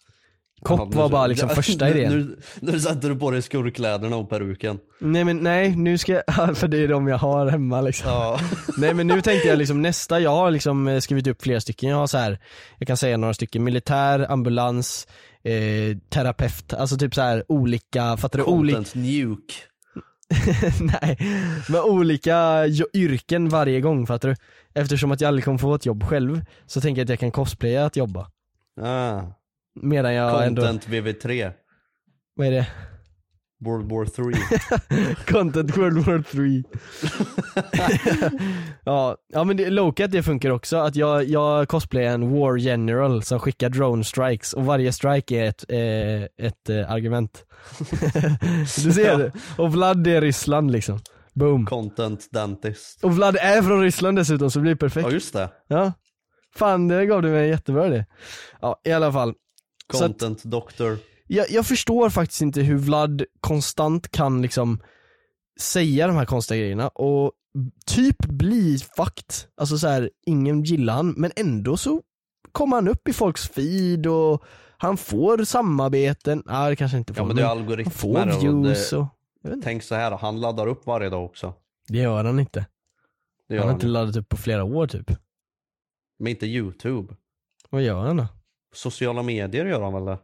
Kopp 0.66 0.96
var 0.96 1.10
bara 1.10 1.28
liksom 1.28 1.50
första 1.56 1.90
idén. 1.90 2.12
Nu, 2.12 2.38
nu 2.60 2.80
sätter 2.80 3.10
du 3.10 3.16
på 3.16 3.32
dig 3.32 3.42
skurkkläderna 3.42 4.16
och 4.16 4.30
peruken. 4.30 4.80
Nej 5.00 5.24
men 5.24 5.38
nej, 5.38 5.76
nu 5.76 5.98
ska 5.98 6.22
jag, 6.28 6.58
för 6.58 6.68
det 6.68 6.78
är 6.78 6.88
de 6.88 7.08
jag 7.08 7.18
har 7.18 7.48
hemma 7.48 7.82
liksom. 7.82 8.12
Ja. 8.12 8.40
Nej 8.78 8.94
men 8.94 9.08
nu 9.08 9.22
tänkte 9.22 9.48
jag 9.48 9.58
liksom 9.58 9.82
nästa, 9.82 10.20
jag 10.20 10.32
har 10.32 10.52
liksom 10.52 10.88
eh, 10.88 11.00
skrivit 11.00 11.28
upp 11.28 11.42
flera 11.42 11.62
stycken, 11.62 11.90
jag 11.90 11.98
har 11.98 12.08
så 12.08 12.18
här, 12.18 12.40
jag 12.78 12.88
kan 12.88 12.98
säga 12.98 13.18
några 13.18 13.34
stycken, 13.34 13.64
militär, 13.64 14.32
ambulans, 14.32 15.08
eh, 15.44 15.98
terapeut, 16.10 16.74
alltså 16.74 16.98
typ 16.98 17.16
så 17.16 17.22
här 17.22 17.44
olika, 17.48 18.18
fattar 18.18 18.40
du? 18.40 18.46
Olika, 18.46 18.78
Content 18.78 18.96
nuke. 18.96 19.54
nej, 21.02 21.18
men 21.70 21.82
olika 21.82 22.66
yrken 22.94 23.50
varje 23.50 23.82
gång 23.82 24.08
fattar 24.08 24.30
du? 24.30 24.36
Eftersom 24.74 25.12
att 25.12 25.22
jag 25.22 25.28
aldrig 25.28 25.46
kommer 25.46 25.58
få 25.58 25.76
ett 25.76 25.86
jobb 25.86 26.04
själv, 26.04 26.42
så 26.66 26.82
tänker 26.82 27.00
jag 27.00 27.06
att 27.06 27.10
jag 27.10 27.20
kan 27.20 27.32
cosplaya 27.32 27.86
att 27.86 27.96
jobba. 27.96 28.28
Ah. 28.82 29.22
Medan 29.82 30.14
jag 30.14 30.46
ändå, 30.48 30.62
Content 30.62 30.88
VV3. 30.88 31.52
vad 32.36 32.48
är 32.48 32.52
det? 32.52 32.68
World 33.66 33.92
War 33.92 34.06
3. 34.06 35.16
Content 35.34 35.78
World 35.78 36.06
War 36.06 36.22
3 36.22 36.64
Ja, 38.86 39.18
ja 39.34 39.44
men 39.44 39.58
det, 39.58 39.70
Locat 39.70 40.12
det 40.12 40.24
funkar 40.24 40.50
också, 40.50 40.78
att 40.78 40.96
jag, 40.96 41.24
jag 41.24 41.68
cosplayar 41.68 42.14
en 42.14 42.40
War 42.40 42.58
General 42.58 43.24
som 43.24 43.40
skickar 43.40 43.70
drone 43.70 44.04
strikes 44.04 44.54
och 44.54 44.66
varje 44.66 44.92
strike 44.92 45.36
är 45.36 45.46
ett, 45.50 45.66
eh, 45.70 46.48
ett 46.48 46.70
eh, 46.70 46.92
argument 46.92 47.46
Du 48.84 48.92
ser 48.92 49.18
det, 49.18 49.32
och 49.58 49.72
Vlad 49.72 50.08
är 50.08 50.22
Ryssland 50.22 50.72
liksom, 50.72 51.00
boom 51.34 51.66
Content 51.66 52.28
Dentist. 52.32 53.04
Och 53.04 53.16
Vlad 53.16 53.38
är 53.42 53.62
från 53.62 53.82
Ryssland 53.82 54.18
dessutom 54.18 54.52
så 54.52 54.60
det 54.60 54.64
blir 54.64 54.76
perfekt 54.76 55.08
Ja 55.08 55.14
just 55.14 55.34
det. 55.34 55.50
Ja 55.68 55.94
Fan 56.56 56.88
det 56.88 57.06
gav 57.06 57.22
du 57.22 57.30
mig 57.30 57.44
en 57.44 57.50
jättebra 57.50 57.88
idé. 57.88 58.06
Ja 58.62 58.82
i 58.86 58.92
alla 58.92 59.12
fall. 59.12 59.34
Så 59.94 59.98
att- 59.98 60.12
Content 60.12 60.44
doctor. 60.44 60.98
jag, 61.28 61.50
jag 61.52 61.66
förstår 61.66 62.10
faktiskt 62.10 62.42
inte 62.42 62.62
hur 62.62 62.78
Vlad 62.78 63.24
konstant 63.40 64.12
kan 64.12 64.42
liksom 64.42 64.82
säga 65.60 66.08
de 66.08 66.16
här 66.16 66.26
konstiga 66.26 66.60
grejerna 66.60 66.88
och 66.88 67.32
typ 67.86 68.18
bli 68.26 68.78
fucked. 68.96 69.36
Alltså 69.58 69.78
så 69.78 69.88
här, 69.88 70.10
ingen 70.26 70.64
gillar 70.64 70.94
han 70.94 71.14
men 71.18 71.32
ändå 71.36 71.78
så 71.78 72.02
kommer 72.52 72.76
han 72.78 72.88
upp 72.88 73.08
i 73.08 73.14
folks 73.14 73.48
feed 73.50 74.08
och 74.08 74.44
han 74.78 74.98
får 74.98 75.44
samarbeten, 75.44 76.44
nej 76.46 76.70
det 76.70 76.76
kanske 76.76 76.98
inte 76.98 77.14
får 77.14 77.22
Ja 77.24 77.28
men 77.28 77.36
det 77.36 77.42
är 77.42 77.48
han 77.48 77.58
algoritmer 77.58 77.94
får 77.94 78.38
och 78.38 78.44
views 78.44 78.90
det, 78.90 78.98
och, 78.98 79.08
vet 79.44 79.54
inte. 79.54 79.66
Tänk 79.66 79.84
så 79.84 79.96
här, 79.96 80.12
han 80.12 80.42
laddar 80.42 80.68
upp 80.68 80.86
varje 80.86 81.10
dag 81.10 81.26
också. 81.26 81.54
Det 81.88 81.98
gör 81.98 82.24
han 82.24 82.40
inte. 82.40 82.66
Det 83.48 83.56
gör 83.56 83.62
Han 83.62 83.68
har 83.68 83.74
han 83.74 83.76
inte 83.78 83.88
laddat 83.88 84.16
upp 84.16 84.30
på 84.30 84.38
flera 84.38 84.64
år 84.64 84.88
typ. 84.88 85.12
Men 86.20 86.28
inte 86.28 86.46
youtube. 86.46 87.16
Vad 87.70 87.82
gör 87.84 88.06
han 88.08 88.18
då? 88.18 88.28
Sociala 88.76 89.24
medier 89.24 89.66
gör 89.66 89.82
han 89.82 89.94
väl 89.94 90.06
det? 90.06 90.18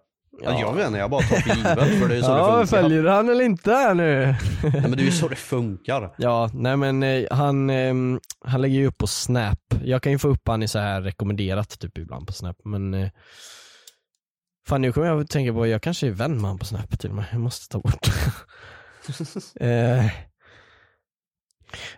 Ja. 0.43 0.51
Ja. 0.51 0.59
Jag 0.59 0.73
vet 0.73 0.87
inte, 0.87 0.99
jag 0.99 1.09
bara 1.09 1.21
tar 1.21 1.35
för 1.35 1.55
givet 1.55 1.99
för 1.99 2.07
det 2.07 2.13
är 2.13 2.17
ju 2.17 2.21
så 2.23 2.29
Ja, 2.31 2.57
det 2.59 2.67
funkar. 2.67 2.81
följer 2.81 3.03
han 3.05 3.29
eller 3.29 3.43
inte 3.43 3.71
här 3.71 3.93
nu? 3.93 4.25
Nej 4.63 4.81
men 4.81 4.91
det 4.91 5.01
är 5.01 5.05
ju 5.05 5.11
så 5.11 5.27
det 5.27 5.35
funkar. 5.35 6.13
Ja, 6.17 6.49
nej 6.53 6.77
men 6.77 7.03
eh, 7.03 7.23
han, 7.31 7.69
ehm, 7.69 8.19
han 8.45 8.61
lägger 8.61 8.75
ju 8.79 8.87
upp 8.87 8.97
på 8.97 9.07
Snap. 9.07 9.59
Jag 9.83 10.01
kan 10.03 10.11
ju 10.11 10.19
få 10.19 10.27
upp 10.27 10.47
han 10.47 10.63
i 10.63 10.67
så 10.67 10.79
här 10.79 11.01
rekommenderat 11.01 11.79
typ 11.79 11.97
ibland 11.97 12.27
på 12.27 12.33
Snap 12.33 12.57
men 12.65 12.93
eh, 12.93 13.09
Fan 14.67 14.81
nu 14.81 14.91
kommer 14.91 15.07
jag 15.07 15.21
att 15.21 15.29
tänka 15.29 15.53
på, 15.53 15.67
jag 15.67 15.81
kanske 15.81 16.07
är 16.07 16.11
vän 16.11 16.35
med 16.41 16.49
han 16.49 16.59
på 16.59 16.65
Snap 16.65 16.99
till 16.99 17.09
och 17.09 17.15
med, 17.15 17.25
jag 17.31 17.41
måste 17.41 17.67
ta 17.69 17.79
bort 17.79 18.07
eh, 19.59 20.05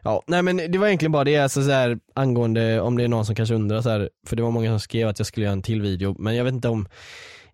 Ja, 0.01 0.23
nej 0.27 0.41
men 0.41 0.57
det 0.57 0.77
var 0.77 0.87
egentligen 0.87 1.11
bara 1.11 1.23
det, 1.23 1.37
alltså 1.37 1.63
så 1.63 1.71
här, 1.71 1.99
angående 2.13 2.81
om 2.81 2.97
det 2.97 3.03
är 3.03 3.07
någon 3.07 3.25
som 3.25 3.35
kanske 3.35 3.55
undrar 3.55 3.81
så 3.81 3.89
här, 3.89 4.09
för 4.27 4.35
det 4.35 4.43
var 4.43 4.51
många 4.51 4.71
som 4.71 4.79
skrev 4.79 5.07
att 5.07 5.19
jag 5.19 5.25
skulle 5.25 5.45
göra 5.45 5.53
en 5.53 5.61
till 5.61 5.81
video, 5.81 6.15
men 6.19 6.35
jag 6.35 6.43
vet 6.43 6.53
inte 6.53 6.69
om 6.69 6.87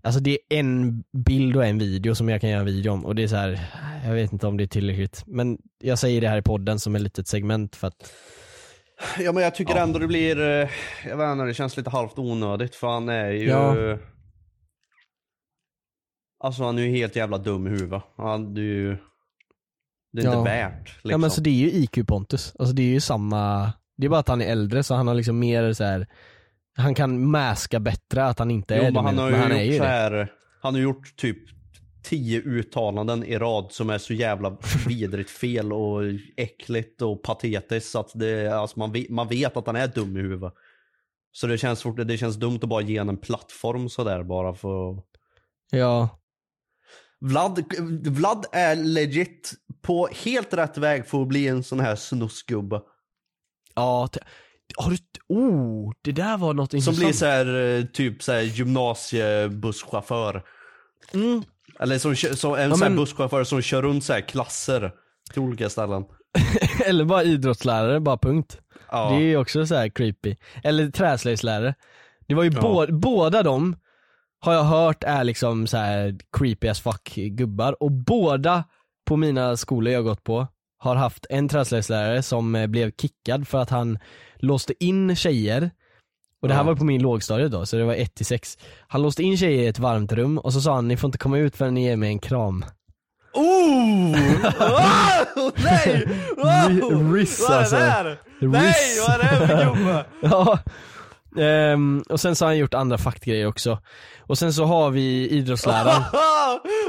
Alltså 0.02 0.20
det 0.22 0.32
är 0.32 0.60
en 0.60 1.04
bild 1.26 1.56
och 1.56 1.66
en 1.66 1.78
video 1.78 2.16
som 2.16 2.30
jag 2.30 2.42
kan 2.42 2.50
göra 2.50 2.60
en 2.60 2.66
video 2.66 2.92
om 2.92 3.06
och 3.06 3.16
det 3.16 3.24
är 3.24 3.28
så 3.28 3.36
här, 3.36 3.60
jag 4.06 4.14
vet 4.14 4.34
inte 4.34 4.48
om 4.48 4.58
det 4.58 4.64
är 4.64 4.68
tillräckligt. 4.68 5.24
Men 5.28 5.58
jag 5.80 6.00
säger 6.00 6.22
det 6.22 6.28
här 6.28 6.38
i 6.38 6.42
podden 6.42 6.80
som 6.80 6.96
ett 6.96 7.02
litet 7.02 7.28
segment 7.28 7.76
för 7.76 7.88
att, 7.88 8.14
Ja 9.20 9.32
men 9.32 9.44
jag 9.44 9.56
tycker 9.56 9.76
ändå 9.76 10.00
det 10.00 10.08
blir, 10.08 10.40
eh, 10.40 10.70
jag 11.08 11.18
vet 11.18 11.32
inte, 11.32 11.46
det 11.46 11.54
känns 11.54 11.78
lite 11.78 11.90
halvt 11.90 12.20
onödigt 12.20 12.76
för 12.76 12.88
han 12.88 13.10
är 13.10 13.32
ju 13.32 13.50
Ja. 13.50 13.98
Alltså 16.44 16.64
han 16.64 16.78
är 16.78 16.82
ju 16.82 16.90
helt 16.90 17.16
jävla 17.16 17.38
dum 17.38 17.68
i 17.68 17.70
huvudet. 17.70 18.04
Han, 18.18 18.58
är 18.58 18.62
ju 18.62 18.98
Det 20.12 20.22
är 20.22 20.26
Ja. 20.26 20.40
inte 20.40 20.50
värt 20.52 20.86
liksom. 20.88 21.12
ja 21.12 21.18
men 21.18 21.32
så 21.32 21.42
det 21.42 21.50
är 21.50 21.54
ju 21.54 21.70
IQ 21.72 22.08
Pontus. 22.08 22.54
Alltså 22.60 22.74
det 22.76 22.82
är 22.82 22.88
ju 22.94 23.00
samma, 23.02 23.72
det 23.98 24.06
är 24.06 24.10
bara 24.10 24.20
att 24.20 24.28
han 24.28 24.42
är 24.42 24.46
äldre 24.52 24.84
så 24.84 24.96
han 24.96 25.08
har 25.08 25.14
liksom 25.16 25.40
mer 25.40 25.74
så 25.74 25.84
här. 25.84 26.08
han 26.78 26.96
kan 26.96 27.30
maska 27.32 27.80
bättre 27.80 28.26
att 28.26 28.40
han 28.40 28.52
inte 28.52 28.76
Jo, 28.76 28.82
är 28.82 28.86
det 28.86 28.92
men 28.92 29.06
han 29.06 29.18
har 29.18 29.32
men 29.32 29.40
han 29.52 29.66
gjort 29.66 29.78
så 29.78 29.84
här, 29.84 30.32
han 30.62 30.74
har 30.74 30.82
gjort 30.82 31.16
typ 31.18 31.38
tio 32.04 32.42
uttalanden 32.42 33.24
i 33.24 33.38
rad 33.38 33.68
som 33.72 33.90
är 33.90 33.98
så 33.98 34.14
jävla 34.14 34.58
vidrigt 34.88 35.30
fel 35.30 35.74
och 35.74 36.02
äckligt 36.38 37.02
och 37.02 37.24
patetiskt 37.24 37.92
så 37.92 38.00
att 38.00 38.12
det, 38.14 38.48
alltså 38.48 38.80
man, 38.80 39.06
man 39.10 39.28
vet 39.28 39.58
att 39.58 39.68
han 39.68 39.76
är 39.76 39.88
dum 39.88 40.18
i 40.18 40.20
huvudet. 40.20 40.54
Så 41.32 41.48
det 41.48 41.58
känns, 41.58 41.84
det 42.06 42.18
känns 42.18 42.36
dumt 42.36 42.60
att 42.64 42.70
bara 42.70 42.82
ge 42.82 42.98
en 42.98 43.18
plattform 43.18 43.90
sådär 43.90 44.24
bara 44.24 44.54
för 44.54 44.92
att- 44.92 45.06
Ja, 45.72 46.10
Vlad, 47.22 47.64
Vlad 48.06 48.46
är 48.52 48.76
legit 48.76 49.54
på 49.82 50.08
helt 50.24 50.54
rätt 50.54 50.78
väg 50.78 51.08
för 51.08 51.22
att 51.22 51.28
bli 51.28 51.48
en 51.48 51.64
sån 51.64 51.80
här 51.80 51.96
snuskgubbe. 51.96 52.82
ja, 53.76 54.10
har 54.78 54.92
du, 54.92 54.98
oh, 55.30 55.94
det 56.02 56.12
där 56.12 56.38
var 56.38 56.54
något 56.54 56.72
Som 56.72 56.78
intressant. 56.78 56.98
blir 57.00 57.14
så 57.14 57.26
här, 57.26 57.78
eh, 57.80 57.86
typ 57.86 58.24
så 58.24 58.32
här 58.32 58.42
gymnasiebusschaufför. 58.42 60.44
Mm. 61.14 61.44
Eller 61.80 61.98
som, 61.98 62.16
som 62.16 62.56
en 62.56 62.70
Ja, 62.70 62.76
men- 62.78 62.96
busschaufför 62.96 63.44
som 63.44 63.62
kör 63.62 63.82
runt 63.82 64.04
så 64.04 64.14
här 64.14 64.22
klasser 64.22 64.92
till 65.34 65.42
olika 65.42 65.70
ställen. 65.70 66.04
Eller 66.86 67.06
bara 67.06 67.24
idrottslärare, 67.24 68.00
bara 68.00 68.18
punkt. 68.18 68.60
Ja. 68.92 69.10
Det 69.10 69.16
är 69.16 69.20
ju 69.28 69.38
också 69.38 69.66
så 69.66 69.76
här 69.76 69.90
creepy. 69.90 70.36
Eller 70.64 70.90
träslöjdslärare. 70.92 71.76
Det 72.28 72.34
var 72.36 72.44
ju 72.44 72.52
Ja. 72.54 72.62
bå- 72.62 72.92
båda 73.00 73.44
de 73.44 73.76
har 74.42 74.54
jag 74.54 74.64
hört 74.64 75.04
är 75.04 75.24
liksom 75.24 75.68
så 75.68 75.78
här 75.78 76.16
creepy 76.38 76.68
as 76.68 76.82
fuck 76.82 77.14
gubbar 77.16 77.84
och 77.84 77.92
båda 77.92 78.64
på 79.08 79.16
mina 79.18 79.58
skolor 79.58 79.94
jag 79.94 80.04
gått 80.04 80.24
på 80.24 80.48
har 80.78 80.96
haft 80.96 81.26
en 81.30 81.50
träslöjdslärare 81.50 82.22
som 82.22 82.56
eh, 82.56 82.68
blev 82.68 82.92
kickad 83.02 83.48
för 83.48 83.58
att 83.58 83.70
han 83.70 84.00
låste 84.36 84.84
in 84.84 85.16
tjejer 85.16 85.72
och 86.42 86.48
det 86.48 86.54
här 86.54 86.64
var 86.64 86.76
på 86.76 86.84
min 86.86 87.02
lågstadie 87.02 87.48
då, 87.48 87.66
så 87.66 87.78
det 87.78 87.84
var 87.84 87.94
1 87.94 88.16
till 88.16 88.26
6 88.26 88.58
Han 88.88 89.02
låste 89.02 89.24
in 89.24 89.38
tjejer 89.38 89.64
i 89.64 89.68
ett 89.68 89.80
varmt 89.80 90.12
rum 90.12 90.38
och 90.38 90.54
så 90.54 90.62
sa 90.62 90.76
han 90.76 90.88
ni 90.88 90.98
får 90.98 91.08
inte 91.08 91.18
komma 91.18 91.38
ut 91.38 91.56
förrän 91.56 91.74
ni 91.74 91.84
ger 91.84 91.96
mig 91.96 92.10
en 92.10 92.20
kram 92.20 92.66
Oh! 93.34 93.44
oh! 93.46 94.12
Nej! 95.56 96.06
Ri- 96.38 97.14
Riss, 97.14 97.46
vad 97.50 97.58
är 97.58 97.60
alltså. 97.60 97.76
Nej, 98.42 98.74
vad 99.08 99.16
är 99.16 99.20
det 99.20 99.24
här 99.26 99.48
för 99.48 99.76
gubbe? 99.76 100.06
Ja, 100.22 100.60
ehm, 101.40 102.04
och 102.10 102.20
sen 102.20 102.36
så 102.36 102.46
har 102.46 102.50
han 102.50 102.58
gjort 102.58 102.74
andra 102.74 102.98
faktgrejer 102.98 103.48
också. 103.48 103.80
Och 104.28 104.38
sen 104.38 104.54
så 104.54 104.66
har 104.66 104.90
vi 104.90 105.30
idrottsläraren. 105.30 106.04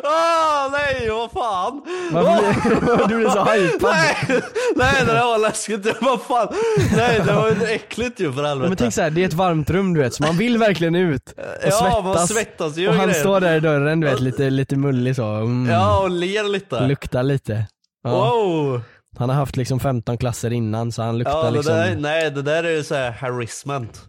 Ah, 0.04 0.62
ah, 0.64 0.68
nej, 0.68 1.08
vad 1.10 1.30
fan! 1.32 1.82
Varför 2.12 3.08
du 3.08 3.16
blir 3.16 3.28
så 3.30 3.44
hypad. 3.44 3.90
Nej, 3.92 4.40
nej 4.76 4.94
det 5.06 5.12
där 5.12 5.24
var 5.24 5.38
läskigt, 5.38 5.82
Det 5.82 5.94
vad 6.00 6.22
fan. 6.22 6.48
Nej 6.96 7.20
det 7.26 7.32
var 7.32 7.48
ju 7.50 7.64
äckligt 7.64 8.20
ju 8.20 8.32
för 8.32 8.44
helvete. 8.44 8.68
Men 8.68 8.76
tänk 8.76 8.94
så 8.94 9.02
här, 9.02 9.10
det 9.10 9.22
är 9.22 9.26
ett 9.26 9.32
varmt 9.32 9.70
rum 9.70 9.94
du 9.94 10.00
vet, 10.00 10.14
så 10.14 10.22
man 10.22 10.36
vill 10.36 10.58
verkligen 10.58 10.94
ut 10.94 11.22
och 11.36 11.44
Ja, 11.64 11.70
svettas. 11.70 12.04
man 12.04 12.28
svettas 12.28 12.76
ju 12.76 12.88
och 12.88 12.94
han 12.94 13.08
grejer. 13.08 13.20
står 13.20 13.40
där 13.40 13.56
i 13.56 13.60
dörren 13.60 14.00
du 14.00 14.06
vet, 14.06 14.20
lite, 14.20 14.50
lite 14.50 14.76
mullig 14.76 15.16
så. 15.16 15.24
Mm, 15.24 15.70
Ja, 15.72 15.98
och 16.00 16.10
ler 16.10 16.44
lite. 16.52 16.80
Luktar 16.86 17.22
lite. 17.22 17.66
Ja. 18.04 18.10
Wow! 18.10 18.80
Han 19.18 19.28
har 19.28 19.36
haft 19.36 19.56
liksom 19.56 19.80
15 19.80 20.18
klasser 20.18 20.52
innan 20.52 20.92
så 20.92 21.02
han 21.02 21.18
luktar 21.18 21.38
Ja, 21.38 21.44
det 21.44 21.50
liksom. 21.50 21.74
där, 21.74 21.96
nej 21.96 22.30
det 22.30 22.42
där 22.42 22.64
är 22.64 22.70
ju 22.70 22.84
såhär 22.84 23.10
harassment. 23.10 24.00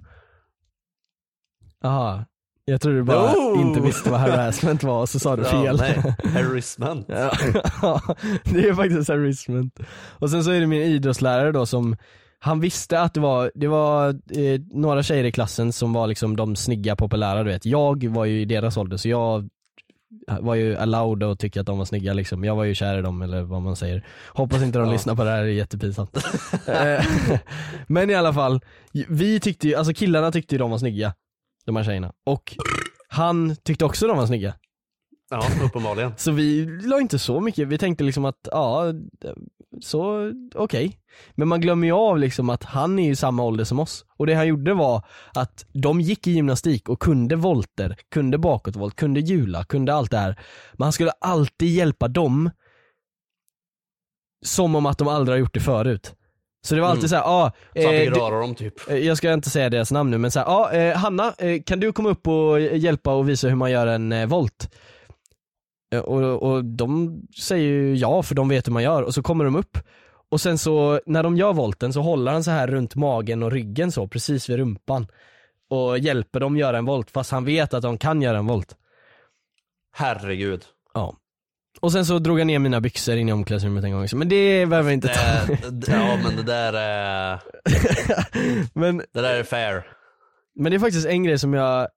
Jaha. 1.81 2.25
Jag 2.65 2.81
tror 2.81 2.93
du 2.93 3.03
bara 3.03 3.33
Oh! 3.33 3.61
inte 3.61 3.79
visste 3.79 4.09
vad 4.09 4.19
harassment 4.19 4.83
var 4.83 5.01
och 5.01 5.09
så 5.09 5.19
sa 5.19 5.35
du 5.35 5.43
fel. 5.43 5.65
Ja, 5.65 5.73
nej, 5.73 6.15
harassment. 6.33 7.05
Ja, 7.09 7.31
det 8.43 8.67
är 8.67 8.73
faktiskt 8.73 9.09
harassment. 9.09 9.79
Och 10.09 10.29
sen 10.29 10.43
så 10.43 10.51
är 10.51 10.59
det 10.59 10.67
min 10.67 10.81
idrottslärare 10.81 11.51
då 11.51 11.65
som, 11.65 11.95
han 12.39 12.59
visste 12.59 12.99
att 13.01 13.13
det 13.13 13.19
var, 13.19 13.51
det 13.55 13.67
var 13.67 14.09
eh, 14.09 14.61
några 14.73 15.03
tjejer 15.03 15.23
i 15.23 15.31
klassen 15.31 15.73
som 15.73 15.93
var 15.93 16.07
liksom 16.07 16.35
de 16.35 16.55
snygga 16.55 16.95
populära 16.95 17.43
du 17.43 17.49
vet. 17.49 17.65
Jag 17.65 18.07
var 18.07 18.25
ju 18.25 18.41
i 18.41 18.45
deras 18.45 18.77
ålder 18.77 18.97
så 18.97 19.09
jag 19.09 19.49
var 20.39 20.55
ju 20.55 20.75
allowed 20.77 21.23
att 21.23 21.39
tycka 21.39 21.59
att 21.61 21.65
de 21.67 21.77
var 21.77 21.85
snygga 21.85 22.13
liksom. 22.13 22.43
Jag 22.43 22.55
var 22.55 22.63
ju 22.63 22.75
kär 22.75 22.97
i 22.99 23.01
dem 23.01 23.21
eller 23.21 23.41
vad 23.41 23.61
man 23.61 23.75
säger. 23.75 24.05
Hoppas 24.27 24.61
inte 24.63 24.79
de 24.79 24.85
Ja. 24.87 24.93
lyssnar 24.93 25.15
på 25.15 25.23
det 25.23 25.29
här, 25.29 25.43
det 25.43 25.49
är 25.49 25.53
jättepinsamt. 25.53 26.17
Eh, 26.67 27.05
Men 27.87 28.09
i 28.09 28.15
alla 28.15 28.33
fall, 28.33 28.59
vi 29.07 29.39
tyckte 29.39 29.67
ju, 29.67 29.75
alltså 29.75 29.93
killarna 29.93 30.31
tyckte 30.31 30.55
ju 30.55 30.59
de 30.59 30.71
var 30.71 30.77
snygga. 30.77 31.13
De 31.65 31.75
här 31.75 31.83
tjejerna. 31.83 32.13
Och 32.25 32.57
han 33.07 33.55
tyckte 33.55 33.85
också 33.85 34.07
de 34.07 34.17
var 34.17 34.27
snygga. 34.27 34.53
Ja, 35.29 35.43
uppenbarligen. 35.63 36.13
Så 36.17 36.31
vi 36.31 36.65
la 36.65 36.99
inte 36.99 37.19
så 37.19 37.39
mycket, 37.39 37.67
vi 37.67 37.77
tänkte 37.77 38.03
liksom 38.03 38.25
att 38.25 38.47
ja, 38.51 38.93
så 39.81 40.31
okej. 40.55 40.97
Men 41.35 41.47
man 41.47 41.61
glömmer 41.61 41.87
ju 41.87 41.93
av 41.93 42.17
liksom 42.17 42.49
att 42.49 42.63
han 42.63 42.99
är 42.99 43.07
ju 43.07 43.15
samma 43.15 43.43
ålder 43.43 43.63
som 43.63 43.79
oss. 43.79 44.05
Och 44.17 44.27
det 44.27 44.33
han 44.33 44.47
gjorde 44.47 44.73
var 44.73 45.05
att 45.33 45.65
de 45.73 46.01
gick 46.01 46.27
i 46.27 46.31
gymnastik 46.31 46.89
och 46.89 46.99
kunde 46.99 47.35
volter, 47.35 47.97
kunde 48.09 48.37
bakåtvolt, 48.37 48.95
kunde 48.95 49.19
hjula, 49.19 49.63
kunde 49.63 49.93
allt 49.93 50.11
det 50.11 50.17
här. 50.17 50.39
Men 50.73 50.83
han 50.83 50.93
skulle 50.93 51.11
alltid 51.11 51.69
hjälpa 51.69 52.07
dem 52.07 52.49
som 54.45 54.75
om 54.75 54.85
att 54.85 54.97
de 54.97 55.07
aldrig 55.07 55.33
har 55.33 55.39
gjort 55.39 55.53
det 55.53 55.59
förut. 55.59 56.15
Så 56.63 56.75
det 56.75 56.81
var 56.81 56.87
alltid 56.87 56.99
Mm. 57.03 57.09
så 57.09 57.15
här, 57.15 57.23
ja, 57.23 57.51
Så 57.73 57.79
eh, 57.91 57.99
fick 58.05 58.13
du- 58.13 58.19
röra 58.19 58.39
dem 58.39 58.55
typ. 58.55 58.89
Eh, 58.89 58.97
Jag 58.97 59.17
ska 59.17 59.33
inte 59.33 59.49
säga 59.49 59.69
deras 59.69 59.91
namn 59.91 60.11
nu 60.11 60.17
men 60.17 60.31
såhär, 60.31 60.45
ja 60.47 60.71
eh, 60.71 60.97
Hanna, 60.97 61.33
eh, 61.37 61.61
kan 61.61 61.79
du 61.79 61.93
komma 61.93 62.09
upp 62.09 62.27
och 62.27 62.61
hjälpa 62.61 63.13
och 63.13 63.29
visa 63.29 63.47
hur 63.47 63.55
man 63.55 63.71
gör 63.71 63.87
en 63.87 64.11
eh, 64.11 64.27
volt? 64.27 64.75
Eh, 65.93 65.99
och, 66.01 66.43
och 66.51 66.65
de 66.65 67.21
säger 67.41 67.63
ju 67.67 67.95
ja 67.95 68.23
för 68.23 68.35
de 68.35 68.49
vet 68.49 68.67
hur 68.67 68.73
man 68.73 68.83
gör 68.83 69.01
och 69.03 69.13
så 69.13 69.23
kommer 69.23 69.45
de 69.45 69.55
upp 69.55 69.77
och 70.29 70.41
sen 70.41 70.57
så 70.57 70.99
när 71.05 71.23
de 71.23 71.37
gör 71.37 71.53
volten 71.53 71.93
så 71.93 72.01
håller 72.01 72.31
han 72.31 72.43
så 72.43 72.51
här 72.51 72.67
runt 72.67 72.95
magen 72.95 73.43
och 73.43 73.51
ryggen 73.51 73.91
så 73.91 74.07
precis 74.07 74.49
vid 74.49 74.57
rumpan 74.57 75.07
och 75.69 75.99
hjälper 75.99 76.39
dem 76.39 76.57
göra 76.57 76.77
en 76.77 76.85
volt 76.85 77.11
fast 77.11 77.31
han 77.31 77.45
vet 77.45 77.73
att 77.73 77.81
de 77.83 77.97
kan 77.97 78.21
göra 78.21 78.37
en 78.37 78.47
volt. 78.47 78.75
Herregud. 79.93 80.63
Ja. 80.93 81.15
Och 81.81 81.91
sen 81.91 82.05
så 82.05 82.19
drog 82.19 82.39
jag 82.39 82.47
ner 82.47 82.59
mina 82.59 82.81
byxor 82.81 83.15
in 83.15 83.29
i 83.29 83.33
omklädningsrummet 83.33 83.83
en 83.83 83.91
gång 83.91 84.03
också 84.03 84.15
men 84.15 84.29
det 84.29 84.65
behöver 84.65 84.87
vi 84.87 84.93
inte 84.93 85.07
ta. 85.07 85.21
Ja 85.87 86.17
men 86.23 86.35
det 86.35 86.43
där 86.43 86.73
är, 86.73 87.39
men 88.79 88.97
det 88.97 89.21
där 89.21 89.35
är 89.35 89.43
fair. 89.43 89.87
Men 90.55 90.71
det 90.71 90.77
är 90.77 90.79
faktiskt 90.79 91.07
en 91.07 91.23
grej 91.23 91.39
som 91.39 91.53
jag, 91.53 91.87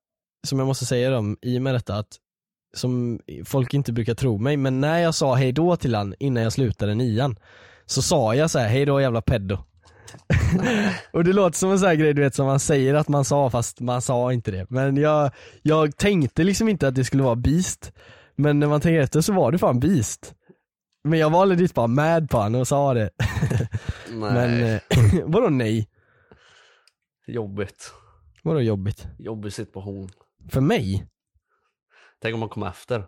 som 0.47 0.59
jag 0.59 0.67
måste 0.67 0.87
säga 0.87 1.19
om 1.19 1.37
i 1.43 1.59
och 1.59 1.63
med 1.63 1.75
detta 1.75 1.97
att 1.97 2.19
som 2.75 3.21
folk 3.45 3.75
inte 3.75 3.93
brukar 3.93 4.15
tro 4.15 4.39
mig, 4.39 4.57
men 4.57 4.81
när 4.81 4.99
jag 4.99 5.15
sa 5.15 5.35
hej 5.35 5.53
då 5.53 5.77
till 5.77 5.95
han 5.95 6.15
innan 6.19 6.43
jag 6.43 6.53
slutade 6.53 6.95
nian 6.95 7.37
så 7.87 8.03
sa 8.03 8.35
jag 8.35 8.51
så 8.51 8.59
här: 8.59 8.69
hej 8.69 8.85
då 8.85 9.01
jävla 9.01 9.23
peddo. 9.23 9.59
och 11.13 11.25
det 11.25 11.33
låter 11.33 11.59
som 11.59 11.71
en 11.71 11.79
sån 11.79 11.89
här 11.89 11.95
grej 11.95 12.15
du 12.15 12.23
vet 12.23 12.35
som 12.35 12.47
man 12.47 12.61
säger 12.61 12.95
att 12.95 13.09
man 13.09 13.25
sa 13.25 13.51
fast 13.51 13.81
man 13.81 14.03
sa 14.03 14.33
inte 14.33 14.51
det. 14.51 14.67
Men 14.71 14.97
jag, 14.97 15.31
jag 15.63 15.97
tänkte 15.97 16.45
liksom 16.45 16.69
inte 16.69 16.89
att 16.89 16.95
det 16.95 17.05
skulle 17.05 17.23
vara 17.23 17.37
Beast. 17.37 17.93
Men 18.37 18.59
när 18.61 18.67
man 18.67 18.81
tänker 18.81 19.01
efter 19.01 19.21
så 19.21 19.33
var 19.33 19.53
det 19.53 19.59
fan 19.59 19.81
Beast. 19.81 20.35
Men 21.05 21.19
jag 21.19 21.31
var 21.31 21.47
legit 21.47 21.75
bara 21.75 21.87
mad 21.87 22.31
på 22.31 22.37
honom 22.37 22.61
och 22.61 22.69
sa 22.69 22.95
det. 22.95 23.11
Nej, 24.11 24.33
Men 24.33 24.63
eh, 24.63 24.81
vadå 25.25 25.49
nej? 25.49 25.89
jobbigt. 27.27 27.93
Vadå 28.43 28.61
jobbigt? 28.61 29.07
Jobbig 29.19 29.53
situation. 29.53 30.09
För 30.51 30.61
mig? 30.61 31.07
Tänk 32.23 32.35
om 32.35 32.41
man 32.41 32.49
kom 32.49 32.63
efter. 32.63 33.05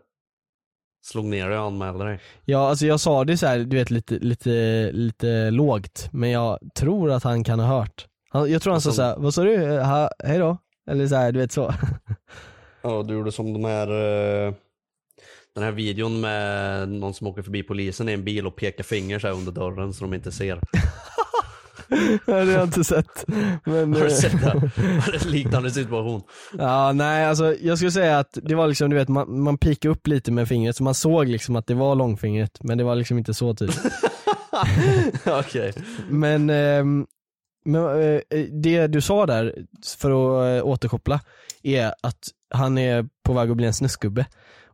Slog 1.03 1.24
ner 1.24 1.49
dig 1.49 1.59
och 1.59 1.64
anmälde 1.64 2.05
dig. 2.05 2.20
Ja 2.45 2.68
alltså 2.68 2.87
jag 2.87 3.01
sa 3.01 3.24
det 3.24 3.37
så 3.39 3.47
här, 3.47 3.59
du 3.59 3.77
vet 3.77 3.91
lite, 3.91 4.14
lite, 4.14 4.91
lite 4.93 5.51
lågt. 5.51 6.09
Men 6.12 6.31
jag 6.31 6.59
tror 6.74 7.11
att 7.11 7.22
han 7.24 7.45
kan 7.45 7.61
ha 7.61 7.66
hört. 7.79 8.07
Han, 8.29 8.51
jag 8.53 8.62
tror 8.62 8.72
han 8.72 8.81
sa 8.81 8.89
Alltså- 8.89 9.03
såhär, 9.03 9.16
vad 9.18 9.35
sa 9.35 9.43
du? 9.45 9.79
Ha, 9.81 10.11
hej 10.24 10.39
då? 10.39 10.59
Eller 10.91 11.07
så 11.07 11.14
här, 11.14 11.33
du 11.33 11.39
vet 11.41 11.53
så. 11.53 11.74
Ja, 12.83 13.03
du 13.03 13.14
gjorde 13.14 13.33
som 13.33 13.53
de 13.53 13.64
här 13.64 13.89
eh, 14.47 14.55
Den 15.57 15.64
här 15.64 15.72
videon 15.72 16.20
med 16.20 16.88
någon 16.88 17.14
som 17.14 17.26
åker 17.26 17.42
förbi 17.42 17.62
polisen 17.62 18.09
i 18.09 18.12
en 18.12 18.24
bil 18.24 18.46
och 18.46 18.57
pekar 18.57 18.84
finger 18.84 19.18
så 19.18 19.28
under 19.28 19.52
dörren 19.52 19.92
så 19.92 20.04
de 20.04 20.14
inte 20.14 20.32
ser. 20.32 20.61
det 22.26 22.32
har 22.32 22.42
jag 22.42 22.64
inte 22.64 22.84
sett. 22.84 23.24
Men, 23.64 23.94
Har 23.94 24.00
du 24.00 24.07
eh, 24.07 24.12
sett 24.12 24.40
det? 24.40 24.70
Det 25.12 25.24
en 25.24 25.30
liknande 25.30 25.70
situation? 25.70 26.22
Ja 26.59 26.92
nej 26.92 27.24
alltså 27.24 27.54
jag 27.61 27.78
skulle 27.78 27.90
säga 27.90 28.18
att 28.18 28.38
det 28.42 28.54
var 28.54 28.66
liksom 28.66 28.90
du 28.90 28.96
vet 28.96 29.09
man, 29.09 29.40
man 29.40 29.59
pikade 29.59 29.92
upp 29.92 30.07
lite 30.07 30.32
med 30.32 30.48
fingret 30.48 30.76
så 30.76 30.82
man 30.82 30.94
såg 30.94 31.28
liksom 31.28 31.57
att 31.57 31.66
det 31.66 31.74
var 31.74 31.94
långfingret 31.94 32.59
men 32.62 32.78
det 32.78 32.84
var 32.84 32.94
liksom 32.94 33.18
inte 33.18 33.34
så 33.34 33.54
tydligt. 33.54 33.80
Okej. 35.24 35.72
Men, 36.09 36.50
ehm, 36.50 37.07
men 37.64 37.84
eh, 37.84 38.20
det 38.62 38.86
du 38.86 39.00
sa 39.00 39.26
där, 39.26 39.54
för 39.98 40.11
att 40.11 40.61
eh, 40.61 40.66
återkoppla, 40.66 41.20
är 41.62 41.94
att 42.02 42.28
han 42.54 42.78
är 42.78 43.09
på 43.24 43.32
väg 43.32 43.50
att 43.50 43.57
bli 43.57 43.66
en 43.66 43.74
snusgubbe. 43.74 44.26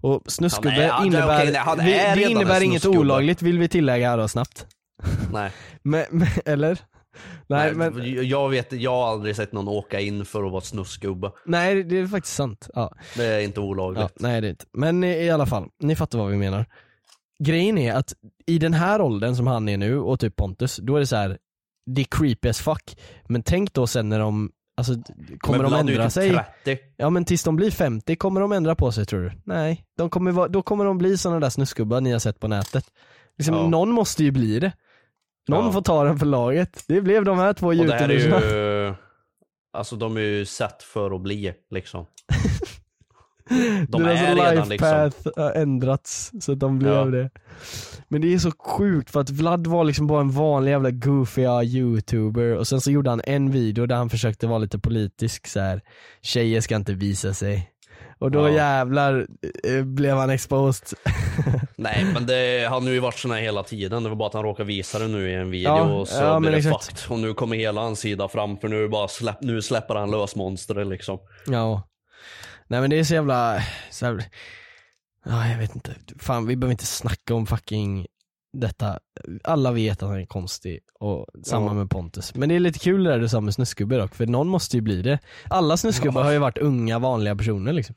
Och 0.02 0.22
snusgubbe 0.26 0.88
Han 0.92 1.02
är- 1.02 1.06
innebär, 1.06 1.54
han 1.58 1.80
är 1.80 2.14
vi- 2.14 2.22
det 2.22 2.30
innebär 2.30 2.60
inget 2.60 2.86
olagligt 2.86 3.42
vill 3.42 3.58
vi 3.58 3.68
tillägga 3.68 4.10
här 4.10 4.18
då 4.18 4.28
snabbt. 4.28 4.66
Nej. 5.32 5.50
Men, 5.82 6.04
men, 6.10 6.28
eller? 6.44 6.78
Nej, 7.46 7.74
Nej, 7.74 7.90
men, 7.90 8.28
Jag 8.28 8.48
vet, 8.48 8.72
jag 8.72 8.90
har 8.90 9.08
aldrig 9.12 9.36
sett 9.36 9.52
någon 9.52 9.68
åka 9.68 10.00
in 10.00 10.24
för 10.24 10.44
att 10.44 10.52
vara 10.52 10.60
snusgubbe. 10.60 11.32
nej 11.46 11.84
det 11.84 11.98
är 11.98 12.06
faktiskt 12.06 12.34
sant. 12.36 12.70
Ja. 12.74 12.92
Det 13.16 13.24
är 13.24 13.40
inte 13.40 13.60
olagligt. 13.60 14.00
Ja, 14.02 14.08
nej 14.16 14.40
det 14.40 14.46
är 14.46 14.50
inte. 14.50 14.64
Men 14.72 15.04
i 15.04 15.30
alla 15.30 15.46
fall, 15.46 15.68
ni 15.82 15.96
fattar 15.96 16.18
vad 16.18 16.30
vi 16.30 16.36
menar. 16.36 16.66
Grejen 17.44 17.78
är 17.78 17.94
att 17.94 18.12
i 18.46 18.58
den 18.58 18.74
här 18.74 19.00
åldern 19.00 19.36
som 19.36 19.46
han 19.46 19.68
är 19.68 19.76
nu 19.76 19.98
och 19.98 20.20
typ 20.20 20.36
Pontus, 20.36 20.76
då 20.76 20.96
är 20.96 21.00
det 21.00 21.06
så 21.06 21.16
här. 21.16 21.38
det 21.86 22.00
är 22.00 22.06
creepy 22.10 22.48
as 22.48 22.58
fuck. 22.60 22.96
Men 23.28 23.42
tänk 23.42 23.72
då 23.72 23.86
sen 23.86 24.08
när 24.08 24.18
de, 24.18 24.50
alltså 24.76 24.92
kommer 25.38 25.58
Men 25.58 25.70
de 25.70 25.78
ändra 25.80 26.04
typ 26.04 26.12
sig? 26.12 26.30
30. 26.64 26.78
Ja 26.96 27.10
men 27.10 27.24
tills 27.24 27.44
de 27.44 27.56
blir 27.56 27.70
50, 27.70 28.16
kommer 28.16 28.40
de 28.40 28.52
ändra 28.52 28.74
på 28.74 28.92
sig 28.92 29.06
tror 29.06 29.20
du? 29.20 29.32
Nej, 29.44 29.84
de 29.96 30.10
kommer 30.10 30.30
vara, 30.32 30.48
då 30.48 30.62
kommer 30.62 30.84
de 30.84 30.98
bli 30.98 31.18
sådana 31.18 31.40
där 31.40 31.50
snusgubbar 31.50 32.00
ni 32.00 32.12
har 32.12 32.18
sett 32.18 32.40
på 32.40 32.48
nätet. 32.48 32.84
Liksom, 33.38 33.54
Ja. 33.54 33.68
Någon 33.68 33.90
måste 33.90 34.24
ju 34.24 34.30
bli 34.30 34.60
det. 34.60 34.72
Någon 35.48 35.64
Ja. 35.66 35.72
får 35.72 35.82
ta 35.82 36.04
den 36.04 36.18
för 36.18 36.26
laget. 36.26 36.84
Det 36.88 37.00
blev 37.00 37.24
de 37.24 37.38
här 37.38 37.52
två 37.52 37.74
youtubersna. 37.74 38.96
alltså 39.72 39.96
de 39.96 40.16
är 40.16 40.20
ju 40.20 40.44
sett 40.46 40.82
för 40.82 41.14
att 41.14 41.20
bli 41.20 41.54
liksom. 41.70 42.06
De 43.88 44.02
Deras 44.02 44.20
är 44.20 44.34
redan 44.34 44.68
liksom. 44.68 45.10
har 45.36 45.52
ändrats 45.52 46.32
så 46.40 46.52
att 46.52 46.60
de 46.60 46.78
blev 46.78 46.92
Ja. 46.92 47.04
det. 47.04 47.30
Men 48.08 48.20
det 48.20 48.34
är 48.34 48.38
så 48.38 48.50
sjukt 48.50 49.10
för 49.10 49.20
att 49.20 49.30
Vlad 49.30 49.66
var 49.66 49.84
liksom 49.84 50.06
bara 50.06 50.20
en 50.20 50.30
vanlig 50.30 50.70
jävla 50.70 50.90
goofiga 50.90 51.62
youtuber 51.62 52.56
och 52.56 52.66
sen 52.68 52.80
så 52.80 52.90
gjorde 52.90 53.10
han 53.10 53.20
en 53.24 53.50
video 53.50 53.86
där 53.86 53.96
han 53.96 54.10
försökte 54.10 54.46
vara 54.46 54.58
lite 54.58 54.78
politisk 54.78 55.46
så 55.46 55.60
här. 55.60 55.80
tjejer 56.22 56.60
ska 56.60 56.76
inte 56.76 56.92
visa 56.94 57.34
sig. 57.34 57.68
Och 58.18 58.30
då 58.30 58.40
Ja. 58.48 58.54
jävlar 58.54 59.26
eh, 59.68 59.84
blev 59.84 60.16
han 60.16 60.30
exposed. 60.30 60.98
Nej 61.76 62.06
men 62.14 62.26
det, 62.26 62.66
han 62.70 62.82
har 62.82 62.90
ju 62.90 63.00
varit 63.00 63.18
sån 63.18 63.30
här 63.30 63.40
hela 63.40 63.62
tiden. 63.62 64.02
Det 64.02 64.08
var 64.08 64.16
bara 64.16 64.28
att 64.28 64.34
han 64.34 64.42
råkade 64.42 64.66
visa 64.66 64.98
det 64.98 65.08
nu 65.08 65.30
i 65.30 65.34
en 65.34 65.50
video 65.50 65.68
Ja, 65.76 65.82
och 65.82 66.08
så 66.08 66.22
ja, 66.22 66.40
blev 66.40 66.52
det 66.52 66.62
fucked. 66.62 66.98
Och 67.08 67.18
nu 67.18 67.34
kommer 67.34 67.56
hela 67.56 67.80
hans 67.80 68.00
sida 68.00 68.28
fram 68.28 68.56
för 68.58 68.68
nu, 68.68 68.88
bara 68.88 69.08
släpp, 69.08 69.36
nu 69.40 69.62
släpper 69.62 69.94
han 69.94 70.10
lös 70.10 70.36
monstret 70.36 70.86
liksom. 70.86 71.18
Ja. 71.46 71.82
Nej 72.72 72.80
men 72.80 72.90
det 72.90 72.98
är 72.98 73.04
så 73.04 73.14
jävla, 73.14 73.62
så 73.90 74.06
här, 74.06 74.24
ja 75.24 75.48
jag 75.48 75.58
vet 75.58 75.74
inte, 75.74 75.94
fan 76.18 76.46
vi 76.46 76.56
behöver 76.56 76.72
inte 76.72 76.86
snacka 76.86 77.34
om 77.34 77.46
fucking 77.46 78.06
detta. 78.52 78.98
Alla 79.44 79.72
vet 79.72 80.02
att 80.02 80.08
han 80.08 80.20
är 80.20 80.26
konstig 80.26 80.80
och 81.00 81.26
samma 81.44 81.66
Ja. 81.66 81.74
med 81.74 81.90
Pontus. 81.90 82.34
Men 82.34 82.48
det 82.48 82.54
är 82.54 82.60
lite 82.60 82.78
kul 82.78 83.04
det 83.04 83.10
där 83.10 83.18
du 83.18 83.28
sa 83.28 83.40
med 83.40 83.54
snusgubbe 83.54 83.96
dock, 83.96 84.14
för 84.14 84.26
någon 84.26 84.48
måste 84.48 84.76
ju 84.76 84.80
bli 84.80 85.02
det. 85.02 85.18
Alla 85.50 85.76
snusgubbar 85.76 86.22
har 86.22 86.32
ju 86.32 86.38
varit 86.38 86.58
unga 86.58 86.98
vanliga 86.98 87.36
personer 87.36 87.72
liksom. 87.72 87.94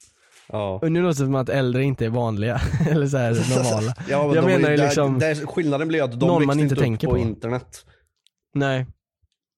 Ja. 0.47 0.79
Och 0.81 0.91
nu 0.91 1.01
låter 1.01 1.19
det 1.19 1.25
som 1.25 1.35
att 1.35 1.49
äldre 1.49 1.83
inte 1.83 2.05
är 2.05 2.09
vanliga, 2.09 2.61
eller 2.89 3.07
så 3.07 3.17
här 3.17 3.57
normala. 3.57 3.95
Ja, 4.09 4.25
men 4.27 4.35
Jag 4.35 4.45
menar 4.45 4.69
ju 4.71 4.77
liksom 4.77 5.19
det, 5.19 5.35
skillnaden 5.35 5.87
blir 5.87 6.03
att 6.03 6.19
de 6.19 6.27
någon 6.27 6.45
man 6.45 6.59
inte 6.59 6.75
tänker 6.75 7.07
på, 7.07 7.13
på. 7.13 7.19
internet. 7.19 7.85
Nej, 8.53 8.85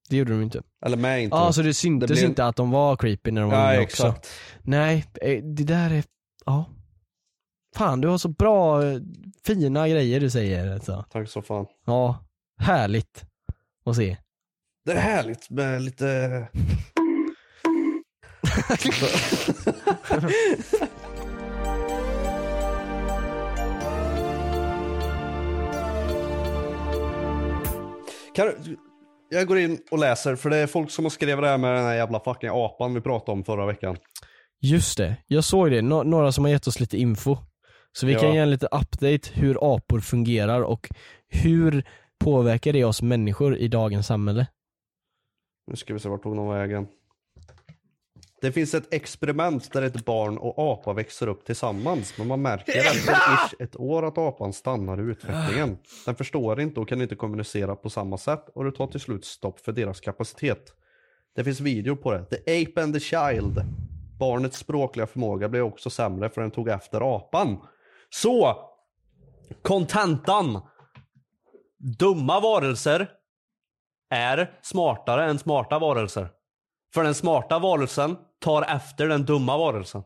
det 0.09 0.17
gjorde 0.17 0.31
de 0.31 0.41
inte. 0.41 0.61
Eller 0.85 0.97
med 0.97 1.23
internet. 1.23 1.45
Ja, 1.45 1.53
så 1.53 1.61
det 1.61 1.73
syntes 1.73 2.07
Det 2.07 2.13
blir- 2.13 2.25
inte 2.25 2.45
att 2.45 2.55
de 2.55 2.71
var 2.71 2.95
creepy 2.95 3.31
när 3.31 3.41
de 3.41 3.49
var 3.51 3.57
Ja, 3.57 3.71
unga 3.73 3.83
också. 3.83 4.07
exakt. 4.07 4.29
Nej, 4.61 5.05
eh, 5.21 5.43
det 5.43 5.63
där 5.63 5.91
är, 5.93 6.03
ja. 6.45 6.65
Fan 7.75 8.01
du 8.01 8.07
har 8.07 8.17
så 8.17 8.29
bra, 8.29 8.83
eh, 8.85 8.99
fina 9.45 9.89
grejer 9.89 10.19
du 10.19 10.29
säger 10.29 10.73
alltså. 10.73 11.05
Tack 11.11 11.29
så 11.29 11.41
fan. 11.41 11.65
Ja, 11.85 12.25
härligt 12.59 13.25
att 13.85 13.95
se. 13.95 14.17
Det 14.85 14.91
är 14.91 14.99
härligt 14.99 15.49
med 15.49 15.81
lite... 15.81 16.47
kan 28.35 28.47
du... 28.47 28.77
Jag 29.29 29.47
går 29.47 29.57
in 29.59 29.79
och 29.91 29.99
läser, 29.99 30.35
för 30.35 30.49
det 30.49 30.57
är 30.57 30.67
folk 30.67 30.91
som 30.91 31.05
har 31.05 31.09
skrivit 31.09 31.41
det 31.41 31.47
här 31.47 31.57
med 31.57 31.75
den 31.75 31.83
här 31.83 31.95
jävla 31.95 32.19
fucking 32.19 32.49
apan 32.53 32.93
vi 32.93 33.01
pratade 33.01 33.31
om 33.31 33.43
förra 33.43 33.65
veckan. 33.65 33.97
Just 34.61 34.97
det, 34.97 35.17
jag 35.27 35.43
såg 35.43 35.71
det, 35.71 35.81
Nå- 35.81 36.03
några 36.03 36.31
som 36.31 36.43
har 36.43 36.51
gett 36.51 36.67
oss 36.67 36.79
lite 36.79 36.97
info. 36.97 37.37
Så 37.91 38.05
vi 38.05 38.13
Ja. 38.13 38.19
kan 38.19 38.33
ge 38.33 38.39
en 38.39 38.49
lite 38.49 38.65
update 38.65 39.29
hur 39.33 39.75
apor 39.75 39.99
fungerar 39.99 40.61
och 40.61 40.89
hur 41.27 41.83
påverkar 42.19 42.73
det 42.73 42.83
oss 42.83 43.01
människor 43.01 43.57
i 43.57 43.67
dagens 43.67 44.07
samhälle? 44.07 44.47
Nu 45.67 45.75
ska 45.75 45.93
vi 45.93 45.99
se, 45.99 46.09
vart 46.09 46.23
tog 46.23 46.35
de 46.35 46.47
vägen? 46.49 46.87
Det 48.41 48.51
finns 48.51 48.73
ett 48.73 48.93
experiment 48.93 49.73
där 49.73 49.81
ett 49.81 50.05
barn 50.05 50.37
och 50.37 50.59
apa 50.59 50.93
växer 50.93 51.27
upp 51.27 51.45
tillsammans, 51.45 52.17
men 52.17 52.27
man 52.27 52.41
märker 52.41 52.77
efter 52.77 53.13
ish 53.13 53.53
ett 53.59 53.75
år 53.75 54.05
att 54.05 54.17
apan 54.17 54.53
stannar 54.53 54.99
i 54.99 55.03
utvecklingen. 55.03 55.77
Den 56.05 56.15
förstår 56.15 56.61
inte 56.61 56.79
och 56.79 56.89
kan 56.89 57.01
inte 57.01 57.15
kommunicera 57.15 57.75
på 57.75 57.89
samma 57.89 58.17
sätt 58.17 58.49
och 58.55 58.63
det 58.63 58.71
tar 58.71 58.87
till 58.87 58.99
slut 58.99 59.25
stopp 59.25 59.59
för 59.59 59.71
deras 59.71 59.99
kapacitet. 59.99 60.73
Det 61.35 61.43
finns 61.43 61.59
video 61.59 61.95
på 61.95 62.11
det. 62.11 62.25
The 62.25 62.61
Ape 62.61 62.83
and 62.83 62.93
the 62.93 62.99
Child. 62.99 63.61
Barnets 64.19 64.57
språkliga 64.57 65.07
förmåga 65.07 65.49
blev 65.49 65.63
också 65.63 65.89
sämre 65.89 66.29
för 66.29 66.41
den 66.41 66.51
tog 66.51 66.69
efter 66.69 67.15
apan. 67.15 67.57
Så! 68.09 68.57
Kontentan! 69.61 70.61
Dumma 71.79 72.39
varelser 72.39 73.11
är 74.09 74.59
smartare 74.61 75.29
än 75.29 75.39
smarta 75.39 75.79
varelser. 75.79 76.29
För 76.93 77.03
den 77.03 77.15
smarta 77.15 77.59
varelsen 77.59 78.15
tar 78.47 78.61
efter 78.61 79.07
den 79.07 79.25
dumma 79.25 79.57
varelsen. 79.57 80.03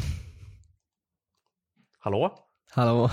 Hallå? 1.98 2.38
Hallå? 2.70 3.10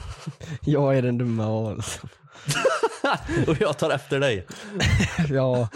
jag 0.60 0.98
är 0.98 1.02
den 1.02 1.18
dumma 1.18 1.50
varelsen. 1.50 2.08
Och 3.48 3.60
jag 3.60 3.78
tar 3.78 3.90
efter 3.90 4.20
dig. 4.20 4.46
ja. 5.30 5.68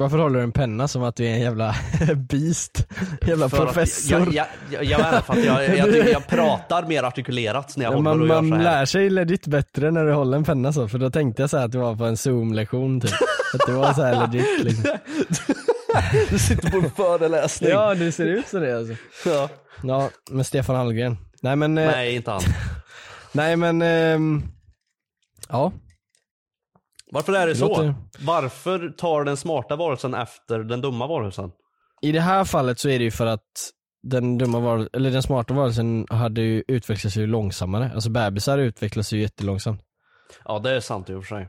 Varför 0.00 0.18
håller 0.18 0.38
du 0.38 0.42
en 0.44 0.52
penna 0.52 0.88
som 0.88 1.02
att 1.02 1.16
du 1.16 1.26
är 1.26 1.30
en 1.32 1.40
jävla 1.40 1.74
beast? 2.16 2.88
Jävla 3.26 3.48
För 3.48 3.56
att 3.56 3.64
professor. 3.74 4.18
Jag, 4.34 4.46
jag, 4.70 4.84
jag, 4.84 4.84
jag 4.84 5.00
inte, 5.00 5.22
för 5.26 5.32
att 5.32 5.44
jag, 5.44 5.76
jag, 5.78 5.96
jag, 5.96 6.08
jag 6.08 6.26
pratar 6.26 6.86
mer 6.86 7.02
artikulerat 7.02 7.76
när 7.76 7.84
jag 7.84 7.92
Ja, 7.92 7.96
håller 7.96 8.10
man 8.10 8.20
och 8.20 8.28
gör 8.28 8.40
man 8.42 8.50
så 8.50 8.56
här. 8.56 8.62
lär 8.78 8.84
sig 8.86 9.10
legit 9.10 9.46
bättre 9.46 9.90
när 9.90 10.04
du 10.06 10.12
håller 10.12 10.36
en 10.36 10.44
penna 10.44 10.72
så, 10.72 10.88
för 10.88 10.98
då 10.98 11.10
tänkte 11.10 11.42
jag 11.42 11.50
så 11.50 11.56
att 11.56 11.72
det 11.72 11.78
var 11.78 11.96
på 11.96 12.04
en 12.04 12.16
zoom-lektion 12.16 13.00
typ. 13.00 13.10
Att 13.54 13.66
det 13.66 13.72
var 13.72 13.92
så 13.92 14.02
här 14.02 14.26
legit 14.26 14.64
liksom. 14.64 14.84
Du 16.30 16.38
sitter 16.38 16.70
på 16.70 16.76
en 16.78 16.90
föreläsning. 16.90 17.70
Ja 17.70 17.94
det 17.94 18.12
ser 18.12 18.26
ut 18.26 18.48
så 18.48 18.58
det 18.58 18.78
alltså. 18.78 18.94
Ja. 19.26 19.48
Ja, 19.82 20.10
med 20.30 20.46
Stefan 20.46 20.76
Hallgren. 20.76 21.16
Nej 21.42 21.56
men, 21.56 21.74
nej, 21.74 21.86
Nej, 21.86 22.16
inte 22.16 22.30
han. 22.30 22.40
nej 23.32 23.56
men, 23.56 23.82
ehm, 23.82 24.42
ja. 25.48 25.72
Varför 27.12 27.32
är 27.32 27.46
det 27.46 27.56
så? 27.56 27.68
Låter- 27.68 27.94
Varför 28.20 28.88
tar 28.88 29.24
den 29.24 29.36
smarta 29.36 29.76
varelsen 29.76 30.14
efter 30.14 30.58
den 30.58 30.80
dumma 30.80 31.06
varelsen? 31.06 31.50
I 32.02 32.12
det 32.12 32.20
här 32.20 32.44
fallet 32.44 32.78
så 32.78 32.88
är 32.88 32.98
det 32.98 33.04
ju 33.04 33.10
för 33.10 33.26
att 33.26 33.70
den 34.02 34.38
dumma 34.38 34.60
var 34.60 34.88
eller 34.92 35.10
den 35.10 35.22
smarta 35.22 35.54
varelsen 35.54 36.06
hade 36.10 36.40
ju 36.40 36.64
utvecklats 36.68 37.16
ju 37.16 37.26
långsammare. 37.26 37.90
Alltså 37.94 38.10
bebisar 38.10 38.58
utvecklas 38.58 39.12
ju 39.12 39.20
jättelångsamt. 39.20 39.80
Ja 40.44 40.58
det 40.58 40.70
är 40.76 40.80
sant 40.80 41.10
i 41.10 41.14
och 41.14 41.24
för 41.24 41.36
sig. 41.36 41.48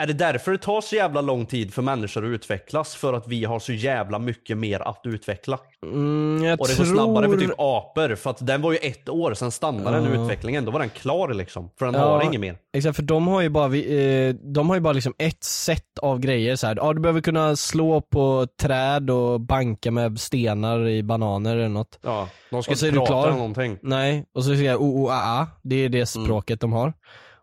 Är 0.00 0.06
det 0.06 0.12
därför 0.12 0.52
det 0.52 0.58
tar 0.58 0.80
så 0.80 0.96
jävla 0.96 1.20
lång 1.20 1.46
tid 1.46 1.74
för 1.74 1.82
människor 1.82 2.24
att 2.24 2.28
utvecklas? 2.28 2.94
För 2.94 3.12
att 3.12 3.28
vi 3.28 3.44
har 3.44 3.58
så 3.58 3.72
jävla 3.72 4.18
mycket 4.18 4.58
mer 4.58 4.80
att 4.80 5.00
utveckla? 5.04 5.58
Mm, 5.82 6.44
jag 6.44 6.60
Och 6.60 6.68
det 6.68 6.74
tror... 6.74 6.86
går 6.86 6.94
snabbare 6.94 7.28
för 7.28 7.36
typ 7.36 7.50
apor, 7.58 8.14
för 8.14 8.30
att 8.30 8.46
den 8.46 8.62
var 8.62 8.72
ju 8.72 8.78
ett 8.78 9.08
år, 9.08 9.34
sen 9.34 9.50
stannade 9.50 10.00
den 10.00 10.14
Ja. 10.14 10.24
utvecklingen, 10.24 10.64
då 10.64 10.70
var 10.70 10.80
den 10.80 10.88
klar 10.90 11.28
liksom. 11.34 11.70
För 11.78 11.86
den 11.86 11.94
Ja. 11.94 12.00
har 12.00 12.22
inget 12.24 12.40
mer. 12.40 12.56
Exakt, 12.76 12.96
för 12.96 13.02
de 13.02 13.28
har 13.28 13.40
ju 13.42 13.48
bara, 13.48 13.76
eh, 13.76 14.34
de 14.34 14.68
har 14.68 14.76
ju 14.76 14.80
bara 14.80 14.92
liksom 14.92 15.14
ett 15.18 15.44
set 15.44 15.98
av 16.02 16.18
grejer 16.18 16.56
så 16.56 16.66
här. 16.66 16.76
Ja 16.76 16.92
du 16.92 17.00
behöver 17.00 17.20
kunna 17.20 17.56
slå 17.56 18.00
på 18.00 18.46
träd 18.62 19.10
och 19.10 19.40
banka 19.40 19.90
med 19.90 20.20
stenar 20.20 20.88
i 20.88 21.02
bananer 21.02 21.56
eller 21.56 21.68
något. 21.68 21.98
Ja, 22.02 22.28
de 22.50 22.62
ska 22.62 22.72
Och 22.72 22.78
så 22.78 22.86
inte 22.86 22.98
prata 22.98 23.26
eller 23.28 23.36
någonting. 23.36 23.78
Nej, 23.82 24.24
och 24.34 24.44
så 24.44 24.50
säger 24.50 24.70
jag 24.70 24.82
o, 24.82 25.04
o, 25.04 25.08
a, 25.08 25.14
a. 25.24 25.46
Det 25.62 25.76
är 25.84 25.88
det 25.88 26.06
språket 26.06 26.60
de 26.60 26.72
har. 26.72 26.92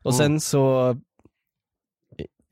Och 0.03 0.11
Mm. 0.13 0.17
sen 0.17 0.39
så 0.39 0.95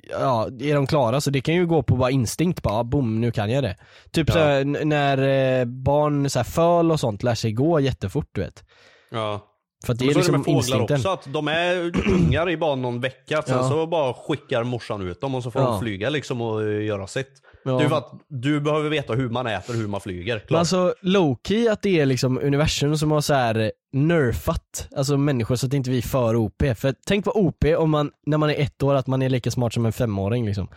Ja, 0.10 0.47
är 0.60 0.76
de 0.76 0.88
klara 0.88 1.22
så 1.22 1.30
det 1.30 1.41
kan 1.41 1.56
ju 1.56 1.66
gå 1.68 1.84
på 1.84 1.95
bara 1.95 2.12
instinkt 2.12 2.62
bara, 2.62 2.74
ah, 2.74 2.84
boom 2.84 3.22
nu 3.22 3.32
kan 3.32 3.49
jag 3.51 3.64
det. 3.64 3.76
Typ 4.12 4.30
Ja. 4.30 4.34
så 4.34 4.64
när 4.64 5.18
eh, 5.60 5.66
barn 5.66 6.30
så 6.30 6.39
här, 6.39 6.43
föl 6.43 6.91
och 6.91 6.99
sånt 6.99 7.24
lär 7.24 7.36
sig 7.36 7.51
gå 7.51 7.80
jättefort 7.80 8.28
du 8.32 8.41
vet. 8.41 8.64
Ja. 9.12 9.49
För 9.86 9.93
att 9.93 9.99
det 9.99 10.06
Men 10.06 10.10
är 10.10 10.14
så 10.14 10.20
liksom 10.20 10.41
med 10.41 10.47
instinkten. 10.47 10.95
också, 10.97 11.10
att 11.10 11.34
de 11.34 11.47
är 11.47 11.91
ungar 12.14 12.49
i 12.49 12.58
bara 12.58 12.76
någon 12.76 12.99
vecka, 13.01 13.41
sen 13.41 13.58
Ja. 13.58 13.70
så 13.70 13.88
bara 13.88 14.14
skickar 14.14 14.64
morsan 14.64 15.01
ut 15.10 15.22
dem 15.22 15.36
och 15.36 15.43
så 15.43 15.51
får 15.51 15.62
Ja. 15.62 15.68
de 15.68 15.80
flyga 15.80 16.10
liksom 16.10 16.41
och 16.41 16.64
eh, 16.64 16.86
göra 16.86 17.08
sitt. 17.08 17.32
Ja. 17.66 17.72
Det 17.72 17.84
är 17.86 17.89
för 17.89 17.97
att 17.97 18.12
du 18.30 18.60
behöver 18.62 18.89
veta 18.89 19.14
hur 19.14 19.30
man 19.30 19.47
äter 19.47 19.74
hur 19.74 19.88
man 19.88 20.01
flyger. 20.01 20.36
Men 20.36 20.47
Klart. 20.47 20.60
alltså 20.60 20.93
low-key 21.01 21.72
att 21.72 21.82
det 21.82 21.99
är 21.99 22.06
liksom 22.06 22.38
universum 22.38 22.97
som 22.97 23.12
har 23.12 23.22
så 23.22 23.34
här 23.34 23.72
nerfat, 23.93 24.87
alltså 24.95 25.17
människor 25.17 25.55
så 25.55 25.65
att 25.65 25.73
inte 25.73 25.89
vi 25.89 25.97
är 25.97 26.01
för 26.01 26.35
OP. 26.35 26.63
För 26.77 26.95
tänk 27.07 27.25
vad 27.25 27.35
OP 27.35 27.63
om 27.77 27.89
man, 27.91 28.11
när 28.25 28.37
man 28.37 28.49
är 28.49 28.59
ett 28.59 28.83
år, 28.83 28.95
att 28.95 29.07
man 29.07 29.21
är 29.21 29.29
lika 29.29 29.51
smart 29.51 29.73
som 29.73 29.85
en 29.85 29.93
femåring 29.93 30.45
liksom. 30.45 30.67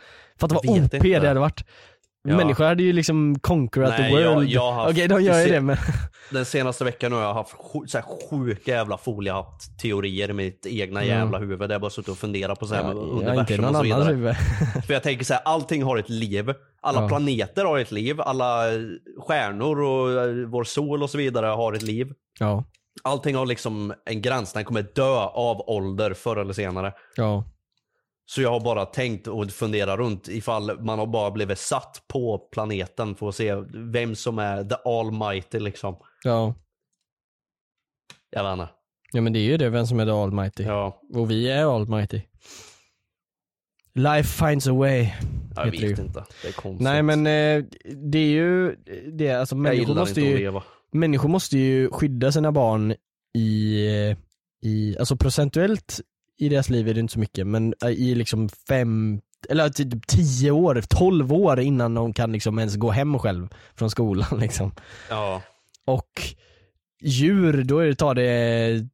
Fatta 0.41 0.55
vad 0.55 0.65
Jag 0.65 0.73
vet 0.73 0.85
OP 0.85 0.95
inte. 0.95 1.19
det 1.21 1.29
hade 1.29 1.41
varit. 1.41 1.65
Ja. 2.29 2.37
Människor 2.37 2.65
hade 2.65 2.83
ju 2.83 2.93
liksom 2.93 3.39
conquerat 3.39 3.95
Nej, 3.99 4.13
the 4.13 4.21
jag- 4.21 4.35
world. 4.35 4.49
jag 4.49 4.73
haft- 4.73 4.91
Okej 4.93 5.09
de 5.09 5.23
gör 5.23 5.41
ju 5.41 5.47
det 5.53 5.61
men, 5.61 5.77
Den 6.31 6.45
senaste 6.45 6.85
veckan 6.85 7.13
har 7.13 7.21
jag 7.23 7.35
haft 7.35 7.51
så 7.87 7.99
här 7.99 8.05
sjuka 8.31 8.71
jävla 8.71 8.99
foliehatt-teorier 8.99 10.31
i 10.31 10.33
mitt 10.33 10.67
egna 10.67 11.03
Mm. 11.03 11.19
jävla 11.19 11.39
huvud. 11.39 11.59
Där 11.59 11.71
jag 11.75 11.81
bara 11.81 11.91
suttit 11.91 12.09
och 12.09 12.19
funderat 12.19 12.59
på 12.61 12.67
så 12.67 12.75
här 12.75 12.83
ja, 12.83 12.91
universum 12.91 13.65
och 13.65 13.77
så 13.77 13.83
vidare. 13.83 14.35
För 14.87 14.95
jag 14.95 15.03
tänker 15.03 15.25
så 15.25 15.35
här, 15.35 15.43
allting 15.45 15.83
har 15.83 15.97
ett 15.99 16.09
liv. 16.09 16.53
Alla 16.83 17.03
Ja. 17.03 17.09
planeter 17.09 17.65
har 17.65 17.79
ett 17.79 17.93
liv. 17.93 18.21
Alla 18.21 18.63
stjärnor 19.27 19.81
och 19.83 20.11
eh, 20.25 20.35
vår 20.49 20.65
sol 20.65 21.03
och 21.03 21.11
så 21.11 21.19
vidare 21.19 21.47
har 21.47 21.73
ett 21.73 21.83
liv. 21.83 22.13
Ja, 22.39 22.65
Allting 23.05 23.35
har 23.37 23.47
liksom 23.47 23.95
en 24.05 24.23
gräns, 24.23 24.53
den 24.53 24.65
kommer 24.65 24.83
dö 24.83 25.19
av 25.25 25.69
ålder 25.71 26.15
förr 26.15 26.37
eller 26.37 26.53
senare. 26.53 26.93
ja. 27.17 27.45
Så 28.29 28.43
jag 28.43 28.51
har 28.51 28.61
bara 28.61 28.85
tänkt 28.87 29.27
och 29.27 29.51
funderat 29.51 29.99
runt 29.99 30.29
ifall 30.29 30.81
man 30.81 30.99
har 30.99 31.07
bara 31.07 31.31
blivit 31.31 31.59
satt 31.59 32.03
på 32.09 32.39
planeten 32.39 33.15
för 33.15 33.29
att 33.29 33.35
se 33.35 33.55
vem 33.93 34.15
som 34.17 34.39
är 34.39 34.65
the 34.65 34.75
almighty 34.85 35.59
liksom. 35.61 35.97
Ja. 36.25 36.55
Jag 38.31 38.45
vet 38.45 38.53
inte. 38.53 38.69
Ja 39.13 39.21
men 39.21 39.33
det 39.33 39.39
är 39.39 39.45
ju 39.45 39.57
det, 39.57 39.69
vem 39.71 39.87
som 39.87 40.01
är 40.01 40.05
the 40.05 40.11
almighty. 40.11 40.63
Ja, 40.63 41.01
Och 41.15 41.31
vi 41.31 41.51
är 41.51 41.75
almighty. 41.77 42.21
Life 43.95 44.47
finds 44.49 44.67
a 44.69 44.73
way. 44.73 45.09
jag 45.57 45.65
det 45.67 45.71
vet 45.71 45.81
ju. 45.83 45.89
inte. 46.03 46.25
Det 46.43 46.49
är 46.49 46.53
konstigt. 46.53 46.85
Nej 46.85 47.03
men 47.03 47.27
eh, 47.27 47.65
det 47.97 48.19
är 48.19 48.29
ju 48.31 48.77
det, 49.13 49.31
alltså 49.33 49.55
jag 49.55 49.61
människor 49.63 49.81
gillar 49.89 49.95
måste 50.01 50.21
inte 50.21 50.33
att 50.33 50.39
ju 50.39 50.45
leva. 50.45 50.63
Människor 50.93 51.29
måste 51.29 51.59
ju 51.59 51.91
skydda 51.91 52.33
sina 52.33 52.53
barn 52.53 52.95
i, 53.35 53.81
i, 54.63 54.97
alltså 54.99 55.17
procentuellt 55.17 56.01
i 56.39 56.49
deras 56.49 56.71
liv 56.71 56.89
är 56.89 56.95
det 56.95 57.01
inte 57.01 57.13
så 57.13 57.19
mycket 57.19 57.47
men 57.47 57.75
i 57.89 58.15
liksom 58.15 58.49
fem, 58.49 59.21
eller 59.49 59.69
typ 59.69 60.07
tio 60.07 60.51
år, 60.51 60.83
tolv 60.89 61.33
år 61.33 61.61
innan 61.61 61.95
de 61.95 62.13
kan 62.13 62.33
liksom 62.33 62.59
ens 62.59 62.77
gå 62.77 62.91
hem 62.91 63.19
själv 63.19 63.49
från 63.75 63.91
skolan 63.91 64.39
liksom. 64.41 64.73
Ja. 65.11 65.43
Och 65.85 66.23
djur, 67.01 67.65
då 67.65 67.79
är 67.79 67.87
det, 67.87 67.95
tar 67.95 68.15
det, 68.15 68.89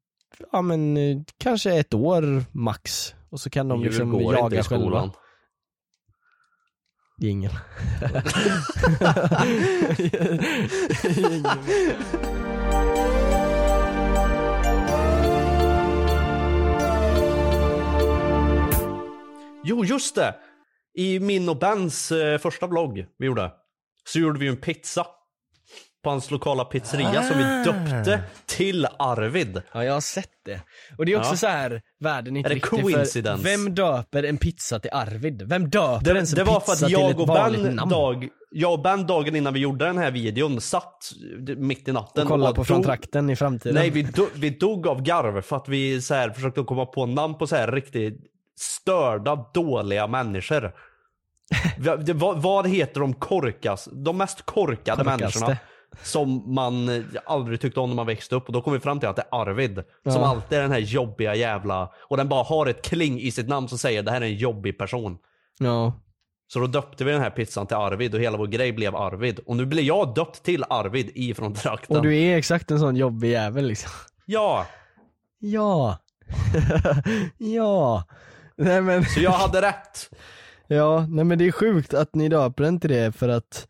ja 0.53 0.62
men 0.62 0.97
eh, 0.97 1.18
kanske 1.38 1.74
ett 1.74 1.95
år 1.95 2.45
max. 2.53 3.14
Och 3.30 3.40
så 3.40 3.51
kan 3.51 3.68
de 3.68 3.80
Djur 3.80 3.88
liksom 3.88 4.20
jaga 4.20 4.62
själva. 4.62 5.11
Jingel. 7.22 7.52
Jo, 19.64 19.84
just 19.84 20.14
det! 20.14 20.34
I 20.94 21.20
min 21.20 21.48
och 21.48 21.58
Bens 21.58 22.12
eh, 22.12 22.38
första 22.38 22.66
vlogg 22.66 23.06
vi 23.18 23.26
gjorde, 23.26 23.52
så 24.04 24.18
gjorde 24.18 24.38
vi 24.38 24.44
ju 24.44 24.50
en 24.50 24.56
pizza. 24.56 25.06
På 26.03 26.11
hans 26.11 26.30
lokala 26.30 26.64
pizzeria 26.64 27.22
som 27.22 27.38
vi 27.38 27.44
Ah. 27.44 27.64
döpte 27.64 28.20
till 28.46 28.86
Arvid. 28.98 29.62
Ja 29.72 29.84
jag 29.84 29.92
har 29.92 30.00
sett 30.00 30.28
det. 30.44 30.61
Och 30.98 31.07
det 31.07 31.12
är 31.12 31.18
också 31.18 31.32
Ja. 31.32 31.36
så 31.36 31.46
här, 31.46 31.82
världen 32.00 32.36
är 32.36 32.38
inte 32.38 32.48
Är 32.48 32.50
det 32.50 32.55
riktig 32.55 32.70
coincidence? 32.82 33.42
för 33.42 33.50
vem 33.50 33.74
döper 33.74 34.22
en 34.22 34.36
pizza 34.36 34.78
till 34.78 34.90
Arvid? 34.92 35.42
Vem 35.48 35.70
döper 35.70 36.05
Det, 36.05 36.11
ens 36.11 36.32
en 36.32 36.36
det 36.36 36.44
var 36.44 36.61
pizza 36.61 36.66
för 36.66 36.72
att 36.72 36.78
till 36.88 36.92
jag 37.00 37.11
ett 37.11 37.16
och, 37.18 37.26
vanligt 37.26 37.62
ben 37.62 37.74
namn? 37.76 37.90
dag, 37.90 38.28
jag 38.50 38.72
och 38.72 38.82
Ben 38.82 39.07
dagen 39.07 39.36
innan 39.36 39.55
vi 39.55 39.61
gjorde 39.61 39.84
den 39.84 39.98
här 39.98 40.11
videon 40.11 40.61
satt 40.61 41.12
mitt 41.57 41.88
i 41.88 41.92
natten 41.92 42.22
och 42.22 42.28
kolla 42.28 42.53
på 42.53 42.64
från 42.64 42.76
dog- 42.78 42.84
trakten 42.86 43.30
i 43.30 43.36
framtiden. 43.36 43.74
Nej 43.74 43.90
vi, 43.90 44.03
do, 44.03 44.26
vi 44.34 44.50
dog 44.50 44.86
av 44.86 45.03
garv 45.03 45.40
för 45.42 45.57
att 45.57 45.68
vi 45.68 46.03
så 46.03 46.14
här, 46.14 46.30
försökte 46.30 46.62
komma 46.62 46.86
på 46.86 47.07
namn 47.07 47.34
på 47.38 47.46
så 47.46 47.57
här 47.57 47.72
riktigt 47.72 48.20
störda, 48.59 49.46
dåliga 49.55 50.07
människor. 50.07 50.72
Vad, 52.14 52.42
vad 52.42 52.66
heter 52.68 53.00
de 53.00 53.14
korkas, 53.14 53.88
de 53.92 54.16
mest 54.18 54.42
korkade 54.42 55.05
Korkaste. 55.05 55.20
människorna? 55.40 55.57
Som 56.03 56.55
man 56.55 57.05
aldrig 57.26 57.61
tyckte 57.61 57.80
om 57.80 57.88
när 57.90 57.97
man 57.97 58.07
växte 58.07 58.34
upp 58.34 58.47
och 58.47 58.53
då 58.53 58.62
kom 58.62 58.72
vi 58.72 58.80
fram 58.80 59.01
till 59.01 59.09
att 59.09 59.16
det 59.16 59.24
är 59.32 59.40
Arvid. 59.40 59.74
Som 59.74 60.12
Ja. 60.22 60.26
alltid 60.26 60.59
är 60.59 60.62
den 60.62 60.72
här 60.72 60.78
jobbiga 60.78 61.34
jävla, 61.34 61.93
och 62.09 62.16
den 62.16 62.28
bara 62.28 62.43
har 62.43 62.66
ett 62.66 62.84
kling 62.84 63.20
i 63.20 63.30
sitt 63.30 63.49
namn 63.49 63.68
som 63.68 63.78
säger 63.78 64.03
det 64.03 64.11
här 64.11 64.20
är 64.20 64.24
en 64.24 64.34
jobbig 64.36 64.78
person. 64.78 65.18
Ja. 65.59 65.93
Så 66.53 66.59
då 66.59 66.66
döpte 66.66 67.05
vi 67.05 67.12
den 67.12 67.20
här 67.20 67.30
pizzan 67.30 67.66
till 67.66 67.76
Arvid 67.76 68.14
och 68.14 68.20
hela 68.20 68.36
vår 68.38 68.47
grej 68.47 68.72
blev 68.72 68.97
Arvid. 68.97 69.40
Och 69.47 69.57
nu 69.57 69.66
blir 69.66 69.82
jag 69.82 70.14
döpt 70.14 70.43
till 70.43 70.64
Arvid 70.70 71.11
ifrån 71.14 71.55
trakten. 71.55 71.97
Och 71.97 72.03
du 72.03 72.18
är 72.18 72.36
exakt 72.36 72.70
en 72.70 72.78
sån 72.78 72.97
jobbig 72.97 73.30
jävel 73.30 73.66
liksom. 73.66 73.90
Ja! 74.26 74.66
Ja. 75.38 75.99
ja. 77.38 78.05
Nej 78.57 78.80
men, 78.82 79.05
Så 79.05 79.20
jag 79.20 79.30
hade 79.30 79.62
rätt. 79.62 80.11
ja, 80.66 81.07
nej 81.09 81.24
men 81.24 81.38
det 81.38 81.47
är 81.49 81.53
sjukt 81.53 81.95
att 81.95 82.14
ni 82.14 82.28
döper 82.28 82.64
den 82.64 82.80
till 82.80 82.90
det 82.90 83.12
för 83.16 83.28
att 83.28 83.68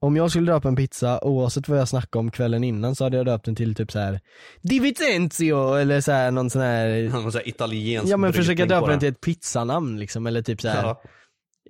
om 0.00 0.16
jag 0.16 0.30
skulle 0.30 0.52
döpa 0.52 0.68
en 0.68 0.76
pizza 0.76 1.24
oavsett 1.24 1.68
vad 1.68 1.78
jag 1.78 1.88
snackade 1.88 2.20
om 2.20 2.30
kvällen 2.30 2.64
innan 2.64 2.94
så 2.94 3.04
hade 3.04 3.16
jag 3.16 3.26
döpt 3.26 3.44
den 3.44 3.54
till 3.54 3.74
typ 3.74 3.92
så 3.92 3.98
här 3.98 4.20
Divizenzio 4.62 5.74
eller 5.74 6.00
så 6.00 6.12
här 6.12 6.30
någon 6.30 6.50
sån 6.50 6.62
här 6.62 7.08
Någon 7.12 7.32
sån 7.32 7.38
här 7.38 7.48
italiensk 7.48 8.12
Ja 8.12 8.16
men 8.16 8.32
försöka 8.32 8.66
döpa 8.66 8.86
den 8.86 8.98
till 8.98 9.08
ett 9.08 9.20
pizzanamn 9.20 9.98
liksom 10.00 10.26
eller 10.26 10.42
typ 10.42 10.60
så 10.60 10.68
här. 10.68 10.82
Ja. 10.82 11.02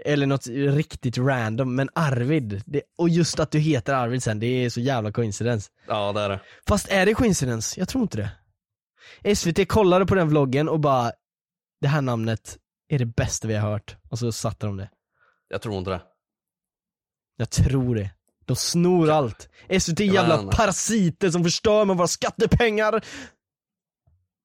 Eller 0.05 0.27
något 0.27 0.47
riktigt 0.47 1.19
random, 1.19 1.75
men 1.75 1.89
Arvid, 1.95 2.63
det, 2.67 2.83
och 2.99 3.09
just 3.09 3.41
att 3.41 3.51
du 3.51 3.59
heter 3.59 3.95
Arvid 3.95 4.23
sen, 4.23 4.41
det 4.41 4.47
är 4.47 4.71
så 4.71 4.81
jävla 4.81 5.13
coincidence. 5.13 5.71
ja, 5.87 6.13
det 6.13 6.21
är 6.21 6.29
det. 6.29 6.41
Fast 6.69 6.93
är 6.93 7.07
det 7.07 7.15
coincidence? 7.15 7.81
Jag 7.81 7.89
tror 7.89 8.03
inte 8.03 8.17
det. 8.17 8.31
SVT 9.37 9.69
kollade 9.69 10.07
på 10.07 10.15
den 10.15 10.29
vloggen 10.29 10.69
och 10.69 10.81
bara, 10.81 11.13
det 11.81 11.89
här 11.89 12.01
namnet 12.03 12.59
är 12.89 12.99
det 12.99 13.07
bästa 13.07 13.49
vi 13.49 13.55
har 13.55 13.71
hört. 13.71 13.97
Och 14.11 14.19
så 14.19 14.33
satte 14.33 14.67
de 14.67 14.77
det. 14.77 14.91
Jag 15.49 15.63
tror 15.63 15.79
inte 15.79 15.91
det. 15.91 16.01
Jag 17.37 17.51
tror 17.51 17.95
det. 17.95 18.11
De 18.49 18.57
snor 18.57 19.11
allt. 19.11 19.49
SVT 19.81 20.01
jävla 20.01 20.43
parasiter 20.43 21.31
som 21.31 21.45
förstör 21.45 21.85
med 21.85 21.97
våra 21.97 22.07
skattepengar. 22.09 23.05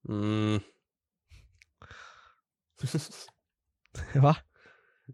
Mm. 0.09 0.59
Va? 4.21 4.35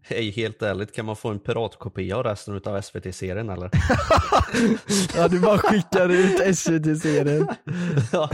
Hej, 0.02 0.30
helt 0.30 0.62
ärligt, 0.62 0.94
kan 0.94 1.06
man 1.06 1.16
få 1.16 1.28
en 1.28 1.38
piratkopia 1.40 2.16
av 2.16 2.22
resten 2.22 2.56
utav 2.56 2.82
SVT-serien 2.82 3.50
eller? 3.50 3.70
Ja 5.16 5.28
du 5.28 5.40
bara 5.40 5.58
skickar 5.58 6.08
ut 6.08 6.56
SVT-serien. 6.56 7.48
ja. 8.12 8.30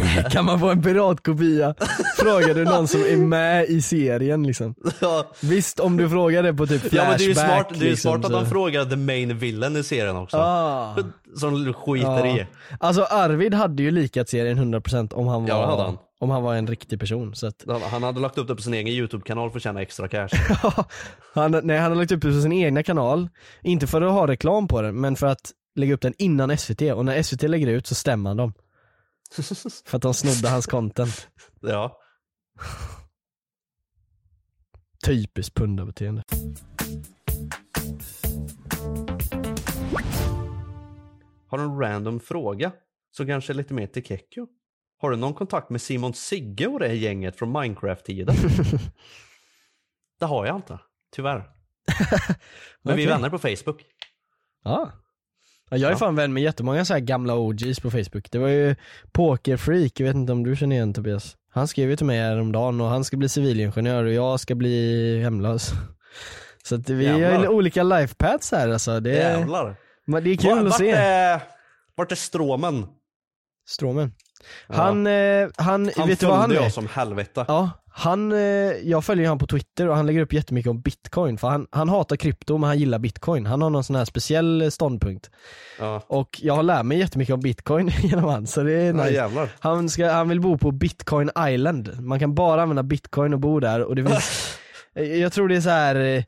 Kan 0.30 0.44
man 0.44 0.60
få 0.60 0.68
en 0.70 0.82
piratkopia? 0.82 1.74
Frågar 2.18 2.54
du 2.54 2.64
någon 2.64 2.88
som 2.88 3.00
är 3.00 3.16
med 3.16 3.66
i 3.68 3.82
serien 3.82 4.42
liksom. 4.46 4.74
ja. 5.00 5.26
Visst 5.40 5.80
om 5.80 5.96
du 5.96 6.08
frågar 6.08 6.42
det 6.42 6.54
på 6.54 6.66
typ 6.66 6.80
flashback 6.80 7.00
ja 7.04 7.08
men 7.08 7.18
det 7.18 7.24
är 7.24 7.28
ju 7.28 7.34
smart, 7.34 7.66
det 7.70 7.74
är 7.86 7.90
liksom, 7.90 8.10
smart 8.12 8.24
att 8.24 8.30
så- 8.32 8.40
de 8.40 8.46
frågar 8.50 8.84
the 8.84 8.96
main 8.96 9.38
villain 9.38 9.76
i 9.76 9.82
serien 9.82 10.16
också. 10.16 10.36
Ah. 10.36 10.96
Som 11.36 11.72
skiter 11.74 12.24
Ja. 12.26 12.36
i. 12.36 12.46
Alltså 12.80 13.02
Arvid 13.02 13.54
hade 13.54 13.82
ju 13.82 13.90
likat 13.90 14.28
serien 14.28 14.58
100% 14.58 15.12
om 15.14 15.26
han 15.26 15.42
var, 15.42 15.48
Ja, 15.48 15.66
hade 15.70 15.82
han. 15.82 15.98
om 16.20 16.30
han 16.30 16.42
var 16.42 16.54
en 16.54 16.66
riktig 16.66 17.00
person 17.00 17.34
så 17.34 17.46
att 17.46 17.64
Han- 17.90 18.02
hade 18.02 18.20
lagt 18.20 18.38
upp 18.38 18.48
det 18.48 18.54
på 18.56 18.62
sin 18.62 18.74
egen 18.74 18.88
YouTube-kanal 18.88 19.50
för 19.50 19.56
att 19.58 19.62
tjäna 19.62 19.82
extra 19.82 20.08
cash. 20.08 20.28
han, 21.34 21.60
nej, 21.62 21.78
han 21.78 21.90
har 21.90 21.98
lagt 21.98 22.12
upp 22.12 22.22
det 22.22 22.28
på 22.32 22.40
sin 22.40 22.52
egna 22.52 22.82
kanal, 22.82 23.28
inte 23.62 23.86
för 23.86 24.02
att 24.02 24.12
ha 24.12 24.26
reklam 24.26 24.68
på 24.68 24.82
den 24.82 25.00
men 25.00 25.16
för 25.16 25.26
att 25.26 25.50
lägga 25.76 25.94
upp 25.94 26.00
den 26.00 26.14
innan 26.18 26.56
SVT 26.58 26.82
och 26.82 27.04
när 27.04 27.22
SVT 27.22 27.42
lägger 27.42 27.66
ut 27.66 27.86
så 27.86 27.94
stämmer 27.94 28.30
han 28.30 28.36
dem. 28.36 28.52
för 29.84 29.96
att 29.96 30.02
de 30.02 30.14
snodde 30.14 30.48
hans 30.48 30.66
content. 30.66 31.28
ja. 31.60 32.00
Typiskt 35.06 35.54
pundarbeteende. 35.54 36.22
Har 41.46 41.58
du 41.58 41.64
en 41.64 41.78
random 41.78 42.20
fråga? 42.20 42.72
Så 43.10 43.26
kanske 43.26 43.52
lite 43.52 43.74
mer 43.74 43.86
till 43.86 44.04
Kekko. 44.04 44.46
Har 44.98 45.10
du 45.10 45.16
någon 45.16 45.34
kontakt 45.34 45.70
med 45.70 45.82
Simon 45.82 46.14
Sigge 46.14 46.66
och 46.66 46.78
det 46.78 46.94
gänget 46.94 47.36
från 47.36 47.52
Minecraft-tiden? 47.52 48.34
det 50.18 50.26
har 50.26 50.46
jag 50.46 50.56
inte, 50.56 50.78
tyvärr. 51.12 51.50
Men 52.82 52.96
vi 52.96 53.04
är 53.04 53.08
vänner 53.08 53.30
på 53.30 53.38
Facebook. 53.38 53.84
Ja. 54.64 54.92
Ja 55.70 55.76
jag 55.76 55.88
är 55.88 55.90
Ja. 55.92 55.98
fan 55.98 56.16
vän 56.16 56.32
med 56.32 56.42
jättemånga 56.42 56.84
så 56.84 56.92
här 56.92 57.00
gamla 57.00 57.34
OGs 57.34 57.80
på 57.80 57.90
Facebook. 57.90 58.30
Det 58.30 58.38
var 58.38 58.48
ju 58.48 58.76
Pokerfreak, 59.12 60.00
jag 60.00 60.06
vet 60.06 60.14
inte 60.16 60.32
om 60.32 60.44
du 60.44 60.56
känner 60.56 60.76
igen 60.76 60.94
Tobias? 60.94 61.36
Han 61.52 61.68
skrev 61.68 61.90
ju 61.90 61.96
till 61.96 62.06
mig 62.06 62.18
häromdagen 62.20 62.80
och 62.80 62.86
han 62.88 63.04
ska 63.04 63.16
bli 63.16 63.28
civilingenjör 63.28 64.04
och 64.04 64.12
jag 64.12 64.40
ska 64.40 64.54
bli 64.54 65.20
hemlös. 65.22 65.70
Så 66.64 66.74
att 66.74 66.88
vi 66.90 67.06
har 67.06 67.18
Jävlar. 67.18 67.42
ju 67.42 67.48
olika 67.48 67.82
lifepaths 67.82 68.52
här 68.52 68.68
alltså. 68.68 69.00
Det 69.00 69.18
är, 69.18 69.38
Jävlar. 69.38 69.76
men 70.06 70.24
det 70.24 70.30
är 70.30 70.36
kul 70.36 70.50
Va- 70.50 70.56
att 70.58 70.64
vart 70.64 70.78
se. 70.78 70.90
Är, 70.90 71.40
vart 71.94 72.12
är 72.12 72.16
Stråmen? 72.16 72.86
Stråmen. 73.68 74.12
Ja. 74.68 74.74
Han, 74.74 75.06
eh, 75.06 75.48
han, 75.56 75.90
Han 75.96 76.08
vet 76.08 76.20
du 76.20 76.26
vad 76.26 76.36
han 76.38 76.50
är? 76.50 76.54
jag 76.54 76.72
som 76.72 76.86
helvete. 76.86 77.44
Ja, 77.48 77.70
han, 77.92 78.32
eh, 78.32 78.38
jag 78.84 79.04
följer 79.04 79.28
han 79.28 79.38
på 79.38 79.46
Twitter 79.46 79.88
och 79.88 79.96
han 79.96 80.06
lägger 80.06 80.20
upp 80.20 80.32
jättemycket 80.32 80.70
om 80.70 80.80
bitcoin 80.80 81.38
för 81.38 81.48
han, 81.48 81.66
han 81.70 81.88
hatar 81.88 82.16
krypto 82.16 82.58
men 82.58 82.68
han 82.68 82.78
gillar 82.78 82.98
bitcoin. 82.98 83.46
Han 83.46 83.62
har 83.62 83.70
någon 83.70 83.84
sån 83.84 83.96
här 83.96 84.04
speciell 84.04 84.62
eh, 84.62 84.68
ståndpunkt. 84.68 85.30
Ja. 85.78 86.02
Och 86.06 86.40
jag 86.42 86.54
har 86.54 86.62
lärt 86.62 86.84
mig 86.84 86.98
jättemycket 86.98 87.34
om 87.34 87.40
bitcoin 87.40 87.88
genom 88.02 88.24
han 88.24 88.46
så 88.46 88.62
det 88.62 88.72
är 88.72 88.86
Ja, 88.86 88.92
nice. 88.92 89.10
jävlar. 89.14 89.48
Han, 89.58 89.88
ska, 89.88 90.10
han 90.10 90.28
vill 90.28 90.40
bo 90.40 90.58
på 90.58 90.70
bitcoin 90.70 91.30
island. 91.38 92.00
Man 92.00 92.18
kan 92.18 92.34
bara 92.34 92.62
använda 92.62 92.82
bitcoin 92.82 93.34
och 93.34 93.40
bo 93.40 93.60
där 93.60 93.82
och 93.82 93.96
det 93.96 94.04
finns, 94.04 94.58
jag 95.20 95.32
tror 95.32 95.48
det 95.48 95.56
är 95.56 95.60
så 95.60 95.70
här 95.70 95.94
eh, 95.96 96.24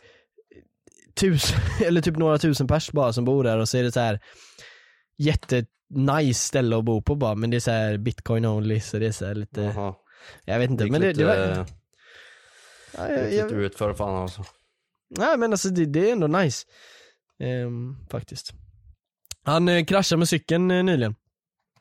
tusen, 1.20 1.60
eller 1.86 2.00
typ 2.00 2.16
några 2.16 2.38
tusen 2.38 2.66
pers 2.66 2.90
bara 2.92 3.12
som 3.12 3.24
bor 3.24 3.44
där 3.44 3.58
och 3.58 3.68
så 3.68 3.78
är 3.78 3.82
det 3.82 3.92
så 3.92 4.00
här 4.00 4.20
jätte 5.18 5.64
nice 5.94 6.40
ställe 6.40 6.78
att 6.78 6.84
bo 6.84 7.02
på 7.02 7.14
bara 7.14 7.34
men 7.34 7.50
det 7.50 7.56
är 7.68 7.92
så 7.94 7.98
bitcoin 7.98 8.44
only 8.44 8.80
så 8.80 8.98
det 8.98 9.06
är 9.06 9.12
så 9.12 9.34
lite, 9.34 9.60
Jaha. 9.60 9.94
Jag 10.44 10.58
vet 10.58 10.70
inte 10.70 10.84
men 10.86 11.00
det, 11.00 11.08
lite, 11.08 11.20
det 11.20 11.26
var, 11.26 11.66
ja, 12.96 13.12
jag, 13.12 13.32
jag, 13.32 13.52
ut 13.52 13.74
för 13.74 13.94
fan 13.94 14.22
alltså. 14.22 14.44
Nej 15.18 15.38
men 15.38 15.52
alltså 15.52 15.68
det, 15.68 15.86
det 15.86 16.08
är 16.08 16.12
ändå 16.12 16.26
nice. 16.26 16.66
Ehm, 17.38 17.96
faktiskt. 18.10 18.52
Han 19.44 19.68
eh, 19.68 19.84
kraschade 19.84 20.18
med 20.18 20.28
cykeln 20.28 20.70
eh, 20.70 20.82
nyligen. 20.84 21.14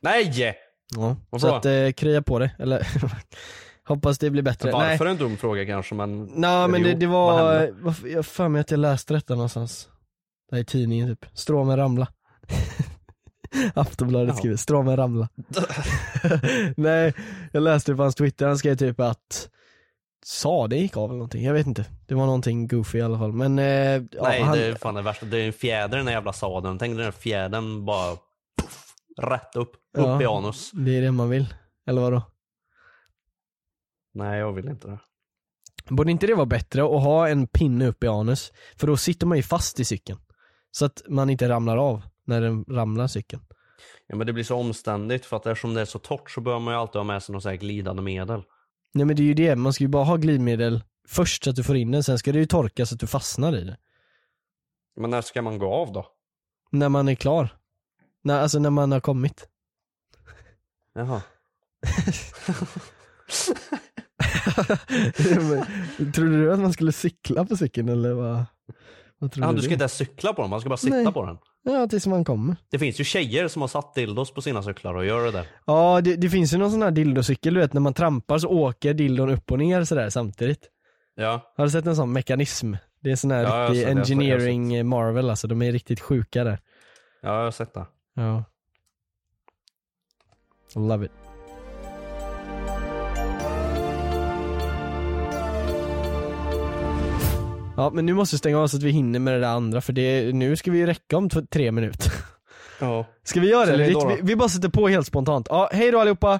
Nej! 0.00 0.56
Ja. 0.96 1.16
Varför 1.30 1.48
Så 1.48 1.54
att 1.54 1.66
eh, 1.66 1.90
krya 1.92 2.22
på 2.22 2.38
det, 2.38 2.50
eller 2.58 2.86
hoppas 3.84 4.18
det 4.18 4.30
blir 4.30 4.42
bättre. 4.42 4.70
Nej, 4.70 4.90
Varför 4.90 5.06
en 5.06 5.16
dum 5.16 5.36
fråga 5.36 5.66
kanske 5.66 5.94
men... 5.94 6.24
Nej 6.24 6.68
men 6.68 6.82
det, 6.82 6.90
Jo, 6.90 6.98
det 6.98 7.06
vad 7.06 7.42
var, 7.44 7.70
varför- 7.72 8.08
jag 8.08 8.26
för 8.26 8.48
mig 8.48 8.60
att 8.60 8.70
jag 8.70 8.80
läste 8.80 9.14
detta 9.14 9.34
någonstans. 9.34 9.88
Det 10.50 10.56
här 10.56 10.60
är 10.60 10.64
tidningen 10.64 11.08
typ, 11.08 11.26
Stråmen 11.34 11.76
ramla. 11.76 12.08
Aftonbladet 13.74 14.36
skriver, 14.36 14.56
Stråmen 14.56 14.96
ramla. 14.96 15.28
Nej, 16.76 17.14
jag 17.52 17.62
läste 17.62 17.92
det 17.92 17.96
på 17.96 18.02
hans 18.02 18.14
Twitter, 18.14 18.46
han 18.46 18.58
skrev 18.58 18.76
typ 18.76 19.00
att 19.00 19.48
Sadeln 20.24 20.82
gick 20.82 20.96
av 20.96 21.04
eller 21.04 21.14
någonting, 21.18 21.44
jag 21.44 21.54
vet 21.54 21.66
inte. 21.66 21.84
Det 22.06 22.14
var 22.14 22.26
någonting 22.26 22.66
goofy 22.68 22.98
i 22.98 23.02
alla 23.02 23.18
fall. 23.18 23.32
Men 23.32 23.58
eh, 23.58 23.64
ja, 23.66 24.22
Nej 24.22 24.42
han, 24.42 24.58
det 24.58 24.64
är 24.64 24.74
fan 24.74 24.94
det 24.94 25.02
värsta, 25.02 25.26
det 25.26 25.38
är 25.38 25.46
en 25.46 25.52
fjäder 25.52 25.98
i 25.98 26.02
den 26.02 26.12
jävla 26.12 26.32
sadeln. 26.32 26.78
Tänk 26.78 26.96
den 26.96 27.04
här 27.04 27.12
fjädern 27.12 27.84
bara 27.84 28.16
puff, 28.62 28.94
rätt 29.22 29.56
upp, 29.56 29.72
upp 29.74 29.78
Ja. 29.92 30.22
i 30.22 30.26
anus. 30.26 30.70
det 30.70 30.96
är 30.96 31.02
det 31.02 31.12
man 31.12 31.28
vill. 31.30 31.54
Eller 31.86 32.00
vadå? 32.02 32.22
Nej 34.14 34.38
jag 34.38 34.52
vill 34.52 34.68
inte 34.68 34.88
det. 34.88 34.98
Borde 35.88 36.10
inte 36.10 36.26
det 36.26 36.34
vara 36.34 36.46
bättre 36.46 36.82
att 36.82 37.02
ha 37.02 37.28
en 37.28 37.46
pinne 37.46 37.86
upp 37.86 38.04
i 38.04 38.08
anus? 38.08 38.52
För 38.76 38.86
då 38.86 38.96
sitter 38.96 39.26
man 39.26 39.36
ju 39.36 39.42
fast 39.42 39.80
i 39.80 39.84
cykeln. 39.84 40.18
Så 40.70 40.84
att 40.84 41.02
man 41.08 41.30
inte 41.30 41.48
ramlar 41.48 41.76
av 41.76 42.02
när 42.24 42.40
den 42.40 42.64
ramlar 42.68 43.06
cykeln. 43.06 43.42
Ja 44.06 44.16
men 44.16 44.26
det 44.26 44.32
blir 44.32 44.44
så 44.44 44.56
omständigt 44.56 45.26
för 45.26 45.36
att 45.36 45.46
eftersom 45.46 45.74
det 45.74 45.80
är 45.80 45.84
så 45.84 45.98
torrt 45.98 46.30
så 46.30 46.40
bör 46.40 46.58
man 46.58 46.74
ju 46.74 46.80
alltid 46.80 46.96
ha 46.98 47.04
med 47.04 47.22
sig 47.22 47.32
något 47.32 47.42
så 47.42 47.48
här 47.48 47.56
glidande 47.56 48.02
medel. 48.02 48.42
Nej 48.94 49.06
men 49.06 49.16
det 49.16 49.22
är 49.22 49.24
ju 49.24 49.34
det, 49.34 49.56
man 49.56 49.72
ska 49.72 49.84
ju 49.84 49.88
bara 49.88 50.04
ha 50.04 50.16
glidmedel 50.16 50.82
först 51.08 51.44
så 51.44 51.50
att 51.50 51.56
du 51.56 51.62
får 51.62 51.76
in 51.76 51.90
den, 51.90 52.02
sen 52.04 52.18
ska 52.18 52.32
det 52.32 52.38
ju 52.38 52.46
torka 52.46 52.86
så 52.86 52.94
att 52.94 53.00
du 53.00 53.06
fastnar 53.06 53.56
i 53.56 53.64
det. 53.64 53.76
Men 54.96 55.10
när 55.10 55.20
ska 55.22 55.42
man 55.42 55.58
gå 55.58 55.74
av 55.74 55.92
då? 55.92 56.06
När 56.70 56.88
man 56.88 57.08
är 57.08 57.14
klar. 57.14 57.48
När, 58.22 58.40
alltså 58.40 58.58
när 58.58 58.70
man 58.70 58.92
har 58.92 59.00
kommit. 59.00 59.48
Jaha. 60.94 61.22
Men, 65.38 65.66
Trodde 66.12 66.36
du 66.38 66.52
att 66.52 66.60
man 66.60 66.72
skulle 66.72 66.92
cykla 66.92 67.44
på 67.44 67.56
cykeln 67.56 67.88
eller 67.88 68.12
vad? 68.12 68.44
Vad 69.18 69.32
trodde 69.32 69.48
Ja, 69.48 69.52
du 69.52 69.58
ska 69.58 69.68
du? 69.68 69.72
inte 69.72 69.82
ens 69.82 69.92
cykla 69.96 70.32
på 70.32 70.42
den, 70.42 70.50
man 70.50 70.60
ska 70.60 70.68
bara 70.68 70.76
sitta 70.76 70.96
Nej. 70.96 71.12
på 71.12 71.26
den. 71.26 71.38
Ja, 71.64 71.86
tills 71.88 72.06
man 72.06 72.24
kommer. 72.24 72.56
Det 72.70 72.78
finns 72.78 73.00
ju 73.00 73.04
tjejer 73.04 73.48
som 73.48 73.62
har 73.62 73.68
satt 73.68 73.94
dildos 73.94 74.30
på 74.34 74.42
sina 74.42 74.62
cyklar 74.62 74.94
och 74.94 75.04
gör 75.06 75.24
det 75.24 75.30
där. 75.30 75.46
Ja, 75.66 76.00
det, 76.00 76.16
det 76.16 76.30
finns 76.30 76.54
ju 76.54 76.58
någon 76.58 76.70
sån 76.70 76.82
här 76.82 76.90
dildocykel 76.90 77.54
du 77.54 77.60
vet, 77.60 77.72
när 77.72 77.80
man 77.80 77.94
trampar 77.94 78.38
så 78.38 78.48
åker 78.48 78.94
dildon 78.94 79.30
upp 79.30 79.52
och 79.52 79.58
ner 79.58 79.84
sådär 79.84 80.10
samtidigt. 80.10 80.68
Ja. 81.14 81.52
Har 81.56 81.64
du 81.64 81.70
sett 81.70 81.86
en 81.86 81.96
sån 81.96 82.12
mekanism? 82.12 82.74
Det 83.00 83.10
är 83.12 83.16
sån 83.16 83.30
här 83.30 83.42
Ja, 83.42 83.58
jag 83.58 83.70
riktig 83.70 83.80
sett- 83.82 83.88
jag 83.88 83.98
jag 83.98 84.00
engineering 84.00 84.74
eh, 84.74 84.84
marvel 84.84 85.30
alltså, 85.30 85.48
de 85.48 85.62
är 85.62 85.72
riktigt 85.72 86.00
sjuka 86.00 86.44
där. 86.44 86.58
Ja, 87.22 87.36
jag 87.38 87.44
har 87.44 87.50
sett 87.50 87.74
det. 87.74 87.86
Ja. 88.14 88.44
Love 90.74 91.06
it. 91.06 91.12
Ja 97.82 97.90
men 97.90 98.06
nu 98.06 98.14
måste 98.14 98.34
vi 98.34 98.38
stänga 98.38 98.58
av 98.58 98.66
så 98.66 98.76
att 98.76 98.82
vi 98.82 98.90
hinner 98.90 99.18
med 99.18 99.34
det 99.34 99.40
där 99.40 99.48
andra 99.48 99.80
för 99.80 99.92
det, 99.92 100.34
nu 100.34 100.56
ska 100.56 100.70
vi 100.70 100.78
ju 100.78 100.86
räcka 100.86 101.16
om 101.16 101.28
tre 101.28 101.72
minuter. 101.72 102.12
Ja. 102.80 103.06
Ska 103.24 103.40
vi 103.40 103.50
göra 103.50 103.76
det? 103.76 103.76
Vi, 103.76 103.94
vi, 103.94 104.20
vi 104.22 104.36
bara 104.36 104.48
sätter 104.48 104.68
på 104.68 104.88
helt 104.88 105.06
spontant. 105.06 105.46
Ja, 105.50 105.70
hej 105.72 105.90
då 105.90 106.00
allihopa! 106.00 106.34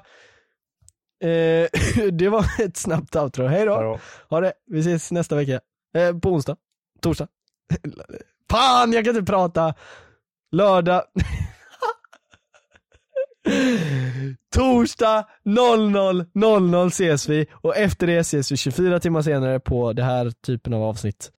Eh, 1.23 1.67
det 2.11 2.29
var 2.29 2.45
ett 2.61 2.77
snabbt 2.77 3.15
outro, 3.15 3.47
hej 3.47 3.65
då! 3.65 3.99
Ha 4.29 4.39
det, 4.39 4.53
vi 4.65 4.79
ses 4.79 5.11
nästa 5.11 5.35
vecka. 5.35 5.59
Eh, 5.95 6.17
på 6.19 6.29
onsdag, 6.29 6.57
torsdag. 7.01 7.27
Fan 8.49 8.93
jag 8.93 9.05
kan 9.05 9.17
inte 9.17 9.31
prata! 9.31 9.73
Lördag. 10.51 11.03
Torsdag 14.53 15.25
00.00 15.45 16.87
ses 16.87 17.29
vi 17.29 17.45
och 17.51 17.77
efter 17.77 18.07
det 18.07 18.17
ses 18.17 18.51
vi 18.51 18.57
24 18.57 18.99
timmar 18.99 19.21
senare 19.21 19.59
på 19.59 19.93
det 19.93 20.03
här 20.03 20.31
typen 20.45 20.73
av 20.73 20.83
avsnitt. 20.83 21.31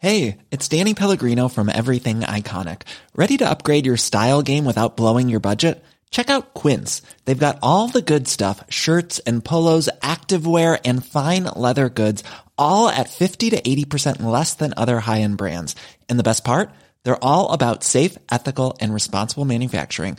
Hej, 0.00 0.38
it's 0.50 0.78
Danny 0.78 0.94
Pellegrino 0.94 1.48
from 1.48 1.68
Everything 1.68 2.20
Iconic. 2.20 2.80
Ready 3.14 3.38
to 3.38 3.44
upgrade 3.44 3.86
your 3.86 3.96
style 3.96 4.42
game 4.42 4.64
without 4.64 4.96
blowing 4.96 5.30
your 5.30 5.40
budget? 5.40 5.84
Check 6.10 6.28
out 6.28 6.62
Quince. 6.62 7.02
They've 7.24 7.46
got 7.46 7.58
all 7.62 7.88
the 7.88 8.02
good 8.02 8.28
stuff 8.28 8.64
shirts 8.68 9.20
and 9.26 9.44
polos, 9.44 9.88
activewear, 10.00 10.78
and 10.84 11.06
fine 11.06 11.44
leather 11.44 11.88
goods, 11.88 12.24
all 12.58 12.88
at 12.88 13.08
50 13.08 13.50
to 13.50 13.60
80% 13.62 14.22
less 14.24 14.54
than 14.54 14.74
other 14.76 14.98
high 15.00 15.20
end 15.20 15.36
brands. 15.36 15.76
And 16.08 16.18
the 16.18 16.24
best 16.24 16.44
part? 16.44 16.70
They're 17.04 17.24
all 17.24 17.52
about 17.52 17.84
safe, 17.84 18.18
ethical, 18.30 18.76
and 18.80 18.92
responsible 18.92 19.44
manufacturing. 19.44 20.18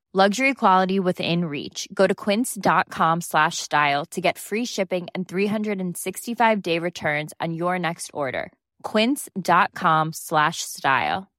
Luxury 0.13 0.53
quality 0.53 0.99
within 0.99 1.45
reach. 1.45 1.87
Go 1.93 2.05
to 2.05 2.13
quince.com 2.13 3.21
slash 3.21 3.59
style 3.59 4.05
to 4.07 4.19
get 4.19 4.37
free 4.37 4.65
shipping 4.65 5.07
and 5.15 5.25
365 5.25 6.61
day 6.61 6.79
returns 6.79 7.33
on 7.39 7.53
your 7.53 7.79
next 7.79 8.11
order. 8.13 8.51
Quince.com 8.83 10.11
slash 10.11 10.63
style. 10.63 11.31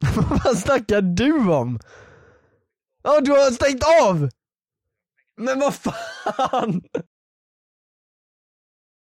vad 0.44 0.58
snackar 0.58 1.00
du 1.00 1.48
om? 1.52 1.78
Ja, 3.02 3.20
du 3.20 3.30
har 3.30 3.50
stängt 3.50 3.82
av! 4.00 4.28
Men 5.36 5.58
vad 5.60 5.74
fan! 5.74 6.82